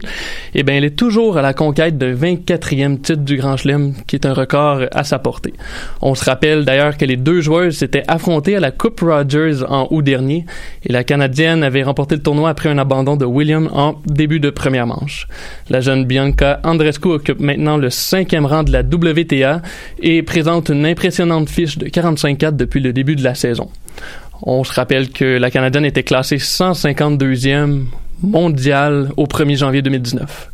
eh 0.56 0.64
bien, 0.64 0.76
elle 0.76 0.86
est 0.86 0.96
toujours 0.96 1.38
à 1.38 1.44
la 1.44 1.54
conquête 1.54 2.00
d'un 2.00 2.16
24e 2.16 3.00
titre 3.00 3.22
du 3.22 3.38
Grand 3.38 3.58
Chelem, 3.58 3.94
qui 4.08 4.16
est 4.16 4.26
un 4.26 4.34
record 4.34 4.86
à 4.92 5.04
sa 5.04 5.20
portée. 5.20 5.54
On 6.02 6.16
se 6.16 6.26
rappelle 6.26 6.66
d'ailleurs 6.66 6.98
que 6.98 7.06
les 7.06 7.16
deux 7.16 7.42
joueuses 7.42 7.78
s'étaient 7.78 8.06
affrontées 8.08 8.56
à 8.56 8.60
la 8.60 8.72
Coupe 8.72 9.02
Rogers 9.02 9.64
en 9.68 9.88
août 9.92 10.02
dernier, 10.02 10.48
et 10.84 10.92
la 10.92 11.04
Canadienne 11.04 11.64
avait 11.64 11.84
remporté 11.84 12.16
le 12.16 12.24
tournoi 12.24 12.50
après 12.50 12.70
un 12.70 12.80
abandon 12.80 13.18
de 13.18 13.26
Williams 13.26 13.70
en 13.72 14.02
début 14.08 14.40
de 14.40 14.50
première 14.50 14.88
manche. 14.88 15.28
La 15.70 15.80
jeune 15.82 16.06
Bianca 16.06 16.60
Andrescu 16.64 17.10
occupe 17.10 17.40
maintenant 17.40 17.78
le 17.78 17.92
cinquième 17.92 18.48
rang 18.48 18.64
de 18.64 18.72
la 18.72 18.82
WTA 18.82 19.62
et 20.02 20.24
présente 20.24 20.70
une 20.70 20.88
impressionnante 20.88 21.50
fiche 21.50 21.78
de 21.78 21.86
45-4 21.86 22.56
depuis 22.56 22.80
le 22.80 22.94
début 22.94 23.16
de 23.16 23.24
la 23.24 23.36
saison. 23.36 23.70
On 24.42 24.64
se 24.64 24.74
rappelle 24.74 25.10
que 25.10 25.38
la 25.38 25.52
Canadienne 25.52 25.86
était 25.86 26.04
classée 26.04 26.38
152e 26.38 27.84
mondiale 28.22 29.12
au 29.18 29.26
1er 29.26 29.58
janvier 29.58 29.82
2019. 29.82 30.52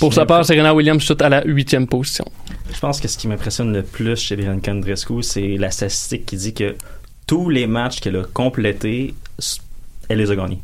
Pour 0.00 0.12
sa 0.12 0.26
part, 0.26 0.44
Serena 0.44 0.74
Williams 0.74 1.02
chute 1.02 1.22
à 1.22 1.28
la 1.28 1.44
huitième 1.44 1.86
position. 1.86 2.24
Je 2.72 2.78
pense 2.80 3.00
que 3.00 3.08
ce 3.08 3.16
qui 3.16 3.28
m'impressionne 3.28 3.72
le 3.72 3.82
plus 3.82 4.16
chez 4.16 4.36
Bianca 4.36 4.72
Andreescu, 4.72 5.22
c'est 5.22 5.56
la 5.56 5.70
statistique 5.70 6.26
qui 6.26 6.36
dit 6.36 6.54
que 6.54 6.74
tous 7.26 7.48
les 7.48 7.66
matchs 7.66 8.00
qu'elle 8.00 8.16
a 8.16 8.24
complétés, 8.24 9.14
elle 10.08 10.18
les 10.18 10.30
a 10.30 10.36
gagnés. 10.36 10.60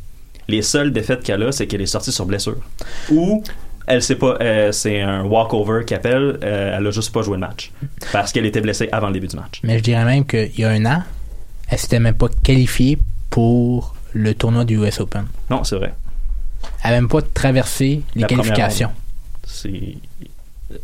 Les 0.47 0.61
seules 0.61 0.91
défaites 0.91 1.23
qu'elle 1.23 1.43
a, 1.43 1.51
c'est 1.51 1.67
qu'elle 1.67 1.81
est 1.81 1.85
sortie 1.85 2.11
sur 2.11 2.25
blessure. 2.25 2.57
Ou 3.09 3.41
elle 3.87 4.03
sait 4.03 4.15
pas, 4.15 4.37
euh, 4.41 4.71
c'est 4.71 5.01
un 5.01 5.23
walkover 5.23 5.85
qu'elle 5.85 5.97
appelle, 5.99 6.39
euh, 6.43 6.77
elle 6.77 6.87
a 6.87 6.91
juste 6.91 7.13
pas 7.13 7.21
joué 7.21 7.35
le 7.35 7.41
match. 7.41 7.71
Parce 8.11 8.31
qu'elle 8.31 8.45
était 8.45 8.61
blessée 8.61 8.89
avant 8.91 9.07
le 9.07 9.13
début 9.13 9.27
du 9.27 9.35
match. 9.35 9.61
Mais 9.63 9.77
je 9.77 9.83
dirais 9.83 10.05
même 10.05 10.25
qu'il 10.25 10.59
y 10.59 10.63
a 10.63 10.69
un 10.69 10.85
an, 10.85 11.03
elle 11.69 11.77
s'était 11.79 11.99
même 11.99 12.15
pas 12.15 12.27
qualifiée 12.43 12.97
pour 13.29 13.95
le 14.13 14.33
tournoi 14.33 14.65
du 14.65 14.77
US 14.77 14.99
Open. 14.99 15.25
Non, 15.49 15.63
c'est 15.63 15.75
vrai. 15.75 15.93
Elle 16.83 16.91
n'a 16.91 16.97
même 16.97 17.07
pas 17.07 17.21
traversé 17.21 18.01
les 18.15 18.21
La 18.21 18.27
qualifications. 18.27 18.91
C'est 19.45 19.97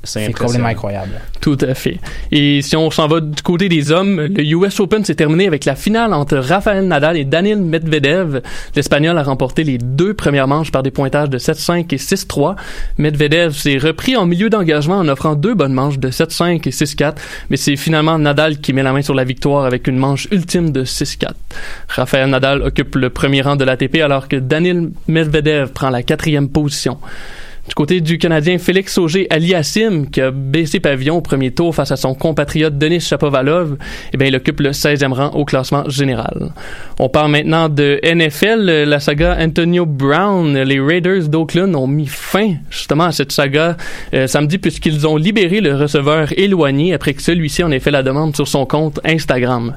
C'est 0.04 0.20
impressionnant. 0.20 0.48
complètement 0.48 0.68
incroyable. 0.68 1.12
Tout 1.42 1.58
à 1.62 1.74
fait. 1.74 2.00
Et 2.32 2.62
si 2.62 2.76
on 2.76 2.92
s'en 2.92 3.08
va 3.08 3.22
du 3.22 3.42
côté 3.42 3.70
des 3.70 3.92
hommes, 3.92 4.20
le 4.22 4.44
US 4.44 4.80
Open 4.80 5.04
s'est 5.06 5.16
terminé 5.16 5.48
avec 5.48 5.66
la 5.66 5.76
finale 5.76 6.14
entre 6.14 6.38
Rafael 6.38 6.88
Nadal 6.88 7.18
et 7.18 7.26
Daniil 7.26 7.58
Medvedev. 7.58 8.42
L'Espagnol 8.76 9.18
a 9.18 9.24
remporté 9.24 9.64
les 9.64 9.78
deux 9.78 10.14
premières 10.14 10.48
manches 10.48 10.72
par 10.72 10.84
des 10.84 10.92
pointages 10.92 11.30
de 11.30 11.38
7-5 11.38 11.94
et 11.94 11.98
6-3. 11.98 12.56
Medvedev 12.98 13.54
s'est 13.54 13.78
repris 13.78 14.16
en 14.16 14.26
milieu 14.26 14.50
d'engagement 14.50 14.98
en 14.98 15.08
offrant 15.08 15.36
deux 15.36 15.54
bonnes 15.54 15.74
manches 15.74 16.00
de 16.00 16.10
7-5 16.10 16.68
et 16.68 16.72
6-4, 16.72 17.16
mais 17.50 17.58
c'est 17.58 17.76
finalement 17.76 18.18
Nadal 18.18 18.58
qui 18.60 18.74
met 18.74 18.84
la 18.84 18.94
main 18.94 19.02
sur 19.02 19.14
la 19.14 19.24
victoire 19.24 19.66
avec 19.66 19.88
une 19.88 19.98
manche 19.98 20.28
ultime 20.32 20.72
de 20.72 20.84
6-4. 20.84 21.32
Rafael 21.88 22.30
Nadal 22.30 22.62
occupe 22.62 22.96
le 22.96 23.10
premier 23.10 23.42
rang 23.42 23.56
de 23.56 23.64
l'ATP 23.64 23.98
alors 24.02 24.28
que 24.28 24.36
Daniil 24.36 24.92
Medvedev 25.08 25.72
prend 25.72 25.90
la 25.90 26.04
quatrième 26.04 26.50
position. 26.50 26.98
Du 27.68 27.76
côté 27.76 28.00
du 28.00 28.18
Canadien 28.18 28.60
Félix 28.60 28.98
Auger 28.98 29.28
Aliassim, 29.30 30.06
qui 30.10 30.22
a 30.22 30.32
baissé 30.32 30.80
pavillon 30.80 31.18
au 31.18 31.22
premier 31.22 31.52
tour 31.52 31.76
face 31.76 31.92
à 31.92 31.98
son 31.98 32.14
compatriote 32.14 32.78
Denis 32.78 33.02
Chapovalov, 33.02 33.76
eh 34.14 34.18
bien, 34.18 34.28
il 34.28 34.36
occupe 34.38 34.62
le 34.62 34.72
16e 34.72 35.12
rang 35.12 35.32
au 35.32 35.44
classement 35.44 35.88
général. 35.90 36.54
On 36.98 37.10
parle 37.10 37.32
maintenant 37.32 37.68
de 37.68 38.00
NFL, 38.04 38.86
la 38.88 39.00
saga 39.02 39.38
Antonio 39.40 39.86
Brown. 39.86 40.58
Les 40.58 40.80
Raiders 40.80 41.28
d'Oakland 41.28 41.76
ont 41.76 41.88
mis 41.88 42.08
fin 42.08 42.54
justement 42.70 43.04
à 43.04 43.12
cette 43.12 43.34
saga 43.34 43.76
euh, 44.14 44.28
samedi 44.28 44.58
puisqu'ils 44.60 45.06
ont 45.06 45.18
libéré 45.18 45.60
le 45.60 45.76
receveur 45.76 46.30
éloigné 46.38 46.94
après 46.94 47.14
que 47.14 47.22
celui-ci 47.22 47.64
en 47.64 47.72
ait 47.72 47.80
fait 47.80 47.92
la 47.92 48.02
demande 48.02 48.34
sur 48.34 48.48
son 48.48 48.66
compte 48.66 49.02
Instagram. 49.04 49.76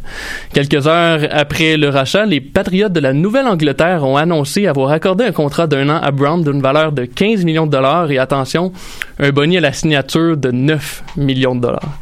Quelques 0.55 0.87
heures 0.87 1.27
après 1.33 1.77
le 1.77 1.89
rachat, 1.89 2.25
les 2.25 2.41
Patriotes 2.41 2.93
de 2.93 3.01
la 3.01 3.13
Nouvelle-Angleterre 3.13 4.05
ont 4.05 4.17
annoncé 4.17 4.69
avoir 4.69 4.93
accordé 4.93 5.25
un 5.25 5.33
contrat 5.33 5.67
d'un 5.67 5.89
an 5.89 6.01
à 6.01 6.13
Brown 6.13 6.45
d'une 6.45 6.63
valeur 6.63 6.93
de 6.93 7.05
15 7.05 7.45
millions 7.45 7.67
de 7.67 7.73
dollars 7.73 7.80
et 8.11 8.19
attention, 8.19 8.73
un 9.19 9.31
boni 9.31 9.57
à 9.57 9.61
la 9.61 9.73
signature 9.73 10.37
de 10.37 10.51
9 10.51 11.03
millions 11.17 11.55
de 11.55 11.61
dollars. 11.61 11.99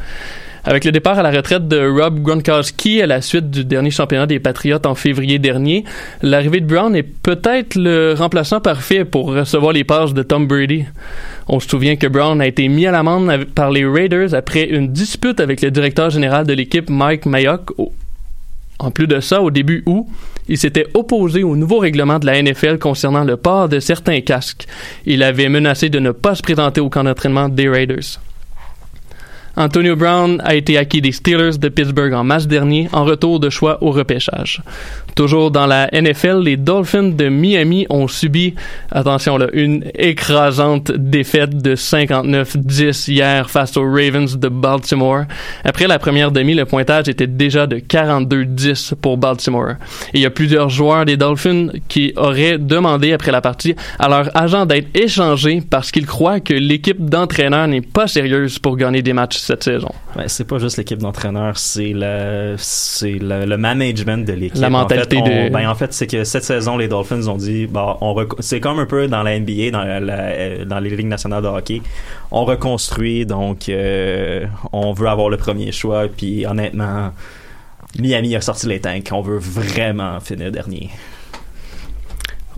Avec 0.64 0.84
le 0.84 0.92
départ 0.92 1.18
à 1.18 1.22
la 1.22 1.30
retraite 1.30 1.68
de 1.68 1.88
Rob 1.88 2.20
Gronkowski 2.20 3.00
à 3.00 3.06
la 3.06 3.22
suite 3.22 3.48
du 3.50 3.64
dernier 3.64 3.90
championnat 3.90 4.26
des 4.26 4.40
Patriotes 4.40 4.86
en 4.86 4.94
février 4.94 5.38
dernier, 5.38 5.84
l'arrivée 6.20 6.60
de 6.60 6.66
Brown 6.66 6.94
est 6.96 7.04
peut-être 7.04 7.76
le 7.76 8.14
remplaçant 8.18 8.60
parfait 8.60 9.04
pour 9.04 9.32
recevoir 9.32 9.72
les 9.72 9.84
passes 9.84 10.12
de 10.14 10.22
Tom 10.22 10.46
Brady. 10.46 10.84
On 11.46 11.60
se 11.60 11.68
souvient 11.68 11.96
que 11.96 12.06
Brown 12.06 12.40
a 12.40 12.46
été 12.46 12.68
mis 12.68 12.86
à 12.86 12.90
l'amende 12.90 13.44
par 13.54 13.70
les 13.70 13.86
Raiders 13.86 14.34
après 14.34 14.64
une 14.64 14.88
dispute 14.92 15.40
avec 15.40 15.62
le 15.62 15.70
directeur 15.70 16.10
général 16.10 16.44
de 16.46 16.52
l'équipe 16.52 16.90
Mike 16.90 17.24
Mayock. 17.24 17.70
En 18.80 18.90
plus 18.90 19.06
de 19.06 19.20
ça, 19.20 19.40
au 19.40 19.50
début 19.50 19.82
août, 19.86 20.06
il 20.48 20.58
s'était 20.58 20.86
opposé 20.94 21.42
au 21.42 21.56
nouveau 21.56 21.78
règlement 21.78 22.18
de 22.18 22.26
la 22.26 22.42
NFL 22.42 22.78
concernant 22.78 23.24
le 23.24 23.36
port 23.36 23.68
de 23.68 23.80
certains 23.80 24.20
casques. 24.20 24.66
Il 25.06 25.22
avait 25.22 25.48
menacé 25.48 25.88
de 25.88 25.98
ne 25.98 26.10
pas 26.10 26.34
se 26.34 26.42
présenter 26.42 26.80
au 26.80 26.88
camp 26.88 27.04
d'entraînement 27.04 27.48
des 27.48 27.68
Raiders. 27.68 28.20
Antonio 29.58 29.96
Brown 29.96 30.40
a 30.44 30.54
été 30.54 30.78
acquis 30.78 31.00
des 31.00 31.10
Steelers 31.10 31.58
de 31.58 31.68
Pittsburgh 31.68 32.12
en 32.12 32.22
mars 32.22 32.46
dernier 32.46 32.88
en 32.92 33.04
retour 33.04 33.40
de 33.40 33.50
choix 33.50 33.82
au 33.82 33.90
repêchage. 33.90 34.62
Toujours 35.16 35.50
dans 35.50 35.66
la 35.66 35.88
NFL, 35.92 36.44
les 36.44 36.56
Dolphins 36.56 37.08
de 37.08 37.28
Miami 37.28 37.84
ont 37.90 38.06
subi, 38.06 38.54
attention 38.92 39.36
là, 39.36 39.48
une 39.52 39.84
écrasante 39.96 40.92
défaite 40.92 41.60
de 41.60 41.74
59-10 41.74 43.10
hier 43.10 43.50
face 43.50 43.76
aux 43.76 43.82
Ravens 43.82 44.38
de 44.38 44.48
Baltimore. 44.48 45.24
Après 45.64 45.88
la 45.88 45.98
première 45.98 46.30
demi, 46.30 46.54
le 46.54 46.64
pointage 46.64 47.08
était 47.08 47.26
déjà 47.26 47.66
de 47.66 47.78
42-10 47.78 48.94
pour 48.94 49.16
Baltimore. 49.16 49.72
Et 50.14 50.18
il 50.18 50.20
y 50.20 50.26
a 50.26 50.30
plusieurs 50.30 50.68
joueurs 50.68 51.04
des 51.04 51.16
Dolphins 51.16 51.70
qui 51.88 52.12
auraient 52.14 52.58
demandé 52.58 53.12
après 53.12 53.32
la 53.32 53.40
partie 53.40 53.74
à 53.98 54.08
leur 54.08 54.30
agent 54.36 54.66
d'être 54.66 54.96
échangés 54.96 55.64
parce 55.68 55.90
qu'ils 55.90 56.06
croient 56.06 56.38
que 56.38 56.54
l'équipe 56.54 57.04
d'entraîneurs 57.04 57.66
n'est 57.66 57.80
pas 57.80 58.06
sérieuse 58.06 58.60
pour 58.60 58.76
gagner 58.76 59.02
des 59.02 59.12
matchs 59.12 59.47
cette 59.48 59.64
saison. 59.64 59.88
Ben, 60.14 60.28
c'est 60.28 60.44
pas 60.44 60.58
juste 60.58 60.76
l'équipe 60.76 60.98
d'entraîneurs, 60.98 61.58
c'est 61.58 61.92
le, 61.94 62.54
c'est 62.58 63.12
le, 63.18 63.44
le 63.44 63.56
management 63.56 64.24
de 64.24 64.32
l'équipe. 64.34 64.60
La 64.60 64.70
mentalité 64.70 65.18
en 65.18 65.24
fait, 65.24 65.30
on- 65.42 65.44
de- 65.46 65.50
Ben, 65.52 65.68
en 65.68 65.74
fait, 65.74 65.92
c'est 65.92 66.06
que 66.06 66.22
cette 66.24 66.44
saison, 66.44 66.76
les 66.76 66.86
Dolphins 66.86 67.26
ont 67.26 67.36
dit, 67.36 67.66
bah, 67.66 67.98
on 68.00 68.14
rec- 68.14 68.32
c'est 68.38 68.60
comme 68.60 68.78
un 68.78 68.86
peu 68.86 69.08
dans 69.08 69.22
la 69.22 69.38
NBA, 69.38 69.70
dans, 69.72 69.82
la- 69.84 70.64
dans 70.64 70.78
les 70.78 70.90
ligues 70.90 71.08
nationales 71.08 71.42
de 71.42 71.48
hockey. 71.48 71.82
On 72.30 72.44
reconstruit, 72.44 73.26
donc 73.26 73.68
euh, 73.68 74.46
on 74.72 74.92
veut 74.92 75.08
avoir 75.08 75.28
le 75.30 75.36
premier 75.36 75.72
choix, 75.72 76.06
puis 76.08 76.46
honnêtement, 76.46 77.12
Miami 77.98 78.36
a 78.36 78.40
sorti 78.40 78.66
les 78.68 78.80
tanks. 78.80 79.08
On 79.12 79.22
veut 79.22 79.38
vraiment 79.38 80.20
finir 80.20 80.52
dernier. 80.52 80.90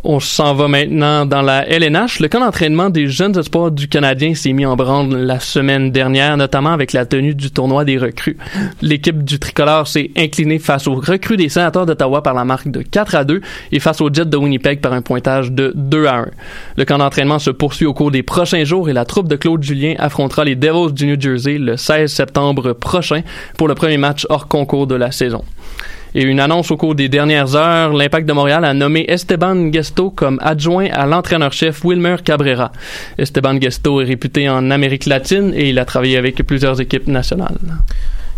On 0.02 0.18
s'en 0.18 0.54
va 0.54 0.66
maintenant 0.66 1.26
dans 1.26 1.42
la 1.42 1.68
LNH. 1.68 2.20
Le 2.20 2.28
camp 2.28 2.40
d'entraînement 2.40 2.88
des 2.88 3.06
jeunes 3.06 3.38
espoirs 3.38 3.70
du 3.70 3.86
Canadien 3.86 4.34
s'est 4.34 4.54
mis 4.54 4.64
en 4.64 4.74
branle 4.74 5.14
la 5.14 5.40
semaine 5.40 5.90
dernière, 5.90 6.38
notamment 6.38 6.72
avec 6.72 6.94
la 6.94 7.04
tenue 7.04 7.34
du 7.34 7.50
tournoi 7.50 7.84
des 7.84 7.98
recrues. 7.98 8.38
L'équipe 8.80 9.22
du 9.22 9.38
tricolore 9.38 9.86
s'est 9.86 10.10
inclinée 10.16 10.58
face 10.58 10.86
aux 10.86 10.94
recrues 10.94 11.36
des 11.36 11.50
sénateurs 11.50 11.84
d'Ottawa 11.84 12.22
par 12.22 12.32
la 12.32 12.46
marque 12.46 12.68
de 12.68 12.80
4 12.80 13.14
à 13.14 13.24
2 13.24 13.42
et 13.72 13.78
face 13.78 14.00
aux 14.00 14.10
Jets 14.10 14.24
de 14.24 14.36
Winnipeg 14.38 14.80
par 14.80 14.94
un 14.94 15.02
pointage 15.02 15.52
de 15.52 15.72
2 15.74 16.06
à 16.06 16.16
1. 16.20 16.26
Le 16.78 16.84
camp 16.86 16.96
d'entraînement 16.96 17.38
se 17.38 17.50
poursuit 17.50 17.86
au 17.86 17.92
cours 17.92 18.10
des 18.10 18.22
prochains 18.22 18.64
jours 18.64 18.88
et 18.88 18.94
la 18.94 19.04
troupe 19.04 19.28
de 19.28 19.36
Claude 19.36 19.62
Julien 19.62 19.96
affrontera 19.98 20.44
les 20.44 20.54
Devils 20.54 20.94
du 20.94 21.08
New 21.08 21.20
Jersey 21.20 21.58
le 21.58 21.76
16 21.76 22.10
septembre 22.10 22.72
prochain 22.72 23.20
pour 23.58 23.68
le 23.68 23.74
premier 23.74 23.98
match 23.98 24.26
hors 24.30 24.48
concours 24.48 24.86
de 24.86 24.94
la 24.94 25.10
saison. 25.10 25.44
Et 26.14 26.22
une 26.22 26.40
annonce 26.40 26.70
au 26.70 26.76
cours 26.76 26.94
des 26.94 27.08
dernières 27.08 27.54
heures, 27.54 27.92
l'Impact 27.92 28.28
de 28.28 28.32
Montréal 28.32 28.64
a 28.64 28.74
nommé 28.74 29.04
Esteban 29.08 29.72
Gesto 29.72 30.10
comme 30.10 30.38
adjoint 30.42 30.88
à 30.90 31.06
l'entraîneur-chef 31.06 31.84
Wilmer 31.84 32.16
Cabrera. 32.24 32.72
Esteban 33.18 33.60
Gesto 33.60 34.00
est 34.00 34.04
réputé 34.04 34.48
en 34.48 34.70
Amérique 34.70 35.06
latine 35.06 35.52
et 35.54 35.68
il 35.68 35.78
a 35.78 35.84
travaillé 35.84 36.16
avec 36.16 36.36
plusieurs 36.44 36.80
équipes 36.80 37.06
nationales. 37.06 37.58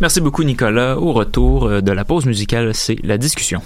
Merci 0.00 0.20
beaucoup, 0.20 0.44
Nicolas. 0.44 0.98
Au 0.98 1.12
retour 1.12 1.66
euh, 1.66 1.80
de 1.80 1.92
la 1.92 2.04
pause 2.04 2.26
musicale, 2.26 2.74
c'est 2.74 2.98
la 3.04 3.18
discussion. 3.18 3.62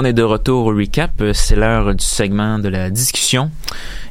On 0.00 0.04
est 0.04 0.12
de 0.12 0.22
retour 0.22 0.66
au 0.66 0.76
recap. 0.76 1.10
Euh, 1.20 1.32
C'est 1.34 1.56
l'heure 1.56 1.92
du 1.92 2.04
segment 2.04 2.60
de 2.60 2.68
la 2.68 2.88
discussion. 2.88 3.50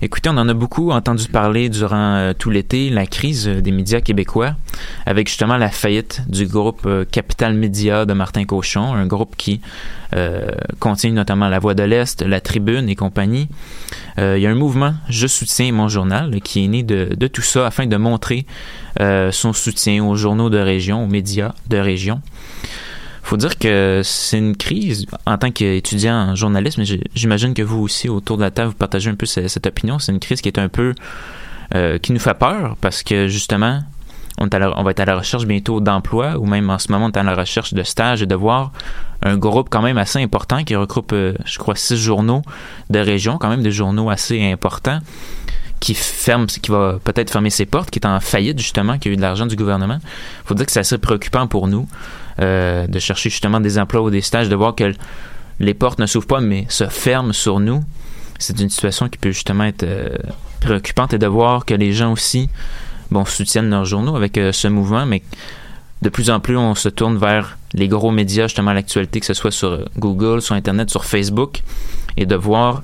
Écoutez, 0.02 0.28
on 0.28 0.36
en 0.36 0.50
a 0.50 0.54
beaucoup 0.54 0.92
entendu 0.92 1.30
parler 1.30 1.70
durant 1.70 2.16
euh, 2.16 2.34
tout 2.38 2.50
l'été, 2.50 2.90
la 2.90 3.06
crise 3.06 3.48
euh, 3.48 3.62
des 3.62 3.72
médias 3.72 4.02
québécois, 4.02 4.56
avec 5.06 5.30
justement 5.30 5.56
la 5.56 5.70
faillite 5.70 6.24
du 6.28 6.46
groupe 6.46 6.86
Capital 7.10 7.54
Média 7.54 8.04
de 8.04 8.12
Martin 8.12 8.44
Cochon, 8.44 8.96
un 8.96 9.08
groupe 9.08 9.38
qui 9.38 9.62
contient 10.80 11.12
notamment 11.12 11.50
La 11.50 11.60
Voix 11.60 11.74
de 11.74 11.84
l'Est, 11.84 12.22
La 12.22 12.40
Tribune 12.42 12.88
et 12.90 12.96
compagnie. 12.96 13.50
Il 14.18 14.40
y 14.40 14.48
a 14.48 14.50
un 14.50 14.56
mouvement 14.56 14.94
Je 15.10 15.28
soutiens 15.28 15.72
mon 15.74 15.90
journal 15.90 16.40
qui 16.42 16.64
est 16.64 16.68
né 16.68 16.84
de, 16.84 17.28
tout 17.28 17.42
ça 17.42 17.68
afin 17.68 17.88
de 17.88 17.98
montrer 17.98 18.46
son 18.98 19.52
soutien 19.52 20.06
aux 20.06 20.16
journaux 20.16 20.50
de 20.50 20.60
région, 20.60 21.04
aux 21.04 21.08
médias 21.08 21.54
de 21.68 21.78
région 21.78 22.22
faut 23.28 23.38
dire 23.38 23.58
que 23.58 24.02
c'est 24.04 24.38
une 24.38 24.56
crise 24.56 25.06
en 25.26 25.38
tant 25.38 25.52
qu'étudiant 25.52 26.16
en 26.16 26.36
journalisme. 26.36 26.84
J'imagine 27.14 27.54
que 27.54 27.62
vous 27.62 27.82
aussi, 27.82 28.08
autour 28.08 28.38
de 28.38 28.44
la 28.44 28.52
table, 28.52 28.70
vous 28.70 28.76
partagez 28.78 29.10
un 29.10 29.16
peu 29.16 29.26
ce- 29.26 29.48
cette 29.48 29.68
opinion. 29.68 30.00
C'est 30.00 30.14
une 30.14 30.20
crise 30.20 30.42
qui 30.42 30.48
est 30.48 30.60
un 30.60 30.70
peu 30.70 30.94
euh, 31.76 31.98
qui 31.98 32.14
nous 32.14 32.20
fait 32.20 32.34
peur 32.34 32.78
parce 32.80 33.04
que 33.04 33.28
justement, 33.28 33.82
on, 34.38 34.48
va 34.48 34.92
être 34.92 35.00
à 35.02 35.06
la 35.06 35.18
recherche 35.18 35.46
bientôt 35.46 35.82
d'emploi 35.82 36.38
ou 36.38 36.46
même 36.46 36.70
en 36.70 36.80
ce 36.80 36.90
moment, 36.92 37.08
on 37.08 37.12
est 37.12 37.18
à 37.18 37.24
la 37.24 37.36
recherche 37.36 37.74
de 37.74 37.84
stages 37.84 38.22
et 38.22 38.26
de 38.26 38.36
voir 38.36 38.72
un 39.22 39.36
groupe 39.36 39.68
quand 39.70 39.82
même 39.82 39.98
assez 39.98 40.22
important 40.22 40.64
qui 40.64 40.76
regroupe, 40.76 41.12
euh, 41.12 41.34
je 41.44 41.58
crois, 41.58 41.76
six 41.76 41.98
journaux 41.98 42.44
de 42.90 43.00
région, 43.00 43.38
quand 43.38 43.50
même 43.50 43.64
des 43.64 43.72
journaux 43.72 44.10
assez 44.10 44.42
importants 44.50 45.00
qui 45.80 45.94
ferme, 45.94 46.46
qui 46.46 46.72
va 46.72 47.00
peut-être 47.04 47.32
fermer 47.32 47.50
ses 47.50 47.66
portes, 47.66 47.90
qui 47.90 48.00
est 48.00 48.06
en 48.06 48.20
faillite 48.20 48.60
justement, 48.60 48.98
qui 48.98 49.10
a 49.10 49.12
eu 49.12 49.18
de 49.18 49.22
l'argent 49.22 49.46
du 49.46 49.56
gouvernement. 49.56 50.00
faut 50.46 50.54
dire 50.54 50.66
que 50.66 50.72
c'est 50.72 50.80
assez 50.80 50.98
préoccupant 50.98 51.48
pour 51.48 51.68
nous 51.68 51.88
euh, 52.40 52.88
de 52.88 53.00
chercher 53.00 53.30
justement 53.30 53.60
des 53.60 53.80
emplois 53.80 54.02
ou 54.02 54.10
des 54.10 54.22
stages, 54.22 54.50
de 54.50 54.56
voir 54.56 54.76
que 54.76 54.94
les 55.60 55.74
portes 55.74 56.00
ne 56.00 56.06
s'ouvrent 56.06 56.28
pas 56.28 56.42
mais 56.42 56.66
se 56.70 56.86
ferment 56.86 57.34
sur 57.34 57.60
nous. 57.60 57.84
C'est 58.40 58.60
une 58.60 58.70
situation 58.70 59.10
qui 59.10 59.18
peut 59.18 59.32
justement 59.32 59.64
être 59.64 59.84
euh, 59.84 60.16
préoccupante 60.60 61.14
et 61.14 61.18
de 61.18 61.28
voir 61.28 61.66
que 61.66 61.74
les 61.74 61.94
gens 61.94 62.12
aussi 62.12 62.50
bon, 63.10 63.26
soutiennent 63.26 63.70
leurs 63.70 63.86
journaux 63.86 64.16
avec 64.16 64.38
euh, 64.38 64.52
ce 64.52 64.68
mouvement, 64.68 65.06
mais 65.06 65.24
de 66.04 66.10
plus 66.10 66.30
en 66.30 66.40
plus 66.40 66.58
on 66.58 66.76
se 66.76 66.90
tourne 66.90 67.18
vers 67.18 67.58
les 67.74 67.88
gros 67.88 68.12
médias, 68.12 68.44
justement 68.44 68.74
l'actualité, 68.74 69.20
que 69.20 69.26
ce 69.26 69.34
soit 69.34 69.52
sur 69.52 69.86
Google, 69.98 70.42
sur 70.42 70.56
Internet, 70.56 70.90
sur 70.92 71.06
Facebook, 71.06 71.64
et 72.18 72.26
de 72.26 72.36
voir 72.36 72.84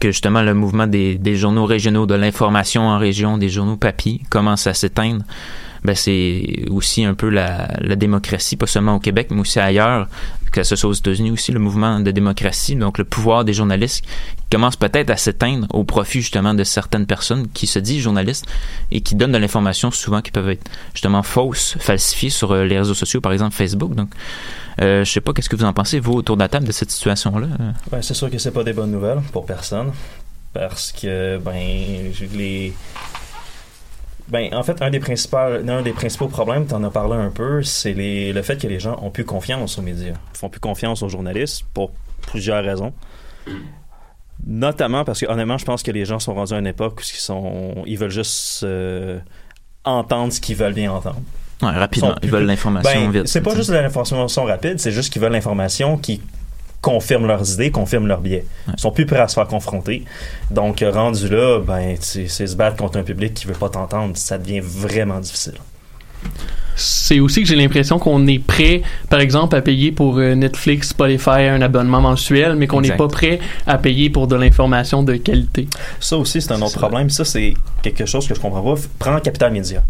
que 0.00 0.10
justement 0.10 0.40
le 0.42 0.54
mouvement 0.54 0.86
des, 0.86 1.16
des 1.18 1.36
journaux 1.36 1.66
régionaux, 1.66 2.06
de 2.06 2.14
l'information 2.14 2.88
en 2.88 2.98
région, 2.98 3.36
des 3.36 3.50
journaux 3.50 3.76
papier 3.76 4.22
commence 4.30 4.66
à 4.66 4.72
s'éteindre. 4.72 5.24
Ben 5.84 5.94
c'est 5.94 6.64
aussi 6.70 7.04
un 7.04 7.14
peu 7.14 7.28
la, 7.28 7.68
la 7.80 7.96
démocratie, 7.96 8.56
pas 8.56 8.66
seulement 8.66 8.96
au 8.96 9.00
Québec, 9.00 9.28
mais 9.30 9.40
aussi 9.40 9.58
ailleurs, 9.58 10.08
que 10.52 10.62
ce 10.62 10.76
soit 10.76 10.90
aux 10.90 10.94
États-Unis 10.94 11.30
aussi, 11.30 11.52
le 11.52 11.58
mouvement 11.58 12.00
de 12.00 12.10
démocratie, 12.10 12.76
donc 12.76 12.98
le 12.98 13.04
pouvoir 13.04 13.44
des 13.44 13.52
journalistes 13.52 14.04
commence 14.50 14.76
peut-être 14.76 15.10
à 15.10 15.16
s'éteindre 15.16 15.66
au 15.72 15.84
profit 15.84 16.20
justement 16.20 16.54
de 16.54 16.64
certaines 16.64 17.06
personnes 17.06 17.48
qui 17.48 17.66
se 17.66 17.78
disent 17.78 18.02
journalistes 18.02 18.46
et 18.90 19.00
qui 19.00 19.14
donnent 19.14 19.32
de 19.32 19.38
l'information 19.38 19.90
souvent 19.90 20.20
qui 20.20 20.32
peuvent 20.32 20.50
être 20.50 20.68
justement 20.92 21.22
fausses, 21.22 21.76
falsifiées 21.78 22.30
sur 22.30 22.52
euh, 22.52 22.64
les 22.64 22.78
réseaux 22.78 22.94
sociaux, 22.94 23.20
par 23.20 23.32
exemple 23.32 23.54
Facebook. 23.54 23.94
Donc, 23.94 24.10
euh, 24.80 25.04
sais 25.04 25.20
pas, 25.20 25.32
qu'est-ce 25.32 25.48
que 25.48 25.56
vous 25.56 25.64
en 25.64 25.72
pensez, 25.72 26.00
vous, 26.00 26.14
autour 26.14 26.36
de 26.36 26.42
la 26.42 26.48
table, 26.48 26.66
de 26.66 26.72
cette 26.72 26.90
situation-là? 26.90 27.46
Ben, 27.90 28.02
c'est 28.02 28.14
sûr 28.14 28.30
que 28.30 28.38
c'est 28.38 28.50
pas 28.50 28.64
des 28.64 28.72
bonnes 28.72 28.90
nouvelles 28.90 29.20
pour 29.32 29.46
personne. 29.46 29.92
Parce 30.52 30.90
que, 30.90 31.38
ben, 31.38 31.54
les. 32.34 32.72
Ben, 34.30 34.54
en 34.54 34.62
fait, 34.62 34.80
un 34.82 34.90
des 34.90 35.00
principaux, 35.00 35.36
un 35.36 35.82
des 35.82 35.92
principaux 35.92 36.28
problèmes, 36.28 36.66
tu 36.66 36.74
en 36.74 36.84
as 36.84 36.90
parlé 36.90 37.14
un 37.16 37.30
peu, 37.30 37.62
c'est 37.62 37.92
les, 37.94 38.32
le 38.32 38.42
fait 38.42 38.56
que 38.60 38.66
les 38.68 38.78
gens 38.78 38.96
ont 39.02 39.10
plus 39.10 39.24
confiance 39.24 39.78
aux 39.78 39.82
médias. 39.82 40.14
Ils 40.34 40.38
font 40.38 40.48
plus 40.48 40.60
confiance 40.60 41.02
aux 41.02 41.08
journalistes 41.08 41.64
pour 41.74 41.90
plusieurs 42.22 42.62
raisons. 42.64 42.92
Notamment 44.46 45.04
parce 45.04 45.20
que, 45.20 45.26
honnêtement, 45.26 45.58
je 45.58 45.64
pense 45.66 45.82
que 45.82 45.90
les 45.90 46.04
gens 46.04 46.18
sont 46.18 46.32
rendus 46.34 46.54
à 46.54 46.58
une 46.58 46.66
époque 46.66 47.00
où 47.00 47.02
ils, 47.02 47.18
sont, 47.18 47.74
ils 47.86 47.98
veulent 47.98 48.10
juste 48.10 48.62
euh, 48.62 49.18
entendre 49.84 50.32
ce 50.32 50.40
qu'ils 50.40 50.56
veulent 50.56 50.72
bien 50.72 50.90
entendre. 50.92 51.20
Ouais, 51.60 51.70
rapidement. 51.70 52.14
Ils 52.16 52.20
plus- 52.20 52.30
veulent 52.30 52.46
l'information 52.46 53.00
Ben, 53.08 53.10
vite. 53.10 53.28
C'est 53.28 53.42
pas 53.42 53.54
juste 53.54 53.70
de 53.70 53.74
l'information 53.76 54.44
rapide, 54.44 54.80
c'est 54.80 54.92
juste 54.92 55.12
qu'ils 55.12 55.20
veulent 55.20 55.32
l'information 55.32 55.98
qui 55.98 56.22
confirme 56.80 57.26
leurs 57.26 57.52
idées, 57.52 57.70
confirme 57.70 58.06
leurs 58.06 58.20
biais. 58.20 58.44
Ils 58.68 58.80
sont 58.80 58.90
plus 58.90 59.06
prêts 59.06 59.18
à 59.20 59.28
se 59.28 59.34
faire 59.34 59.46
confronter. 59.46 60.04
Donc, 60.50 60.82
euh, 60.82 60.90
rendu 60.90 61.28
là, 61.28 61.60
ben, 61.60 61.96
c'est 62.00 62.28
se 62.28 62.56
battre 62.56 62.76
contre 62.76 62.98
un 62.98 63.02
public 63.02 63.34
qui 63.34 63.46
veut 63.46 63.54
pas 63.54 63.68
t'entendre. 63.68 64.16
Ça 64.16 64.38
devient 64.38 64.60
vraiment 64.60 65.20
difficile. 65.20 65.54
c'est 66.76 67.20
aussi 67.20 67.42
que 67.42 67.48
j'ai 67.48 67.56
l'impression 67.56 67.98
qu'on 67.98 68.26
est 68.26 68.38
prêt, 68.38 68.82
par 69.10 69.20
exemple, 69.20 69.56
à 69.56 69.62
payer 69.62 69.92
pour 69.92 70.18
euh, 70.18 70.34
Netflix, 70.34 70.88
Spotify 70.88 71.42
un 71.48 71.60
abonnement 71.60 72.00
mensuel, 72.00 72.56
mais 72.56 72.66
qu'on 72.66 72.80
n'est 72.80 72.96
pas 72.96 73.08
prêt 73.08 73.40
à 73.66 73.76
payer 73.78 74.08
pour 74.10 74.26
de 74.26 74.36
l'information 74.36 75.02
de 75.02 75.16
qualité. 75.16 75.68
Ça 75.98 76.16
aussi, 76.16 76.40
c'est 76.40 76.52
un 76.52 76.62
autre 76.62 76.72
ça. 76.72 76.78
problème. 76.78 77.10
Ça, 77.10 77.24
c'est 77.24 77.54
quelque 77.82 78.06
chose 78.06 78.26
que 78.26 78.34
je 78.34 78.40
comprends 78.40 78.62
pas. 78.62 78.80
Prends 78.98 79.20
Capital 79.20 79.52
Média. 79.52 79.82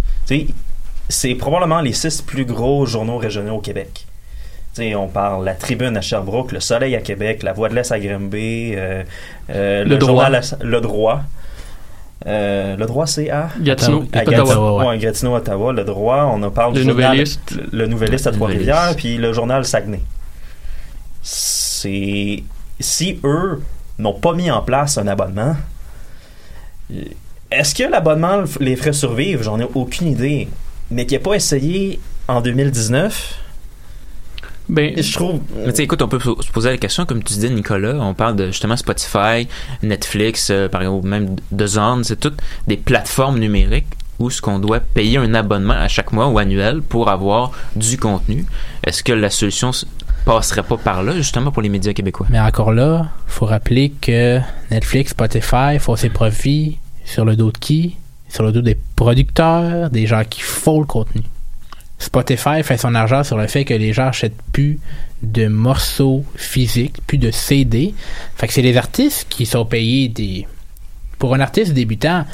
C'est 1.09 1.35
probablement 1.35 1.81
les 1.81 1.93
six 1.93 2.23
plus 2.23 2.45
gros 2.45 2.87
journaux 2.87 3.19
régionaux 3.19 3.57
au 3.57 3.61
Québec. 3.61 4.07
On 4.97 5.09
parle 5.09 5.45
La 5.45 5.55
Tribune 5.55 5.97
à 5.97 6.01
Sherbrooke, 6.01 6.53
Le 6.53 6.61
Soleil 6.61 6.95
à 6.97 7.01
Québec, 7.01 7.43
La 7.43 7.53
Voix 7.53 7.69
de 7.69 7.75
l'Est 7.75 7.93
à 7.93 7.99
Grimby, 8.01 8.73
euh, 8.75 9.03
euh, 9.51 9.85
Le 9.85 9.97
Droit. 9.99 10.25
journal 10.25 10.35
à- 10.37 10.65
Le 10.65 10.81
Droit. 10.81 11.21
Euh, 12.27 12.77
le 12.77 12.85
droit, 12.85 13.07
c'est 13.07 13.31
à? 13.31 13.49
Gatineau, 13.59 14.05
à 14.13 14.19
Ottawa. 14.21 14.25
Gatineau, 14.45 14.79
ouais. 14.79 14.87
ouais, 14.89 14.99
Gatineau, 14.99 15.37
Ottawa. 15.37 15.73
Le 15.73 15.85
droit, 15.85 16.31
on 16.35 16.43
en 16.43 16.51
parle 16.51 16.75
Le 16.75 16.81
du 16.83 16.87
journal- 16.87 17.11
Nouvelliste. 17.13 17.41
le, 17.73 17.79
le 17.79 17.87
Nouvelliste 17.87 18.27
à 18.27 18.33
Trois-Rivières, 18.33 18.93
puis 18.95 19.17
le 19.17 19.33
journal 19.33 19.65
Saguenay. 19.65 20.01
C'est 21.23 22.43
si 22.79 23.21
eux 23.25 23.63
n'ont 23.99 24.13
pas 24.15 24.35
mis 24.35 24.51
en 24.51 24.63
place 24.63 24.99
un 24.99 25.07
abonnement, 25.07 25.57
est-ce 27.51 27.75
que 27.75 27.85
l'abonnement 27.85 28.43
les 28.61 28.77
ferait 28.77 28.93
survivre? 28.93 29.43
J'en 29.43 29.59
ai 29.61 29.67
aucune 29.75 30.09
idée. 30.09 30.49
Mais 30.91 31.07
qui 31.07 31.15
n'a 31.15 31.21
pas 31.21 31.35
essayé 31.35 32.01
en 32.29 32.41
2019, 32.41 33.39
Ben, 34.71 34.95
je 34.97 35.13
trouve. 35.13 35.41
Mais 35.67 35.73
écoute, 35.73 36.01
on 36.01 36.07
peut 36.07 36.21
se 36.21 36.53
poser 36.53 36.71
la 36.71 36.79
question, 36.79 37.05
comme 37.05 37.25
tu 37.25 37.35
disais, 37.35 37.51
Nicolas, 37.51 37.97
on 37.99 38.15
parle 38.15 38.37
de 38.37 38.47
justement 38.47 38.77
Spotify, 38.77 39.49
Netflix, 39.83 40.49
euh, 40.51 40.69
par 40.69 40.83
exemple, 40.83 41.09
même 41.09 41.35
The 41.57 41.67
Zone, 41.67 42.05
c'est 42.05 42.21
toutes 42.21 42.41
des 42.69 42.77
plateformes 42.77 43.41
numériques 43.41 43.89
où 44.21 44.31
ce 44.31 44.41
qu'on 44.41 44.61
doit 44.61 44.79
payer 44.79 45.19
un 45.19 45.35
abonnement 45.35 45.75
à 45.75 45.89
chaque 45.89 46.13
mois 46.13 46.29
ou 46.29 46.39
annuel 46.39 46.83
pour 46.83 47.09
avoir 47.09 47.51
du 47.75 47.99
contenu. 47.99 48.47
Est-ce 48.87 49.03
que 49.03 49.13
la 49.13 49.29
solution 49.29 49.73
passerait 50.25 50.63
pas 50.63 50.77
par 50.77 51.03
là, 51.03 51.15
justement, 51.17 51.51
pour 51.51 51.63
les 51.63 51.69
médias 51.69 51.93
québécois? 51.93 52.29
Mais 52.31 52.39
encore 52.39 52.73
là, 52.73 53.09
faut 53.27 53.47
rappeler 53.47 53.91
que 54.01 54.39
Netflix, 54.71 55.11
Spotify 55.11 55.81
font 55.81 55.97
ses 55.97 56.11
profits 56.11 56.79
sur 57.05 57.25
le 57.25 57.35
dos 57.35 57.51
de 57.51 57.59
qui? 57.59 57.97
Sur 58.29 58.45
le 58.45 58.53
dos 58.53 58.61
des 58.61 58.79
producteurs, 58.95 59.91
des 59.91 60.07
gens 60.07 60.23
qui 60.23 60.43
font 60.43 60.79
le 60.79 60.87
contenu. 60.87 61.23
Spotify 62.01 62.63
fait 62.65 62.79
son 62.79 62.95
argent 62.95 63.23
sur 63.23 63.37
le 63.37 63.47
fait 63.47 63.65
que 63.65 63.75
les 63.75 63.93
gens 63.93 64.09
achètent 64.09 64.41
plus 64.53 64.81
de 65.23 65.47
morceaux 65.47 66.25
physiques, 66.35 66.97
plus 67.07 67.19
de 67.19 67.31
CD. 67.31 67.95
Fait 68.37 68.47
que 68.47 68.53
c'est 68.55 68.63
les 68.63 68.77
artistes 68.79 69.27
qui 69.29 69.47
sont 69.47 69.67
payés 69.67 70.09
des. 70.09 70.49
Pour 71.19 71.35
un 71.35 71.41
artiste 71.41 71.75
débutant, 71.75 72.25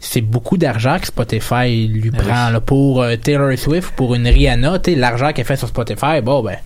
c'est 0.00 0.22
beaucoup 0.22 0.56
d'argent 0.56 0.98
que 0.98 1.06
Spotify 1.06 1.86
lui 1.86 2.10
Ben 2.10 2.18
prend 2.18 2.46
oui. 2.46 2.52
là, 2.54 2.60
pour 2.60 3.02
euh, 3.02 3.16
Taylor 3.16 3.56
Swift, 3.58 3.92
pour 3.94 4.14
une 4.14 4.26
Rihanna, 4.26 4.78
tu 4.78 4.92
sais, 4.92 4.96
l'argent 4.96 5.32
qu'elle 5.34 5.44
fait 5.44 5.56
sur 5.56 5.68
Spotify, 5.68 6.22
bon 6.22 6.42
ben, 6.42 6.56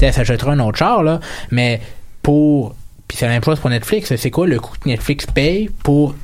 elle 0.00 0.12
s'achètera 0.12 0.52
un 0.52 0.58
autre 0.58 0.78
char 0.78 1.04
là, 1.04 1.20
mais 1.52 1.80
pour 2.22 2.74
puis 3.06 3.16
c'est 3.16 3.26
la 3.26 3.32
même 3.32 3.44
chose 3.44 3.60
pour 3.60 3.70
Netflix, 3.70 4.14
c'est 4.16 4.30
quoi 4.32 4.48
le 4.48 4.58
coût 4.58 4.74
que 4.80 4.88
Netflix 4.88 5.26
paye 5.26 5.70
pour 5.84 6.16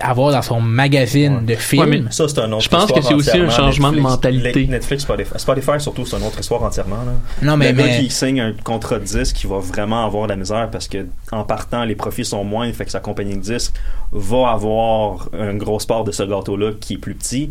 avoir 0.00 0.32
dans 0.32 0.42
son 0.42 0.60
magazine 0.60 1.44
de 1.44 1.54
films 1.54 1.82
Ouais, 1.82 2.00
mais 2.00 2.10
Ça, 2.10 2.26
c'est 2.28 2.38
un 2.38 2.50
autre 2.52 2.62
Je 2.62 2.68
pense 2.68 2.90
que 2.90 3.00
c'est 3.02 3.14
aussi 3.14 3.38
un 3.38 3.50
changement 3.50 3.92
de 3.92 4.00
mentalité. 4.00 4.66
Netflix, 4.66 5.02
Spotify, 5.02 5.38
Spotify, 5.38 5.78
surtout, 5.78 6.06
c'est 6.06 6.16
une 6.16 6.24
autre 6.24 6.40
histoire 6.40 6.62
entièrement. 6.62 6.96
Là. 6.96 7.12
Non 7.42 7.56
mais, 7.56 7.72
le 7.72 7.78
gars 7.78 7.84
mais 7.84 7.98
qui 8.00 8.10
signe 8.10 8.40
un 8.40 8.54
contrat 8.64 8.98
de 8.98 9.04
disque, 9.04 9.36
qui 9.36 9.46
va 9.46 9.58
vraiment 9.58 10.04
avoir 10.06 10.24
de 10.24 10.30
la 10.30 10.36
misère 10.36 10.70
parce 10.70 10.88
que 10.88 11.06
en 11.32 11.44
partant, 11.44 11.84
les 11.84 11.94
profits 11.94 12.24
sont 12.24 12.44
moindres, 12.44 12.74
fait 12.74 12.84
que 12.84 12.90
sa 12.90 13.00
compagnie 13.00 13.36
de 13.36 13.42
disque 13.42 13.74
va 14.12 14.50
avoir 14.50 15.28
une 15.34 15.58
grosse 15.58 15.86
part 15.86 16.04
de 16.04 16.12
ce 16.12 16.22
gâteau-là 16.22 16.72
qui 16.80 16.94
est 16.94 16.98
plus 16.98 17.14
petit. 17.14 17.50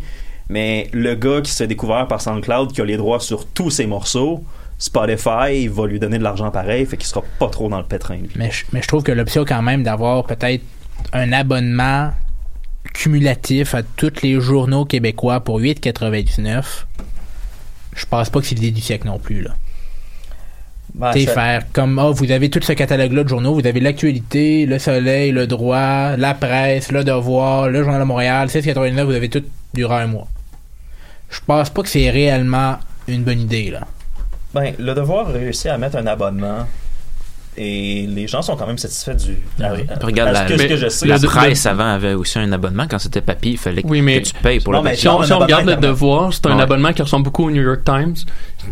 Mais 0.49 0.89
le 0.93 1.15
gars 1.15 1.41
qui 1.41 1.51
s'est 1.51 1.67
découvert 1.67 2.07
par 2.07 2.21
SoundCloud, 2.21 2.71
qui 2.71 2.82
a 2.82 2.86
les 2.86 2.97
droits 2.97 3.19
sur 3.19 3.45
tous 3.47 3.69
ses 3.71 3.88
morceaux, 3.88 4.43
Spotify 4.78 5.67
va 5.67 5.88
lui 5.88 5.99
donner 5.99 6.17
de 6.17 6.23
l'argent 6.23 6.51
pareil, 6.51 6.86
fait 6.86 6.97
qu'il 6.97 7.07
sera 7.07 7.23
pas 7.39 7.47
trop 7.47 7.69
dans 7.69 7.78
le 7.78 7.86
pétrin. 7.86 8.17
lui. 8.17 8.30
Mais 8.36 8.51
je, 8.51 8.65
mais 8.73 8.82
je 8.82 8.88
trouve 8.88 9.03
que 9.03 9.11
l'option 9.11 9.45
quand 9.45 9.61
même 9.61 9.84
d'avoir 9.84 10.26
peut-être 10.26 10.63
un 11.13 11.31
abonnement 11.31 12.11
cumulatif 12.93 13.75
à 13.75 13.83
tous 13.83 14.21
les 14.21 14.39
journaux 14.39 14.85
québécois 14.85 15.39
pour 15.41 15.59
8,99, 15.59 16.85
je 17.95 18.05
pense 18.05 18.29
pas 18.29 18.39
que 18.39 18.45
c'est 18.45 18.55
l'idée 18.55 18.71
du 18.71 18.81
siècle 18.81 19.07
non 19.07 19.19
plus. 19.19 19.41
Là. 19.41 19.55
Ben, 20.93 21.11
faire 21.11 21.65
comme, 21.73 21.99
ah, 21.99 22.11
vous 22.11 22.31
avez 22.31 22.49
tout 22.49 22.61
ce 22.61 22.71
catalogue-là 22.71 23.23
de 23.23 23.29
journaux, 23.29 23.53
vous 23.53 23.67
avez 23.67 23.81
l'actualité, 23.81 24.65
le 24.65 24.79
soleil, 24.79 25.31
le 25.31 25.45
droit, 25.45 26.15
la 26.15 26.33
presse, 26.33 26.91
le 26.91 27.03
devoir, 27.03 27.67
le 27.67 27.83
journal 27.83 27.99
de 27.99 28.05
Montréal, 28.05 28.47
16,89, 28.47 29.03
vous 29.03 29.11
avez 29.11 29.29
tout 29.29 29.43
durant 29.73 29.97
un 29.97 30.07
mois. 30.07 30.27
Je 31.29 31.39
pense 31.45 31.69
pas 31.69 31.83
que 31.83 31.89
c'est 31.89 32.09
réellement 32.09 32.77
une 33.09 33.23
bonne 33.23 33.41
idée, 33.41 33.71
là. 33.71 33.81
Ben, 34.53 34.73
le 34.79 34.93
devoir 34.93 35.27
a 35.27 35.31
réussi 35.33 35.67
à 35.67 35.77
mettre 35.77 35.97
un 35.97 36.07
abonnement 36.07 36.65
et 37.57 38.05
les 38.07 38.27
gens 38.27 38.41
sont 38.41 38.55
quand 38.55 38.67
même 38.67 38.77
satisfaits 38.77 39.15
du. 39.15 39.37
Ah 39.61 39.69
oui. 39.73 39.85
à- 39.89 39.93
à- 39.93 40.05
Regarde, 40.05 40.29
à 40.29 40.31
la- 40.33 40.45
que, 40.45 40.53
que 40.67 40.75
je 40.77 40.87
sais. 40.89 41.07
La 41.07 41.17
Le- 41.17 41.27
presse 41.27 41.65
avant 41.65 41.87
avait 41.93 42.13
aussi 42.13 42.37
un 42.39 42.51
abonnement. 42.51 42.85
Quand 42.89 42.99
c'était 42.99 43.21
papier, 43.21 43.51
il 43.53 43.57
fallait 43.57 43.81
que, 43.81 43.87
Oui, 43.87 44.01
mais- 44.01 44.21
que 44.21 44.27
tu 44.27 44.33
payes 44.35 44.59
pour 44.59 44.73
Non, 44.73 44.79
le 44.83 44.89
mais. 44.89 44.95
Si 44.95 45.07
on, 45.07 45.23
si 45.23 45.31
on 45.33 45.39
regarde 45.39 45.65
le 45.65 45.75
devoir, 45.75 46.33
c'est 46.33 46.45
un 46.47 46.55
Ouais. 46.57 46.63
abonnement 46.63 46.91
qui 46.93 47.01
ressemble 47.01 47.23
beaucoup 47.25 47.45
au 47.45 47.51
New 47.51 47.61
York 47.61 47.81
Times. 47.85 48.15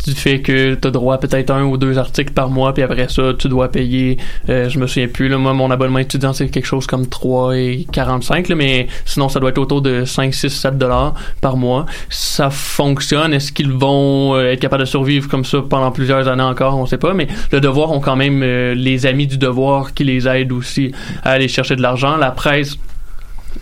Du 0.04 0.14
fait 0.14 0.40
que 0.40 0.74
tu 0.74 0.88
as 0.88 0.90
droit 0.90 1.14
à 1.14 1.18
peut-être 1.18 1.50
un 1.50 1.64
ou 1.64 1.76
deux 1.76 1.98
articles 1.98 2.32
par 2.32 2.50
mois, 2.50 2.74
puis 2.74 2.82
après 2.82 3.08
ça, 3.08 3.32
tu 3.38 3.48
dois 3.48 3.68
payer, 3.68 4.18
euh, 4.48 4.68
je 4.68 4.78
me 4.78 4.86
souviens 4.86 5.08
plus, 5.08 5.28
là, 5.28 5.38
moi, 5.38 5.52
mon 5.52 5.70
abonnement 5.70 5.98
étudiant, 5.98 6.32
c'est 6.32 6.48
quelque 6.48 6.66
chose 6.66 6.86
comme 6.86 7.06
3 7.06 7.56
et 7.56 7.86
45, 7.92 8.48
là, 8.48 8.54
mais 8.54 8.88
sinon, 9.04 9.28
ça 9.28 9.40
doit 9.40 9.50
être 9.50 9.58
autour 9.58 9.82
de 9.82 10.04
5, 10.04 10.34
6, 10.34 10.48
7 10.48 10.78
dollars 10.78 11.14
par 11.40 11.56
mois. 11.56 11.86
Ça 12.10 12.50
fonctionne. 12.50 13.32
Est-ce 13.32 13.52
qu'ils 13.52 13.72
vont 13.72 14.34
euh, 14.34 14.52
être 14.52 14.60
capables 14.60 14.82
de 14.82 14.88
survivre 14.88 15.28
comme 15.28 15.44
ça 15.44 15.58
pendant 15.68 15.90
plusieurs 15.90 16.28
années 16.28 16.42
encore? 16.42 16.76
On 16.76 16.86
sait 16.86 16.98
pas, 16.98 17.14
mais 17.14 17.28
le 17.52 17.60
devoir 17.60 17.92
ont 17.92 18.00
quand 18.00 18.16
même 18.16 18.42
euh, 18.42 18.74
les 18.74 19.06
amis 19.06 19.26
du 19.26 19.38
devoir 19.38 19.94
qui 19.94 20.04
les 20.04 20.28
aident 20.28 20.52
aussi 20.52 20.92
à 21.22 21.32
aller 21.32 21.48
chercher 21.48 21.76
de 21.76 21.82
l'argent. 21.82 22.16
La 22.16 22.30
presse, 22.30 22.76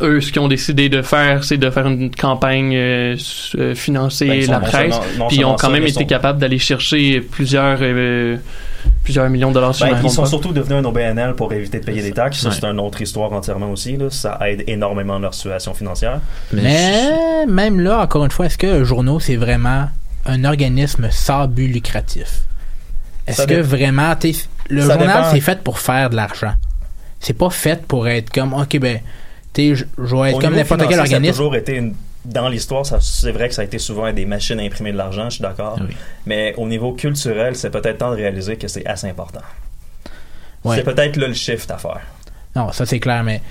eux, 0.00 0.20
ce 0.20 0.32
qu'ils 0.32 0.40
ont 0.40 0.48
décidé 0.48 0.88
de 0.88 1.02
faire, 1.02 1.44
c'est 1.44 1.58
de 1.58 1.68
faire 1.70 1.86
une 1.86 2.10
campagne 2.14 2.74
euh, 2.74 3.16
euh, 3.58 3.74
financer 3.74 4.26
Ben, 4.26 4.50
la 4.50 4.60
presse. 4.60 4.94
non 5.18 5.28
Puis 5.28 5.38
ils 5.38 5.44
ont 5.44 5.52
quand 5.52 5.66
ça, 5.66 5.72
même 5.72 5.82
été 5.82 5.92
sont- 5.92 6.04
capables 6.06 6.38
d'aller 6.38 6.58
chercher 6.58 7.20
plusieurs 7.20 7.78
euh, 7.82 8.36
plusieurs 9.04 9.28
millions 9.30 9.50
de 9.50 9.54
dollars 9.54 9.74
sur 9.74 9.86
Ben, 9.86 9.96
ils 10.02 10.10
sont 10.10 10.22
pas. 10.22 10.28
surtout 10.28 10.52
devenus 10.52 10.78
un 10.78 10.84
OBNL 10.84 11.34
pour 11.34 11.52
éviter 11.52 11.78
de 11.80 11.84
payer 11.84 12.02
des 12.02 12.12
taxes. 12.12 12.40
Ça, 12.40 12.48
Ouais. 12.48 12.54
c'est 12.58 12.64
une 12.66 12.80
autre 12.80 13.00
histoire 13.02 13.32
entièrement 13.32 13.70
aussi. 13.70 13.96
Là. 13.96 14.06
Ça 14.10 14.38
aide 14.48 14.64
énormément 14.66 15.18
leur 15.18 15.34
situation 15.34 15.74
financière. 15.74 16.20
Mais 16.52 16.62
Mais 16.62 17.46
même 17.46 17.80
là, 17.80 18.00
encore 18.00 18.24
une 18.24 18.30
fois, 18.30 18.46
est-ce 18.46 18.58
que 18.58 18.80
un 18.80 18.84
journal, 18.84 19.16
c'est 19.20 19.36
vraiment 19.36 19.88
un 20.26 20.44
organisme 20.44 21.08
sans 21.10 21.46
but 21.48 21.68
lucratif? 21.68 22.42
Est-ce 23.26 23.42
que 23.42 23.54
dé- 23.54 23.60
vraiment, 23.60 24.14
t'es- 24.16 24.32
le 24.68 24.80
Ça 24.82 24.94
journal, 24.94 25.06
dépend. 25.16 25.30
c'est 25.32 25.40
fait 25.40 25.62
pour 25.62 25.78
faire 25.78 26.10
de 26.10 26.16
l'argent. 26.16 26.54
C'est 27.20 27.36
pas 27.38 27.50
fait 27.50 27.84
pour 27.86 28.08
être 28.08 28.30
comme, 28.30 28.52
ok, 28.52 28.78
ben, 28.80 28.98
je 29.56 29.84
je 29.98 30.16
vais 30.16 30.30
être 30.30 30.36
Au 30.36 30.40
comme 30.40 30.54
n'importe 30.54 30.80
quel 30.80 30.90
financier, 30.90 30.96
Ça 30.96 31.02
a 31.02 31.02
organisme. 31.16 31.36
toujours 31.38 31.56
été 31.56 31.76
une- 31.76 31.94
Dans 32.24 32.48
l'histoire, 32.48 32.86
c'est 32.86 33.32
vrai 33.32 33.48
que 33.48 33.54
ça 33.54 33.62
a 33.62 33.64
été 33.64 33.78
souvent 33.80 34.12
des 34.12 34.24
machines 34.26 34.60
à 34.60 34.62
imprimer 34.62 34.92
de 34.92 34.96
l'argent, 34.96 35.24
je 35.28 35.34
suis 35.36 35.42
d'accord. 35.42 35.76
Oui. 35.80 35.92
Mais 36.24 36.54
au 36.56 36.68
niveau 36.68 36.92
culturel, 36.92 37.56
c'est 37.56 37.70
peut-être 37.70 37.98
temps 37.98 38.12
de 38.12 38.16
réaliser 38.16 38.56
que 38.56 38.68
c'est 38.68 38.86
assez 38.86 39.08
important. 39.08 39.40
Ouais. 40.64 40.76
C'est 40.76 40.84
peut-être 40.84 41.16
là 41.16 41.26
le 41.26 41.34
shift 41.34 41.68
à 41.72 41.78
faire. 41.78 42.00
Non, 42.54 42.70
ça 42.70 42.86
c'est 42.86 43.00
clair, 43.00 43.24
mais 43.24 43.42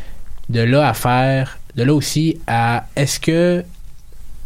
de 0.48 0.62
là 0.62 0.88
à 0.88 0.94
faire, 0.94 1.60
de 1.76 1.84
là 1.84 1.94
aussi 1.94 2.40
à, 2.48 2.86
est-ce 2.96 3.20
que 3.20 3.66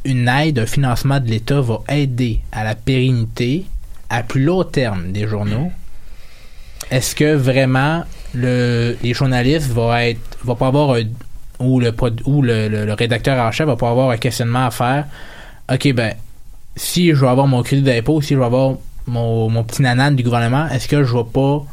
une 0.06 0.28
aide, 0.28 0.58
un 0.58 0.66
financement 0.66 1.20
de 1.20 1.28
l'État 1.28 1.62
va 1.62 1.82
aider 1.90 2.40
à 2.52 2.64
la 2.64 2.74
pérennité 2.74 3.66
à 4.10 4.24
plus 4.24 4.44
long 4.44 4.64
terme 4.64 5.12
des 5.12 5.28
journaux? 5.28 5.72
Est-ce 6.90 7.16
que 7.16 7.36
vraiment 7.36 8.04
le, 8.34 8.96
les 9.04 9.14
journalistes 9.14 9.70
vont 9.72 9.96
être, 9.96 10.20
vont 10.44 10.56
pas 10.56 10.68
avoir 10.68 10.96
un- 10.96 11.04
ou 11.60 11.80
le 11.80 11.94
ou 12.26 12.42
le, 12.42 12.68
le- 12.68 12.86
le 12.86 12.94
rédacteur 12.94 13.38
en 13.44 13.52
chef 13.52 13.68
va 13.68 13.76
pas 13.76 13.90
avoir 13.90 14.10
un 14.12 14.18
questionnement 14.18 14.66
à 14.68 14.72
faire? 14.72 15.06
Ok, 15.72 15.94
ben, 15.94 16.14
si 16.76 17.10
je 17.14 17.22
vais 17.22 17.28
avoir 17.28 17.48
mon 17.48 17.64
crédit 17.64 17.82
d'impôt, 17.84 18.22
si 18.22 18.34
je 18.34 18.40
vais 18.40 18.46
avoir 18.46 18.76
mon, 19.08 19.50
mon 19.50 19.64
petit 19.64 19.82
nanan 19.82 20.16
du 20.16 20.24
gouvernement, 20.24 20.68
est-ce 20.70 20.88
que 20.88 21.04
je 21.04 21.14
vais 21.16 21.24
pas, 21.24 21.64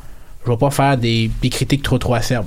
je 0.46 0.50
vais 0.50 0.56
pas 0.56 0.70
faire 0.70 0.96
des, 0.96 1.30
des 1.40 1.50
critiques 1.50 1.82
trop 1.82 1.98
trop 1.98 2.14
acerbes? 2.14 2.46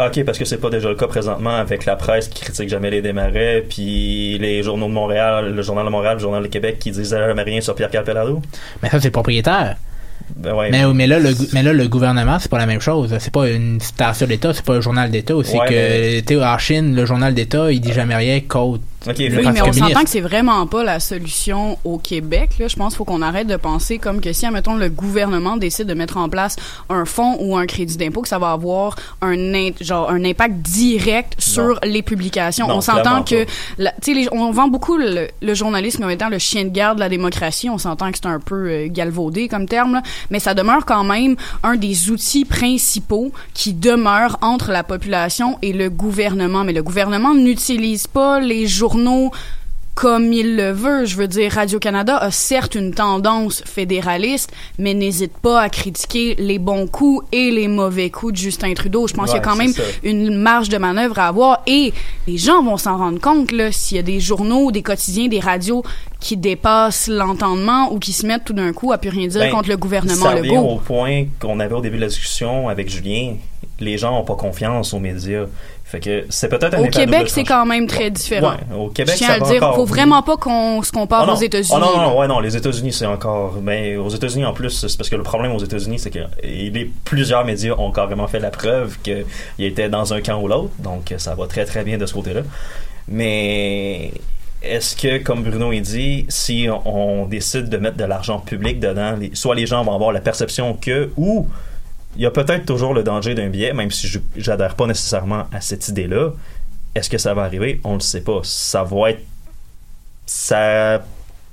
OK, 0.00 0.24
parce 0.24 0.38
que 0.38 0.44
c'est 0.44 0.58
pas 0.58 0.70
déjà 0.70 0.88
le 0.88 0.96
cas 0.96 1.06
présentement 1.06 1.54
avec 1.54 1.84
la 1.84 1.94
presse 1.94 2.26
qui 2.26 2.42
critique 2.42 2.68
jamais 2.68 2.90
les 2.90 3.00
démarrais, 3.00 3.64
puis 3.68 4.36
les 4.38 4.62
journaux 4.64 4.88
de 4.88 4.92
Montréal, 4.92 5.54
le 5.54 5.62
Journal 5.62 5.84
de 5.84 5.90
Montréal, 5.90 6.14
le 6.14 6.20
Journal 6.20 6.42
de 6.42 6.48
Québec 6.48 6.78
qui 6.80 6.90
disent 6.90 7.10
jamais 7.10 7.42
rien 7.42 7.60
sur 7.60 7.76
Pierre 7.76 7.90
Calpelado. 7.90 8.42
Mais 8.82 8.90
ça, 8.90 8.98
c'est 8.98 9.08
le 9.08 9.12
propriétaire. 9.12 9.76
Ben 10.36 10.52
ouais. 10.54 10.70
Mais, 10.70 10.84
mais, 10.92 11.06
là, 11.06 11.18
le, 11.20 11.30
mais 11.52 11.62
là, 11.62 11.72
le 11.72 11.86
gouvernement, 11.88 12.38
c'est 12.40 12.50
pas 12.50 12.58
la 12.58 12.66
même 12.66 12.80
chose. 12.80 13.14
C'est 13.20 13.32
pas 13.32 13.48
une 13.48 13.80
station 13.80 14.26
d'État, 14.26 14.52
c'est 14.52 14.64
pas 14.64 14.74
un 14.74 14.80
journal 14.80 15.10
d'État. 15.10 15.34
C'est 15.44 15.58
Ouais, 15.58 15.66
que, 15.68 16.20
tu 16.20 16.34
sais, 16.34 16.44
en 16.44 16.58
Chine, 16.58 16.96
le 16.96 17.06
journal 17.06 17.34
d'État, 17.34 17.70
il 17.70 17.80
dit 17.80 17.92
jamais 17.92 18.16
rien 18.16 18.40
qu'autre. 18.40 18.82
OK, 19.06 19.18
Le 19.18 19.28
fait- 19.30 19.36
Oui, 19.36 19.42
mais 19.52 19.60
on 19.60 19.66
s'entend 19.72 20.02
que 20.02 20.08
c'est 20.08 20.20
vraiment 20.22 20.66
pas 20.66 20.82
la 20.82 20.98
solution 20.98 21.76
au 21.84 21.98
Québec. 21.98 22.52
Là. 22.58 22.68
Je 22.68 22.76
pense 22.76 22.94
qu'il 22.94 22.96
faut 22.96 23.04
qu'on 23.04 23.20
arrête 23.20 23.46
de 23.46 23.56
penser 23.56 23.98
comme 23.98 24.22
que 24.22 24.32
si, 24.32 24.46
admettons, 24.46 24.76
le 24.76 24.88
gouvernement 24.88 25.58
décide 25.58 25.86
de 25.88 25.92
mettre 25.94 26.16
en 26.16 26.30
place 26.30 26.56
un 26.88 27.04
fonds 27.04 27.36
ou 27.38 27.54
un 27.56 27.66
crédit 27.66 27.98
d'impôt, 27.98 28.22
que 28.22 28.28
ça 28.28 28.38
va 28.38 28.52
avoir 28.52 28.96
un, 29.20 29.34
genre, 29.82 30.08
un 30.10 30.24
impact 30.24 30.54
direct 30.56 31.34
sur 31.38 31.78
les 31.84 32.00
publications. 32.02 32.66
Non, 32.66 32.76
on 32.76 32.80
s'entend 32.80 33.22
que, 33.24 33.44
la- 33.76 33.92
tu 34.02 34.14
sais, 34.14 34.14
les- 34.14 34.28
on 34.32 34.50
vend 34.52 34.68
beaucoup 34.68 34.96
le, 34.96 35.28
le 35.42 35.54
journalisme 35.54 36.00
comme 36.00 36.10
étant 36.10 36.30
le 36.30 36.38
chien 36.38 36.64
de 36.64 36.70
garde 36.70 36.96
de 36.96 37.00
la 37.00 37.10
démocratie. 37.10 37.68
On 37.68 37.76
s'entend 37.78 38.10
que 38.10 38.16
c'est 38.16 38.26
un 38.28 38.40
peu 38.40 38.68
euh, 38.70 38.86
galvaudé 38.88 39.48
comme 39.48 39.66
terme, 39.68 39.92
là. 39.94 40.02
Mais 40.30 40.40
ça 40.40 40.54
demeure 40.54 40.84
quand 40.84 41.04
même 41.04 41.36
un 41.62 41.76
des 41.76 42.10
outils 42.10 42.44
principaux 42.44 43.32
qui 43.52 43.74
demeure 43.74 44.38
entre 44.42 44.70
la 44.70 44.82
population 44.84 45.58
et 45.62 45.72
le 45.72 45.90
gouvernement. 45.90 46.64
Mais 46.64 46.72
le 46.72 46.82
gouvernement 46.82 47.34
n'utilise 47.34 48.06
pas 48.06 48.40
les 48.40 48.66
journaux 48.66 49.30
comme 49.94 50.32
il 50.32 50.56
le 50.56 50.72
veut. 50.72 51.04
Je 51.04 51.16
veux 51.16 51.28
dire, 51.28 51.52
Radio-Canada 51.52 52.16
a 52.16 52.30
certes 52.30 52.74
une 52.74 52.92
tendance 52.92 53.62
fédéraliste, 53.64 54.50
mais 54.78 54.94
n'hésite 54.94 55.36
pas 55.38 55.60
à 55.60 55.68
critiquer 55.68 56.34
les 56.38 56.58
bons 56.58 56.86
coups 56.86 57.24
et 57.32 57.50
les 57.50 57.68
mauvais 57.68 58.10
coups 58.10 58.32
de 58.32 58.38
Justin 58.38 58.74
Trudeau. 58.74 59.06
Je 59.06 59.14
pense 59.14 59.26
qu'il 59.30 59.36
y 59.36 59.38
a 59.38 59.42
quand 59.42 59.56
même 59.56 59.72
ça. 59.72 59.82
une 60.02 60.36
marge 60.36 60.68
de 60.68 60.78
manœuvre 60.78 61.18
à 61.18 61.28
avoir 61.28 61.62
et 61.66 61.92
les 62.26 62.36
gens 62.38 62.62
vont 62.62 62.76
s'en 62.76 62.98
rendre 62.98 63.20
compte 63.20 63.52
là 63.52 63.70
s'il 63.70 63.96
y 63.96 64.00
a 64.00 64.02
des 64.02 64.20
journaux, 64.20 64.72
des 64.72 64.82
quotidiens, 64.82 65.28
des 65.28 65.40
radios 65.40 65.82
qui 66.20 66.36
dépassent 66.36 67.08
l'entendement 67.08 67.92
ou 67.92 67.98
qui 67.98 68.12
se 68.12 68.26
mettent 68.26 68.44
tout 68.44 68.52
d'un 68.54 68.72
coup 68.72 68.92
à 68.92 68.98
plus 68.98 69.10
rien 69.10 69.28
dire 69.28 69.40
Ben, 69.40 69.50
contre 69.50 69.68
le 69.68 69.76
gouvernement 69.76 70.24
Ça 70.24 70.34
Legault. 70.34 70.56
au 70.56 70.76
point 70.76 71.26
qu'on 71.38 71.60
avait 71.60 71.74
au 71.74 71.80
début 71.82 71.96
de 71.96 72.02
la 72.02 72.08
discussion 72.08 72.68
avec 72.68 72.88
Julien. 72.88 73.34
Les 73.80 73.98
gens 73.98 74.12
n'ont 74.12 74.24
pas 74.24 74.36
confiance 74.36 74.94
aux 74.94 75.00
médias. 75.00 75.46
Fait 75.94 76.00
que 76.00 76.24
c'est 76.28 76.48
peut-être 76.48 76.74
un 76.74 76.80
Au 76.82 76.86
Québec, 76.88 77.28
c'est 77.28 77.44
quand 77.44 77.64
même 77.66 77.86
très 77.86 78.10
différent. 78.10 78.50
Ouais, 78.50 78.76
au 78.76 78.88
Québec, 78.88 79.14
Je 79.14 79.18
tiens 79.18 79.30
à 79.30 79.38
le 79.38 79.44
va 79.44 79.50
dire, 79.50 79.62
encore. 79.62 79.76
faut 79.76 79.84
vraiment 79.84 80.22
pas 80.22 80.36
qu'on 80.36 80.82
se 80.82 80.90
compare 80.90 81.22
Oh 81.24 81.26
non. 81.28 81.32
aux 81.34 81.40
États-Unis. 81.40 81.70
Oh 81.72 81.78
non, 81.78 81.96
non, 81.96 82.02
non, 82.10 82.18
ouais, 82.18 82.26
non, 82.26 82.40
les 82.40 82.56
États-Unis, 82.56 82.92
c'est 82.92 83.06
encore. 83.06 83.58
Mais 83.62 83.96
aux 83.96 84.08
États-Unis, 84.08 84.44
en 84.44 84.52
plus, 84.52 84.70
c'est 84.70 84.96
parce 84.96 85.08
que 85.08 85.14
le 85.16 85.22
problème 85.22 85.52
aux 85.52 85.62
États-Unis, 85.62 86.00
c'est 86.00 86.10
que 86.10 86.18
et 86.42 86.70
les, 86.70 86.90
plusieurs 87.04 87.44
médias 87.44 87.74
ont 87.78 87.92
carrément 87.92 88.26
fait 88.26 88.40
la 88.40 88.50
preuve 88.50 88.98
qu'ils 89.02 89.24
étaient 89.60 89.88
dans 89.88 90.12
un 90.12 90.20
camp 90.20 90.40
ou 90.40 90.48
l'autre. 90.48 90.70
Donc, 90.80 91.14
ça 91.18 91.34
va 91.36 91.46
très, 91.46 91.64
très 91.64 91.84
bien 91.84 91.96
de 91.98 92.06
ce 92.06 92.14
côté-là. 92.14 92.40
Mais 93.08 94.10
est-ce 94.62 94.96
que, 94.96 95.18
comme 95.22 95.42
Bruno 95.42 95.72
il 95.72 95.82
dit, 95.82 96.26
si 96.28 96.66
on, 96.70 97.22
on 97.22 97.26
décide 97.26 97.68
de 97.68 97.76
mettre 97.76 97.96
de 97.96 98.04
l'argent 98.04 98.38
public 98.40 98.80
dedans, 98.80 99.14
les- 99.18 99.30
soit 99.34 99.54
les 99.54 99.66
gens 99.66 99.84
vont 99.84 99.94
avoir 99.94 100.10
la 100.12 100.20
perception 100.20 100.74
que, 100.74 101.10
ou 101.16 101.46
il 102.16 102.22
y 102.22 102.26
a 102.26 102.30
peut-être 102.30 102.66
toujours 102.66 102.94
le 102.94 103.02
danger 103.02 103.34
d'un 103.34 103.48
biais, 103.48 103.72
même 103.72 103.90
si 103.90 104.08
j'adhère 104.36 104.76
pas 104.76 104.86
nécessairement 104.86 105.46
à 105.52 105.60
cette 105.60 105.88
idée-là. 105.88 106.30
Est-ce 106.94 107.10
que 107.10 107.18
ça 107.18 107.34
va 107.34 107.42
arriver? 107.42 107.80
On 107.84 107.94
le 107.94 108.00
sait 108.00 108.20
pas. 108.20 108.40
Ça 108.44 108.84
va 108.84 109.10
être. 109.10 109.22
Ça. 110.26 111.04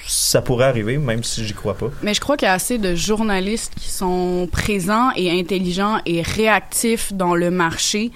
Ça 0.08 0.42
pourrait 0.42 0.66
arriver, 0.66 0.98
même 0.98 1.24
si 1.24 1.46
j'y 1.46 1.54
crois 1.54 1.76
pas. 1.76 1.92
Mais 2.02 2.16
je 2.16 2.20
crois 2.20 2.36
qu'il 2.36 2.48
y 2.48 2.50
a 2.50 2.54
assez 2.54 2.80
de 2.80 2.96
journalistes 2.96 3.74
qui 3.80 3.90
sont 3.90 4.50
présents 4.52 5.12
et 5.16 5.30
intelligents 5.30 6.00
et 6.08 6.24
réactifs 6.24 7.14
dans 7.14 7.36
le 7.36 7.52
marché 7.52 8.12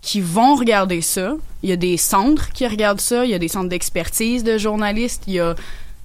qui 0.00 0.20
vont 0.20 0.56
regarder 0.56 1.00
ça. 1.00 1.34
Il 1.62 1.70
y 1.70 1.72
a 1.72 1.76
des 1.76 1.96
centres 1.96 2.50
qui 2.52 2.66
regardent 2.66 3.00
ça. 3.00 3.24
Il 3.24 3.30
y 3.30 3.34
a 3.34 3.38
des 3.38 3.46
centres 3.46 3.68
d'expertise 3.68 4.42
de 4.42 4.58
journalistes. 4.58 5.22
Il 5.28 5.34
y 5.34 5.40
a, 5.40 5.54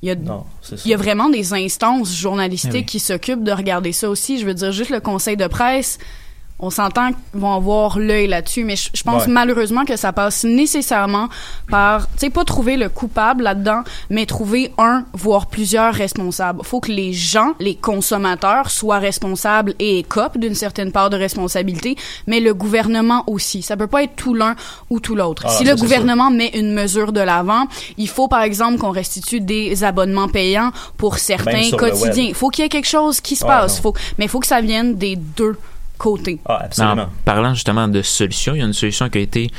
il 0.01 0.09
y 0.09 0.11
a, 0.11 0.15
Non, 0.15 0.45
c'est 0.61 0.77
ça. 0.77 0.83
il 0.85 0.91
y 0.91 0.93
a 0.93 0.97
vraiment 0.97 1.29
des 1.29 1.53
instances 1.53 2.15
journalistiques 2.15 2.71
oui. 2.73 2.85
qui 2.85 2.99
s'occupent 2.99 3.43
de 3.43 3.51
regarder 3.51 3.91
ça 3.91 4.09
aussi. 4.09 4.39
Je 4.39 4.45
veux 4.45 4.53
dire, 4.53 4.71
juste 4.71 4.91
le 4.91 4.99
conseil 4.99 5.37
de 5.37 5.47
presse, 5.47 5.97
on 6.59 6.69
s'entend 6.71 7.09
qu'ils 7.09 7.39
vont 7.41 7.53
avoir 7.53 7.99
l'œil 7.99 8.27
là-dessus, 8.27 8.63
mais 8.63 8.75
je, 8.75 8.89
je 8.93 9.03
pense 9.03 9.25
Ouais. 9.25 9.31
malheureusement 9.31 9.85
que 9.85 9.95
ça 9.95 10.11
passe 10.11 10.43
nécessairement 10.43 11.29
par, 11.69 12.07
tu 12.11 12.17
sais, 12.17 12.29
pas 12.31 12.43
trouver 12.45 12.77
le 12.77 12.89
coupable 12.89 13.43
là-dedans, 13.43 13.83
mais 14.09 14.25
trouver 14.25 14.71
un, 14.79 15.05
voire 15.13 15.45
plusieurs 15.47 15.93
responsables. 15.93 16.63
Faut 16.63 16.79
que 16.79 16.91
les 16.91 17.13
gens, 17.13 17.53
les 17.59 17.75
consommateurs, 17.75 18.71
soient 18.71 18.97
responsables 18.99 19.75
et 19.79 19.99
écopent 19.99 20.37
d'une 20.39 20.55
certaine 20.55 20.91
part 20.91 21.09
de 21.09 21.17
responsabilité, 21.17 21.95
mais 22.25 22.39
le 22.39 22.53
gouvernement 22.53 23.23
aussi. 23.27 23.61
Ça 23.61 23.77
peut 23.77 23.87
pas 23.87 24.03
être 24.03 24.15
tout 24.15 24.33
l'un 24.33 24.55
ou 24.89 24.99
tout 24.99 25.15
l'autre. 25.15 25.43
Ah, 25.45 25.49
si 25.49 25.63
le 25.63 25.75
gouvernement 25.75 26.31
met 26.31 26.49
une 26.55 26.73
mesure 26.73 27.11
de 27.13 27.21
l'avant, 27.21 27.65
il 27.97 28.07
faut 28.09 28.27
par 28.27 28.41
exemple 28.41 28.77
qu'on 28.79 28.91
restitue 28.91 29.41
des 29.41 29.83
abonnements 29.83 30.27
payants 30.29 30.71
pour 30.97 31.17
certains 31.19 31.69
quotidiens. 31.71 32.33
faut 32.33 32.49
qu'il 32.49 32.63
y 32.63 32.65
ait 32.65 32.69
quelque 32.69 32.87
chose 32.87 33.21
qui 33.21 33.35
se 33.35 33.43
Ouais, 33.43 33.49
passe. 33.51 33.75
non. 33.77 33.81
Faut, 33.83 33.93
mais 34.17 34.27
faut 34.27 34.39
que 34.39 34.47
ça 34.47 34.61
vienne 34.61 34.95
des 34.95 35.15
deux 35.15 35.55
côtés. 35.97 36.39
Ah, 36.45 36.61
absolument. 36.63 37.03
En 37.03 37.09
parlant 37.25 37.53
justement 37.53 37.87
de 37.87 38.01
solutions, 38.01 38.55
il 38.55 38.59
y 38.59 38.61
a 38.61 38.65
une 38.65 38.73
solution 38.73 39.09
qui 39.09 39.17
a 39.17 39.21
été 39.21 39.51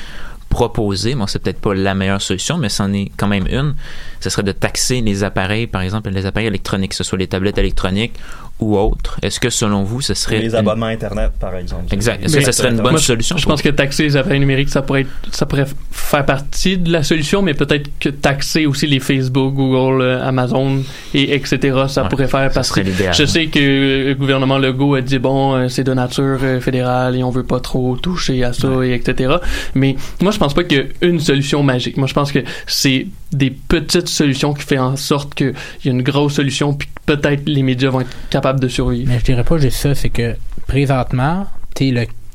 proposée. 0.48 1.14
Bon, 1.14 1.26
c'est 1.26 1.38
peut-être 1.38 1.60
pas 1.60 1.74
la 1.74 1.94
meilleure 1.94 2.22
solution, 2.22 2.58
mais 2.58 2.68
c'en 2.68 2.92
est 2.92 3.10
quand 3.16 3.28
même 3.28 3.46
une. 3.48 3.74
Ce 4.20 4.30
serait 4.30 4.42
de 4.42 4.52
taxer 4.52 5.00
les 5.00 5.24
appareils, 5.24 5.66
par 5.66 5.82
exemple, 5.82 6.10
les 6.10 6.26
appareils 6.26 6.48
électroniques, 6.48 6.90
que 6.90 6.96
ce 6.96 7.04
soit 7.04 7.18
les 7.18 7.28
tablettes 7.28 7.58
électroniques 7.58 8.14
ou 8.60 8.76
autres. 8.76 9.18
Est-ce 9.22 9.38
que 9.40 9.50
selon 9.50 9.84
vous, 9.84 10.00
ce 10.00 10.14
serait 10.14 10.40
Les 10.40 10.48
une- 10.48 10.54
abonnements 10.56 10.86
Internet, 10.86 11.32
par 11.38 11.54
exemple. 11.56 11.84
Exact. 11.92 12.24
Est-ce 12.24 12.36
que 12.38 12.44
ce 12.44 12.52
serait 12.52 12.70
une 12.70 12.76
bonne 12.80 12.90
Moi, 12.92 13.00
solution 13.00 13.36
Je 13.36 13.44
pour 13.44 13.52
pense 13.52 13.62
que 13.62 13.68
taxer 13.68 14.02
les 14.04 14.16
appareils 14.16 14.40
numériques, 14.40 14.68
ça 14.70 14.82
pourrait, 14.82 15.02
être- 15.02 15.10
ça 15.34 15.46
pourrait 15.46 15.66
faire 15.92 16.24
partie 16.26 16.76
de 16.78 16.90
la 16.90 17.02
solution, 17.02 17.40
mais 17.42 17.54
peut-être 17.54 17.88
que 18.00 18.08
taxer 18.08 18.66
aussi 18.66 18.86
les 18.86 18.98
Facebook, 19.00 19.54
Google, 19.54 20.02
euh, 20.02 20.26
Amazon 20.26 20.82
et 21.14 21.34
etc. 21.34 21.84
Ça 21.88 22.02
Ouais, 22.02 22.08
pourrait 22.08 22.26
faire 22.28 22.50
partie. 22.50 22.82
Je 23.12 23.24
sais 23.26 23.46
que 23.46 24.08
le 24.08 24.14
gouvernement 24.14 24.58
Legault 24.58 24.94
a 24.94 25.00
dit 25.02 25.18
bon, 25.18 25.54
euh, 25.54 25.68
c'est 25.68 25.84
de 25.84 25.94
nature 25.94 26.38
euh, 26.42 26.60
fédérale 26.60 27.16
et 27.16 27.22
on 27.22 27.30
veut 27.30 27.44
pas 27.44 27.60
trop 27.60 27.96
toucher 27.96 28.42
à 28.44 28.52
ça 28.52 28.68
et 28.82 28.92
etc. 28.92 29.36
Mais 29.74 29.94
moi, 30.20 30.32
je 30.32 30.38
pense 30.38 30.54
pas 30.54 30.64
qu'il 30.64 30.78
y 30.78 30.80
a 30.80 30.84
une 31.06 31.20
solution 31.20 31.62
magique. 31.62 31.96
Moi, 31.96 32.06
je 32.08 32.14
pense 32.14 32.32
que 32.32 32.40
c'est 32.66 33.06
des 33.32 33.50
petites 33.50 34.08
solutions 34.08 34.54
qui 34.54 34.62
fait 34.64 34.78
en 34.78 34.96
sorte 34.96 35.34
qu'il 35.34 35.54
y 35.84 35.88
a 35.88 35.90
une 35.92 36.02
grosse 36.02 36.34
solution 36.34 36.72
puis 36.74 36.88
que 36.88 36.97
peut-être 37.08 37.48
les 37.48 37.62
médias 37.62 37.88
vont 37.88 38.02
être 38.02 38.14
capables 38.28 38.60
de 38.60 38.68
survivre. 38.68 39.10
Mais 39.10 39.18
je 39.18 39.24
dirais 39.24 39.44
pas 39.44 39.56
juste 39.56 39.78
ça, 39.78 39.94
c'est 39.94 40.10
que 40.10 40.36
présentement, 40.66 41.46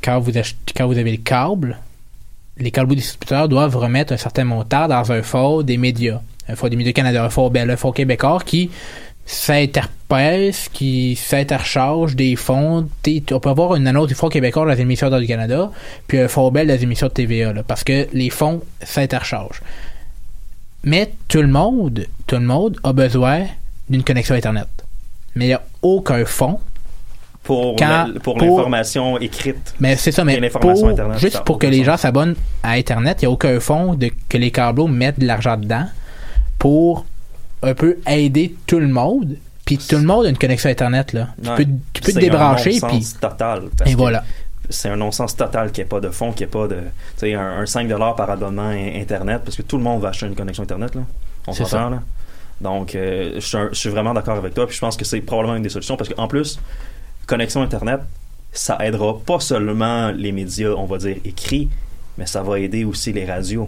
quand, 0.01 0.19
vous 0.19 0.31
quand 0.75 0.87
vous 0.87 0.97
avez 0.97 1.11
le 1.11 1.17
câble, 1.17 1.77
les 2.57 2.71
câbles 2.71 2.95
distributeurs 2.95 3.47
doivent 3.47 3.77
remettre 3.77 4.13
un 4.13 4.17
certain 4.17 4.45
montant 4.45 4.87
dans 4.87 5.11
un 5.11 5.21
fonds 5.21 5.61
des 5.61 5.77
médias. 5.77 6.21
Un 6.49 6.55
fonds 6.55 6.69
des 6.69 6.75
médias 6.75 6.91
Canada, 6.91 7.23
un 7.23 7.29
fonds, 7.29 7.49
ben, 7.49 7.69
un 7.69 7.77
fonds 7.77 7.91
québécois 7.91 8.39
qui 8.43 8.71
s'interpèse, 9.25 10.69
qui 10.73 11.15
s'intercharge 11.15 12.15
des 12.15 12.35
fonds. 12.35 12.89
On 13.31 13.39
peut 13.39 13.49
avoir 13.49 13.75
une 13.75 13.87
annonce 13.87 14.07
du 14.07 14.15
Fonds 14.15 14.27
québécois 14.27 14.65
dans 14.65 14.71
les 14.71 14.81
émissions 14.81 15.17
du 15.17 15.27
Canada, 15.27 15.71
puis 16.07 16.19
un 16.19 16.27
fonds 16.27 16.51
bel 16.51 16.67
dans 16.67 16.73
les 16.73 16.83
émissions 16.83 17.07
de 17.07 17.13
TVA, 17.13 17.53
là, 17.53 17.63
parce 17.63 17.83
que 17.83 18.07
les 18.11 18.29
fonds 18.29 18.61
s'interchargent. 18.81 19.61
Mais 20.83 21.13
tout 21.29 21.41
le 21.41 21.47
monde, 21.47 22.07
tout 22.27 22.35
le 22.35 22.41
monde 22.41 22.77
a 22.83 22.91
besoin 22.91 23.45
d'une 23.89 24.03
connexion 24.03 24.35
Internet. 24.35 24.67
Mais 25.35 25.45
il 25.45 25.47
n'y 25.49 25.53
a 25.53 25.63
aucun 25.81 26.23
fonds 26.25 26.59
Pour, 27.43 27.75
Quand- 27.75 28.07
la- 28.13 28.19
pour 28.21 28.37
l'information 28.39 29.17
écrite. 29.19 29.73
mais 29.79 29.97
c'est 29.97 30.11
ça, 30.13 30.23
mais 30.23 30.39
pour, 30.49 30.69
Internet, 30.87 31.17
juste 31.19 31.41
pour 31.43 31.59
que 31.59 31.67
les 31.67 31.77
sens. 31.79 31.85
gens 31.87 31.97
s'abonnent 31.97 32.35
à 32.63 32.71
Internet, 32.73 33.21
il 33.21 33.25
n'y 33.25 33.27
a 33.27 33.31
aucun 33.31 33.59
fonds 33.59 33.95
de, 33.95 34.09
que 34.29 34.37
les 34.37 34.49
câbleaux 34.51 34.87
mettent 34.87 35.19
de 35.19 35.25
l'argent 35.27 35.57
dedans 35.57 35.85
pour 36.59 37.05
un 37.61 37.73
peu 37.73 37.97
aider 38.07 38.55
tout 38.67 38.79
le 38.79 38.87
monde. 38.87 39.35
Puis 39.65 39.77
tout 39.77 39.95
le 39.97 40.03
monde 40.03 40.25
a 40.25 40.29
une 40.29 40.37
connexion 40.37 40.69
Internet, 40.69 41.13
là. 41.13 41.29
Tu 41.41 41.49
peux, 41.49 41.65
tu 41.93 42.01
peux 42.01 42.07
te 42.07 42.11
C'est 42.11 42.19
débrancher, 42.19 42.77
un 42.83 42.87
puis... 42.87 42.97
non-sens 42.97 43.19
total. 43.19 43.63
Et 43.85 43.95
voilà. 43.95 44.23
C'est 44.69 44.89
un 44.89 44.95
non-sens 44.95 45.35
total 45.35 45.71
qu'il 45.71 45.83
n'y 45.83 45.87
ait 45.87 45.89
pas 45.89 45.99
de 46.01 46.09
fonds, 46.09 46.31
qu'il 46.31 46.45
n'y 46.47 46.49
ait 46.49 46.51
pas 46.51 46.67
de. 46.67 46.75
Tu 46.75 46.81
sais, 47.17 47.33
un, 47.33 47.59
un 47.59 47.65
5 47.65 47.87
par 48.15 48.29
abonnement 48.29 48.69
in- 48.69 48.99
Internet, 49.01 49.41
parce 49.43 49.55
que 49.57 49.61
tout 49.61 49.77
le 49.77 49.83
monde 49.83 50.01
va 50.01 50.09
acheter 50.09 50.25
une 50.25 50.35
connexion 50.35 50.63
Internet, 50.63 50.95
là. 50.95 51.01
On 51.47 51.51
C'est 51.53 51.65
s'entend, 51.65 51.89
là. 51.89 52.03
Donc, 52.63 52.95
euh, 52.95 53.33
je, 53.35 53.39
suis 53.41 53.57
un- 53.57 53.69
je 53.71 53.77
suis 53.77 53.89
vraiment 53.89 54.13
d'accord 54.13 54.37
avec 54.37 54.53
toi, 54.53 54.65
puis 54.65 54.75
je 54.75 54.79
pense 54.81 54.95
que 54.97 55.05
c'est 55.05 55.21
probablement 55.21 55.57
une 55.57 55.63
des 55.63 55.69
solutions, 55.69 55.97
parce 55.97 56.09
qu'en 56.09 56.27
plus, 56.27 56.59
connexion 57.27 57.61
Internet, 57.61 57.99
ça 58.51 58.77
aidera 58.81 59.19
pas 59.19 59.39
seulement 59.39 60.11
les 60.11 60.31
médias, 60.31 60.69
on 60.77 60.85
va 60.85 60.97
dire, 60.97 61.17
écrits, 61.25 61.67
mais 62.17 62.25
ça 62.25 62.41
va 62.41 62.59
aider 62.59 62.83
aussi 62.85 63.11
les 63.11 63.25
radios. 63.25 63.67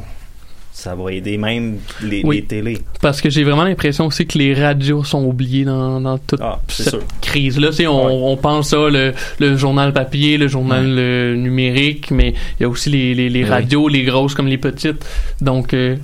Ça 0.71 0.93
va 0.93 1.13
aider 1.13 1.37
même 1.37 1.77
les, 2.03 2.21
Oui. 2.25 2.35
les 2.37 2.43
télés. 2.43 2.77
Parce 3.01 3.21
que 3.21 3.29
j'ai 3.29 3.45
vraiment 3.45 3.63
l'impression 3.63 4.07
aussi 4.07 4.27
que 4.27 4.37
les 4.37 4.53
radios 4.53 5.05
sont 5.05 5.23
oubliées 5.23 5.63
dans, 5.63 6.01
dans 6.01 6.17
toute 6.17 6.41
Ah, 6.43 6.59
cette 6.67 6.97
crise-là. 7.21 7.69
Tu 7.69 7.75
sais, 7.75 7.87
on, 7.87 8.05
Ouais. 8.07 8.11
on 8.31 8.35
pense 8.35 8.69
ça, 8.71 8.89
le, 8.89 9.13
le 9.39 9.55
journal 9.55 9.93
papier, 9.93 10.37
le 10.37 10.49
journal 10.49 10.85
euh, 10.85 11.33
numérique, 11.37 12.11
mais 12.11 12.33
il 12.59 12.63
y 12.63 12.65
a 12.65 12.69
aussi 12.69 12.89
les, 12.89 13.15
les, 13.15 13.29
les 13.29 13.43
Oui. 13.43 13.49
radios, 13.49 13.87
les 13.87 14.03
grosses 14.03 14.33
comme 14.35 14.47
les 14.47 14.57
petites. 14.57 15.05
Donc, 15.39 15.73
euh, 15.73 15.95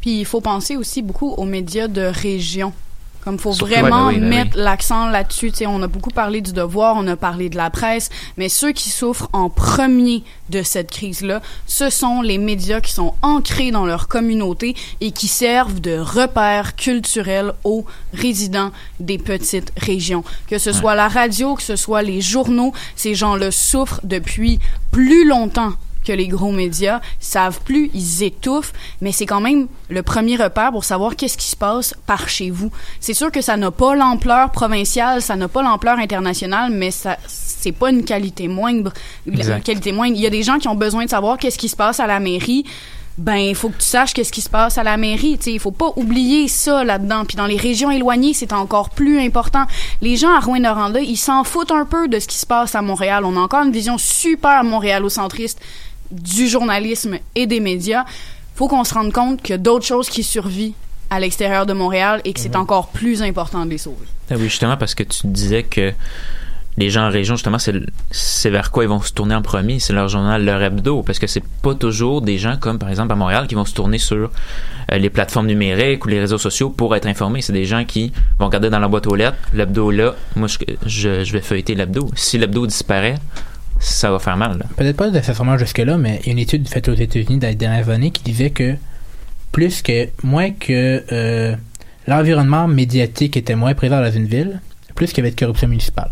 Puis 0.00 0.20
il 0.20 0.24
faut 0.24 0.40
penser 0.40 0.76
aussi 0.76 1.02
beaucoup 1.02 1.30
aux 1.32 1.44
médias 1.44 1.88
de 1.88 2.02
région. 2.02 2.72
Comme 3.24 3.38
faut 3.38 3.52
Surtout, 3.52 3.70
vraiment 3.70 4.06
oui, 4.06 4.18
mettre 4.18 4.56
l'accent 4.56 5.10
là-dessus. 5.10 5.50
Tu 5.50 5.58
sais, 5.58 5.66
on 5.66 5.82
a 5.82 5.88
beaucoup 5.88 6.10
parlé 6.10 6.40
du 6.40 6.54
devoir, 6.54 6.96
on 6.96 7.06
a 7.06 7.16
parlé 7.16 7.50
de 7.50 7.56
la 7.56 7.68
presse, 7.68 8.08
mais 8.38 8.48
ceux 8.48 8.72
qui 8.72 8.88
souffrent 8.88 9.28
en 9.34 9.50
premier 9.50 10.24
de 10.48 10.62
cette 10.62 10.90
crise-là, 10.90 11.42
ce 11.66 11.90
sont 11.90 12.22
les 12.22 12.38
médias 12.38 12.80
qui 12.80 12.92
sont 12.92 13.12
ancrés 13.20 13.72
dans 13.72 13.84
leur 13.84 14.08
communauté 14.08 14.74
et 15.02 15.10
qui 15.10 15.28
servent 15.28 15.80
de 15.80 15.98
repères 15.98 16.76
culturels 16.76 17.52
aux 17.64 17.84
résidents 18.14 18.72
des 19.00 19.18
petites 19.18 19.72
régions. 19.76 20.24
Que 20.48 20.56
ce 20.56 20.72
soit 20.72 20.94
la 20.94 21.08
radio, 21.08 21.56
que 21.56 21.62
ce 21.62 21.76
soit 21.76 22.02
les 22.02 22.22
journaux, 22.22 22.72
ces 22.96 23.14
gens-là 23.14 23.50
souffrent 23.50 24.00
depuis 24.02 24.60
plus 24.92 25.28
longtemps 25.28 25.74
que 26.04 26.12
les 26.12 26.28
gros 26.28 26.52
médias 26.52 27.00
savent 27.18 27.60
plus, 27.62 27.90
ils 27.94 28.22
étouffent, 28.22 28.72
mais 29.00 29.12
c'est 29.12 29.26
quand 29.26 29.40
même 29.40 29.68
le 29.88 30.02
premier 30.02 30.36
repère 30.36 30.72
pour 30.72 30.84
savoir 30.84 31.16
qu'est-ce 31.16 31.36
qui 31.36 31.46
se 31.46 31.56
passe 31.56 31.94
par 32.06 32.28
chez 32.28 32.50
vous. 32.50 32.70
C'est 33.00 33.14
sûr 33.14 33.30
que 33.30 33.40
ça 33.40 33.56
n'a 33.56 33.70
pas 33.70 33.94
l'ampleur 33.94 34.50
provinciale, 34.50 35.22
ça 35.22 35.36
n'a 35.36 35.48
pas 35.48 35.62
l'ampleur 35.62 35.98
internationale, 35.98 36.72
mais 36.72 36.90
ça 36.90 37.16
c'est 37.26 37.72
pas 37.72 37.90
une 37.90 38.04
qualité 38.04 38.48
moindre. 38.48 38.92
Une 39.26 39.60
qualité 39.60 39.92
moindre. 39.92 40.16
Il 40.16 40.22
y 40.22 40.26
a 40.26 40.30
des 40.30 40.42
gens 40.42 40.58
qui 40.58 40.68
ont 40.68 40.74
besoin 40.74 41.04
de 41.04 41.10
savoir 41.10 41.36
qu'est-ce 41.38 41.58
qui 41.58 41.68
se 41.68 41.76
passe 41.76 42.00
à 42.00 42.06
la 42.06 42.20
mairie. 42.20 42.64
Ben, 43.18 43.36
il 43.36 43.54
faut 43.54 43.68
que 43.68 43.76
tu 43.76 43.84
saches 43.84 44.14
qu'est-ce 44.14 44.32
qui 44.32 44.40
se 44.40 44.48
passe 44.48 44.78
à 44.78 44.82
la 44.82 44.96
mairie. 44.96 45.36
Tu 45.36 45.44
sais, 45.44 45.52
il 45.52 45.60
faut 45.60 45.72
pas 45.72 45.92
oublier 45.96 46.48
ça 46.48 46.84
là-dedans. 46.84 47.26
Puis 47.26 47.36
dans 47.36 47.44
les 47.44 47.58
régions 47.58 47.90
éloignées, 47.90 48.32
c'est 48.32 48.54
encore 48.54 48.88
plus 48.90 49.20
important. 49.20 49.66
Les 50.00 50.16
gens 50.16 50.34
à 50.34 50.40
Rouyn-Noranda, 50.40 51.00
ils 51.00 51.18
s'en 51.18 51.44
foutent 51.44 51.72
un 51.72 51.84
peu 51.84 52.08
de 52.08 52.18
ce 52.18 52.26
qui 52.26 52.38
se 52.38 52.46
passe 52.46 52.74
à 52.74 52.80
Montréal. 52.80 53.24
On 53.26 53.36
a 53.36 53.40
encore 53.40 53.62
une 53.62 53.72
vision 53.72 53.98
super 53.98 54.64
montréalocentriste 54.64 55.60
du 56.10 56.48
journalisme 56.48 57.18
et 57.34 57.46
des 57.46 57.60
médias. 57.60 58.04
Faut 58.54 58.68
qu'on 58.68 58.84
se 58.84 58.94
rende 58.94 59.12
compte 59.12 59.42
qu'il 59.42 59.50
y 59.50 59.54
a 59.54 59.58
d'autres 59.58 59.86
choses 59.86 60.08
qui 60.08 60.22
survivent 60.22 60.74
à 61.08 61.18
l'extérieur 61.18 61.66
de 61.66 61.72
Montréal 61.72 62.20
et 62.24 62.32
que 62.32 62.40
c'est 62.40 62.56
encore 62.56 62.88
plus 62.88 63.22
important 63.22 63.64
de 63.64 63.70
les 63.70 63.78
sauver. 63.78 64.06
Ah 64.30 64.34
oui, 64.36 64.44
justement, 64.44 64.76
parce 64.76 64.94
que 64.94 65.02
tu 65.02 65.26
disais 65.26 65.64
que 65.64 65.92
les 66.76 66.88
gens 66.88 67.02
en 67.06 67.10
région, 67.10 67.34
justement, 67.34 67.58
c'est 67.58 68.50
vers 68.50 68.70
quoi 68.70 68.84
ils 68.84 68.88
vont 68.88 69.02
se 69.02 69.12
tourner 69.12 69.34
en 69.34 69.42
premier. 69.42 69.80
C'est 69.80 69.92
leur 69.92 70.08
journal, 70.08 70.44
leur 70.44 70.62
hebdo. 70.62 71.02
Parce 71.02 71.18
que 71.18 71.26
c'est 71.26 71.42
pas 71.62 71.74
toujours 71.74 72.22
des 72.22 72.38
gens 72.38 72.56
comme, 72.58 72.78
par 72.78 72.88
exemple, 72.88 73.12
à 73.12 73.16
Montréal, 73.16 73.48
qui 73.48 73.54
vont 73.54 73.64
se 73.64 73.74
tourner 73.74 73.98
sur 73.98 74.30
euh, 74.92 74.98
les 74.98 75.10
plateformes 75.10 75.46
numériques 75.46 76.04
ou 76.04 76.08
les 76.08 76.20
réseaux 76.20 76.38
sociaux 76.38 76.70
pour 76.70 76.94
être 76.94 77.06
informés. 77.06 77.42
C'est 77.42 77.52
des 77.52 77.64
gens 77.64 77.84
qui 77.84 78.12
vont 78.38 78.46
regarder 78.46 78.70
dans 78.70 78.78
leur 78.78 78.88
boîte 78.88 79.08
aux 79.08 79.16
lettres, 79.16 79.36
l'hebdo 79.52 79.90
là. 79.90 80.14
Moi, 80.36 80.48
je, 80.48 80.58
je, 80.86 81.24
je 81.24 81.32
vais 81.32 81.40
feuilleter 81.42 81.74
l'hebdo. 81.74 82.08
Si 82.14 82.38
l'hebdo 82.38 82.66
disparaît, 82.66 83.16
ça 83.80 84.10
va 84.10 84.18
faire 84.18 84.36
mal. 84.36 84.58
là. 84.58 84.66
Peut-être 84.76 84.96
pas 84.96 85.10
nécessairement 85.10 85.58
jusque-là, 85.58 85.96
mais 85.98 86.20
il 86.22 86.26
y 86.26 86.28
a 86.30 86.32
une 86.32 86.38
étude 86.38 86.68
faite 86.68 86.88
aux 86.88 86.94
États-Unis 86.94 87.38
dans 87.38 87.48
les 87.48 87.54
dernières 87.56 87.88
années 87.88 88.10
qui 88.12 88.22
disait 88.22 88.50
que 88.50 88.76
plus 89.52 89.82
que, 89.82 90.08
moins 90.22 90.50
que 90.52 91.02
euh, 91.10 91.56
l'environnement 92.06 92.68
médiatique 92.68 93.36
était 93.36 93.54
moins 93.56 93.74
présent 93.74 94.00
dans 94.00 94.12
une 94.12 94.26
ville, 94.26 94.60
plus 94.94 95.08
qu'il 95.08 95.18
y 95.18 95.20
avait 95.26 95.34
de 95.34 95.38
corruption 95.40 95.66
municipale. 95.66 96.10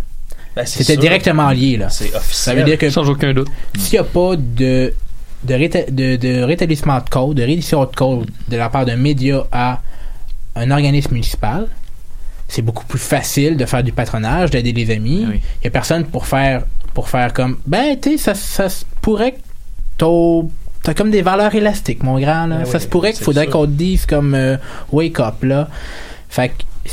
Ben, 0.57 0.65
C'était 0.67 0.97
directement 0.97 1.51
lié, 1.51 1.77
là. 1.77 1.89
C'est 1.91 2.09
Ça 2.09 2.19
officiel. 2.19 2.57
veut 2.59 2.65
dire 2.65 2.79
que 2.79 2.91
sans 2.91 3.09
aucun 3.09 3.33
doute. 3.33 3.49
s'il 3.77 3.93
n'y 3.93 3.99
a 3.99 4.05
pas 4.05 4.35
de, 4.37 4.93
de, 5.45 5.55
réta- 5.55 5.91
de, 5.91 6.17
de 6.17 6.43
rétablissement 6.43 6.99
de 6.99 7.09
code, 7.09 7.37
de 7.37 7.43
réédition 7.43 7.81
de 7.85 7.95
code 7.95 8.29
de 8.49 8.57
la 8.57 8.69
part 8.71 8.87
d'un 8.87 8.97
média 8.97 9.47
à 9.53 9.81
un 10.57 10.71
organisme 10.71 11.13
municipal, 11.13 11.69
c'est 12.49 12.63
beaucoup 12.63 12.87
plus 12.87 12.99
facile 12.99 13.57
de 13.57 13.67
faire 13.67 13.85
du 13.85 13.93
patronage, 13.93 14.51
d'aider 14.51 14.73
les 14.73 14.91
amis. 14.91 15.21
Ah 15.27 15.29
Il 15.29 15.35
oui. 15.37 15.41
y 15.65 15.67
a 15.67 15.71
personne 15.71 16.05
pour 16.05 16.27
faire 16.27 16.65
pour 16.95 17.09
faire 17.09 17.33
comme 17.33 17.59
ben 17.67 17.99
tu 18.01 18.13
sais 18.13 18.17
ça, 18.19 18.35
ça 18.35 18.69
se 18.69 18.85
pourrait 19.01 19.33
que 19.33 19.39
t'as 19.99 20.49
t'as 20.83 20.95
comme 20.95 21.11
des 21.11 21.23
valeurs 21.23 21.55
élastiques 21.55 22.03
mon 22.03 22.19
grand 22.19 22.47
là. 22.47 22.59
Ah 22.63 22.65
ça 22.65 22.79
oui, 22.79 22.83
se 22.83 22.89
pourrait 22.89 23.13
qu'il 23.13 23.25
faudrait 23.25 23.47
qu'on 23.47 23.67
te 23.67 23.71
dise 23.71 24.07
comme 24.07 24.35
euh, 24.35 24.57
wake 24.93 25.21
up 25.21 25.43
là. 25.43 25.69
Fait 26.29 26.51
que 26.51 26.91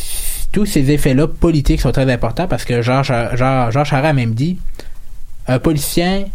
tous 0.51 0.65
ces 0.65 0.91
effets-là 0.91 1.27
politiques 1.27 1.81
sont 1.81 1.91
très 1.91 2.11
importants 2.11 2.47
parce 2.47 2.63
que 2.63 2.81
Jean, 2.81 3.03
Jean 3.03 3.69
Charest 3.71 3.93
a 3.93 4.13
même 4.13 4.33
dit 4.33 4.57
un 5.47 5.59
politicien 5.59 6.25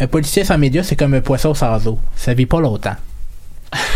un 0.00 0.06
policier 0.06 0.44
sans 0.44 0.58
médias, 0.58 0.82
c'est 0.82 0.96
comme 0.96 1.14
un 1.14 1.20
poisson 1.20 1.54
sans 1.54 1.86
eau. 1.86 1.98
Ça 2.16 2.34
vit 2.34 2.46
pas 2.46 2.60
longtemps. 2.60 2.96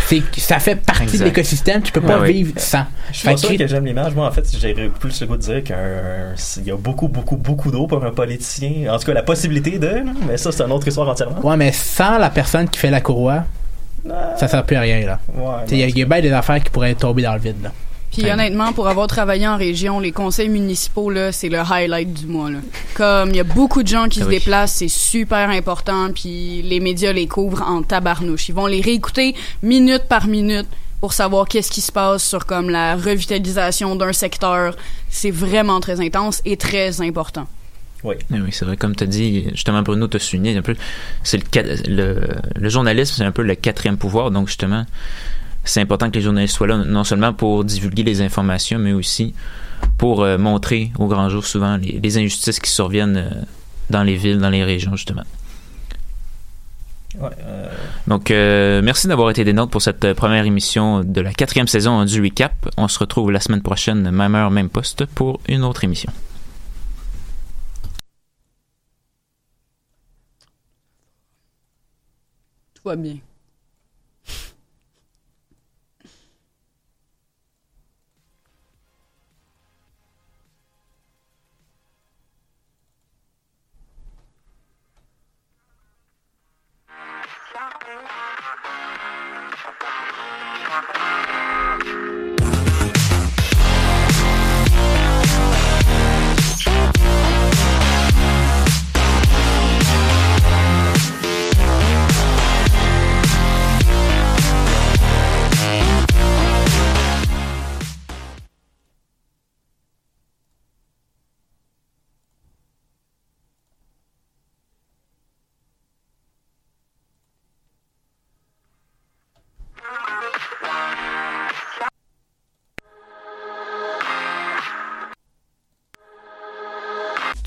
C'est, 0.07 0.23
ça 0.39 0.59
fait 0.59 0.77
partie 0.77 1.03
Exact. 1.03 1.19
de 1.19 1.25
l'écosystème, 1.25 1.83
tu 1.83 1.93
peux 1.93 2.01
pas 2.01 2.19
vivre 2.21 2.53
sans. 2.57 2.85
Je 3.13 3.19
suis 3.19 3.29
pas 3.29 3.37
sûr 3.37 3.51
que- 3.51 3.57
que 3.57 3.67
j'aime 3.67 3.85
l'image. 3.85 4.15
Moi, 4.15 4.27
en 4.27 4.31
fait, 4.31 4.45
j'ai 4.59 4.73
plus 5.01 5.21
le 5.21 5.27
goût 5.27 5.37
de 5.37 5.43
dire 5.43 5.63
qu'il 5.65 6.65
y 6.65 6.71
a 6.71 6.77
beaucoup, 6.77 7.09
beaucoup, 7.09 7.37
beaucoup 7.37 7.71
d'eau 7.71 7.87
pour 7.87 8.05
un 8.05 8.11
politicien. 8.13 8.93
En 8.93 8.99
tout 8.99 9.07
cas, 9.07 9.15
la 9.15 9.23
possibilité 9.23 9.79
de, 9.79 10.03
mais 10.27 10.37
ça, 10.37 10.53
c'est 10.53 10.63
une 10.63 10.73
autre 10.73 10.87
histoire 10.89 11.09
entièrement. 11.09 11.45
Ouais, 11.45 11.57
mais 11.57 11.73
sans 11.73 12.19
la 12.19 12.31
personne 12.31 12.69
qui 12.69 12.79
fait 12.79 12.91
la 12.91 13.01
courroie, 13.01 13.45
ça 14.37 14.47
sert 14.49 14.65
plus 14.65 14.77
à 14.77 14.81
rien, 14.81 15.05
là. 15.05 15.19
Ouais, 15.35 15.77
y 15.77 15.81
il 15.83 15.99
y 15.99 16.03
a 16.03 16.07
bien 16.07 16.21
des 16.21 16.33
affaires 16.33 16.63
qui 16.63 16.71
pourraient 16.71 16.95
tomber 16.95 17.23
dans 17.23 17.35
le 17.35 17.41
vide, 17.41 17.57
là. 17.63 17.71
Puis 18.23 18.31
honnêtement, 18.31 18.73
pour 18.73 18.89
avoir 18.89 19.07
travaillé 19.07 19.47
en 19.47 19.57
région, 19.57 20.01
les 20.01 20.13
conseils 20.13 20.49
municipaux, 20.49 21.11
là, 21.11 21.33
c'est 21.33 21.49
le 21.49 21.59
highlight 21.59 22.13
du 22.13 22.27
mois. 22.27 22.51
Là. 22.51 22.59
Comme 22.95 23.31
il 23.31 23.37
y 23.37 23.41
a 23.41 23.45
beaucoup 23.45 23.83
de 23.83 23.89
gens 23.89 24.09
qui 24.09 24.21
Ah 24.21 24.25
se 24.25 24.29
oui. 24.29 24.39
déplacent, 24.39 24.73
c'est 24.75 24.89
super 24.89 25.51
important, 25.51 26.11
puis 26.15 26.63
les 26.63 26.81
médias 26.81 27.13
les 27.13 27.27
couvrent 27.27 27.63
en 27.63 27.83
tabarnouche. 27.83 28.49
Ils 28.49 28.55
vont 28.55 28.67
les 28.67 28.81
réécouter 28.81 29.35
minute 29.63 30.05
par 30.09 30.27
minute 30.29 30.67
pour 31.01 31.13
savoir 31.13 31.47
qu'est-ce 31.47 31.71
qui 31.71 31.83
se 31.83 31.93
passe 31.93 32.25
sur 32.25 32.47
comme 32.47 32.71
la 32.71 32.97
revitalisation 32.97 33.97
d'un 33.97 34.13
secteur. 34.13 34.77
C'est 35.11 35.31
vraiment 35.31 35.81
très 35.81 36.01
intense 36.01 36.41
et 36.45 36.57
très 36.57 37.01
important. 37.03 37.47
Oui, 38.03 38.15
oui 38.31 38.49
c'est 38.51 38.65
vrai. 38.65 38.77
Comme 38.77 38.97
tu 38.97 39.05
as 39.05 39.07
dit, 39.07 39.49
justement, 39.53 39.83
Bruno 39.83 40.07
t'a 40.07 40.19
souligné 40.19 40.57
un 40.57 40.63
peu, 40.63 40.75
c'est 41.23 41.39
le, 41.55 41.77
le, 41.89 42.21
le 42.55 42.69
journalisme, 42.69 43.15
c'est 43.17 43.25
un 43.25 43.33
peu 43.33 43.43
le 43.43 43.55
quatrième 43.55 43.99
pouvoir. 43.99 44.31
Donc, 44.31 44.49
justement, 44.49 44.87
c'est 45.67 45.81
important 45.81 46.11
que 46.11 46.17
les 46.17 46.23
journalistes 46.23 46.55
soient 46.55 46.67
là, 46.67 46.79
non 46.79 47.05
seulement 47.05 47.33
pour 47.33 47.65
divulguer 47.65 48.03
les 48.03 48.23
informations, 48.23 48.79
mais 48.79 48.93
aussi 48.93 49.35
pour 49.99 50.23
euh, 50.23 50.39
montrer 50.39 50.93
au 50.99 51.07
grand 51.07 51.29
jour 51.29 51.45
souvent 51.45 51.77
les, 51.77 52.01
les 52.03 52.19
injustices 52.19 52.61
qui 52.61 52.71
surviennent 52.71 53.17
euh, 53.17 53.31
dans 53.91 54.03
les 54.03 54.17
villes, 54.17 54.39
dans 54.39 54.51
les 54.51 54.65
régions, 54.65 54.97
justement. 54.97 55.25
Ouais, 57.19 57.31
euh, 57.41 57.69
Donc, 58.07 58.31
euh, 58.31 58.83
merci 58.83 59.09
d'avoir 59.09 59.31
été 59.31 59.45
des 59.45 59.53
nôtres 59.53 59.71
pour 59.71 59.83
cette 59.83 60.13
première 60.15 60.45
émission 60.45 61.03
de 61.03 61.21
la 61.21 61.33
quatrième 61.33 61.69
saison 61.69 62.05
du 62.05 62.21
Recap. 62.21 62.53
On 62.77 62.89
se 62.89 62.99
retrouve 62.99 63.31
la 63.31 63.41
semaine 63.41 63.63
prochaine, 63.63 64.11
même 64.11 64.35
heure, 64.35 64.51
même 64.51 64.69
poste, 64.69 65.07
pour 65.07 65.41
une 65.49 65.65
autre 65.65 65.85
émission. 65.85 66.13
Tout 72.75 72.83
va 72.85 72.97
bien. 72.97 73.17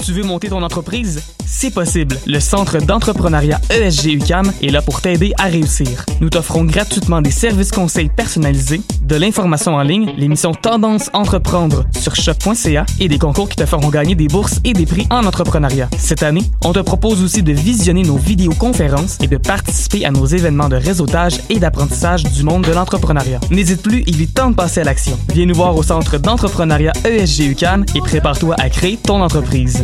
Tu 0.09 0.15
veux 0.15 0.23
monter 0.23 0.49
ton 0.49 0.63
entreprise? 0.63 1.21
C'est 1.45 1.71
possible. 1.71 2.15
Le 2.25 2.39
Centre 2.39 2.77
d'entrepreneuriat 2.79 3.59
ESG 3.69 4.13
UCAM 4.13 4.51
est 4.61 4.69
là 4.69 4.81
pour 4.81 5.01
t'aider 5.01 5.33
à 5.37 5.45
réussir. 5.45 6.05
Nous 6.19 6.29
t'offrons 6.29 6.63
gratuitement 6.63 7.21
des 7.21 7.29
services 7.31 7.71
conseils 7.71 8.09
personnalisés, 8.09 8.81
de 9.01 9.15
l'information 9.15 9.75
en 9.75 9.83
ligne, 9.83 10.13
l'émission 10.17 10.53
Tendance 10.53 11.09
Entreprendre 11.13 11.85
sur 11.99 12.15
shop.ca 12.15 12.85
et 12.99 13.07
des 13.07 13.19
concours 13.19 13.49
qui 13.49 13.55
te 13.55 13.65
feront 13.65 13.89
gagner 13.89 14.15
des 14.15 14.27
bourses 14.27 14.59
et 14.63 14.73
des 14.73 14.85
prix 14.85 15.05
en 15.11 15.25
entrepreneuriat. 15.25 15.89
Cette 15.97 16.23
année, 16.23 16.43
on 16.63 16.73
te 16.73 16.79
propose 16.79 17.23
aussi 17.23 17.43
de 17.43 17.51
visionner 17.51 18.03
nos 18.03 18.17
vidéoconférences 18.17 19.17
et 19.21 19.27
de 19.27 19.37
participer 19.37 20.05
à 20.05 20.11
nos 20.11 20.25
événements 20.25 20.69
de 20.69 20.75
réseautage 20.75 21.39
et 21.49 21.59
d'apprentissage 21.59 22.23
du 22.23 22.43
monde 22.43 22.63
de 22.63 22.71
l'entrepreneuriat. 22.71 23.39
N'hésite 23.51 23.83
plus, 23.83 24.03
il 24.07 24.21
est 24.21 24.33
temps 24.33 24.51
de 24.51 24.55
passer 24.55 24.81
à 24.81 24.85
l'action. 24.85 25.19
Viens 25.33 25.45
nous 25.45 25.55
voir 25.55 25.75
au 25.75 25.83
Centre 25.83 26.17
d'entrepreneuriat 26.17 26.93
ESG 27.05 27.51
UCAM 27.51 27.85
et 27.95 27.99
prépare-toi 28.01 28.55
à 28.59 28.69
créer 28.69 28.97
ton 28.97 29.21
entreprise. 29.21 29.83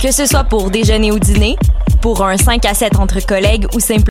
Que 0.00 0.10
ce 0.12 0.24
soit 0.24 0.44
pour 0.44 0.70
déjeuner 0.70 1.12
ou 1.12 1.18
dîner, 1.18 1.56
pour 2.00 2.24
un 2.24 2.38
5 2.38 2.64
à 2.64 2.72
7 2.72 2.96
entre 2.98 3.20
collègues 3.20 3.66
ou 3.74 3.80
simplement 3.80 3.98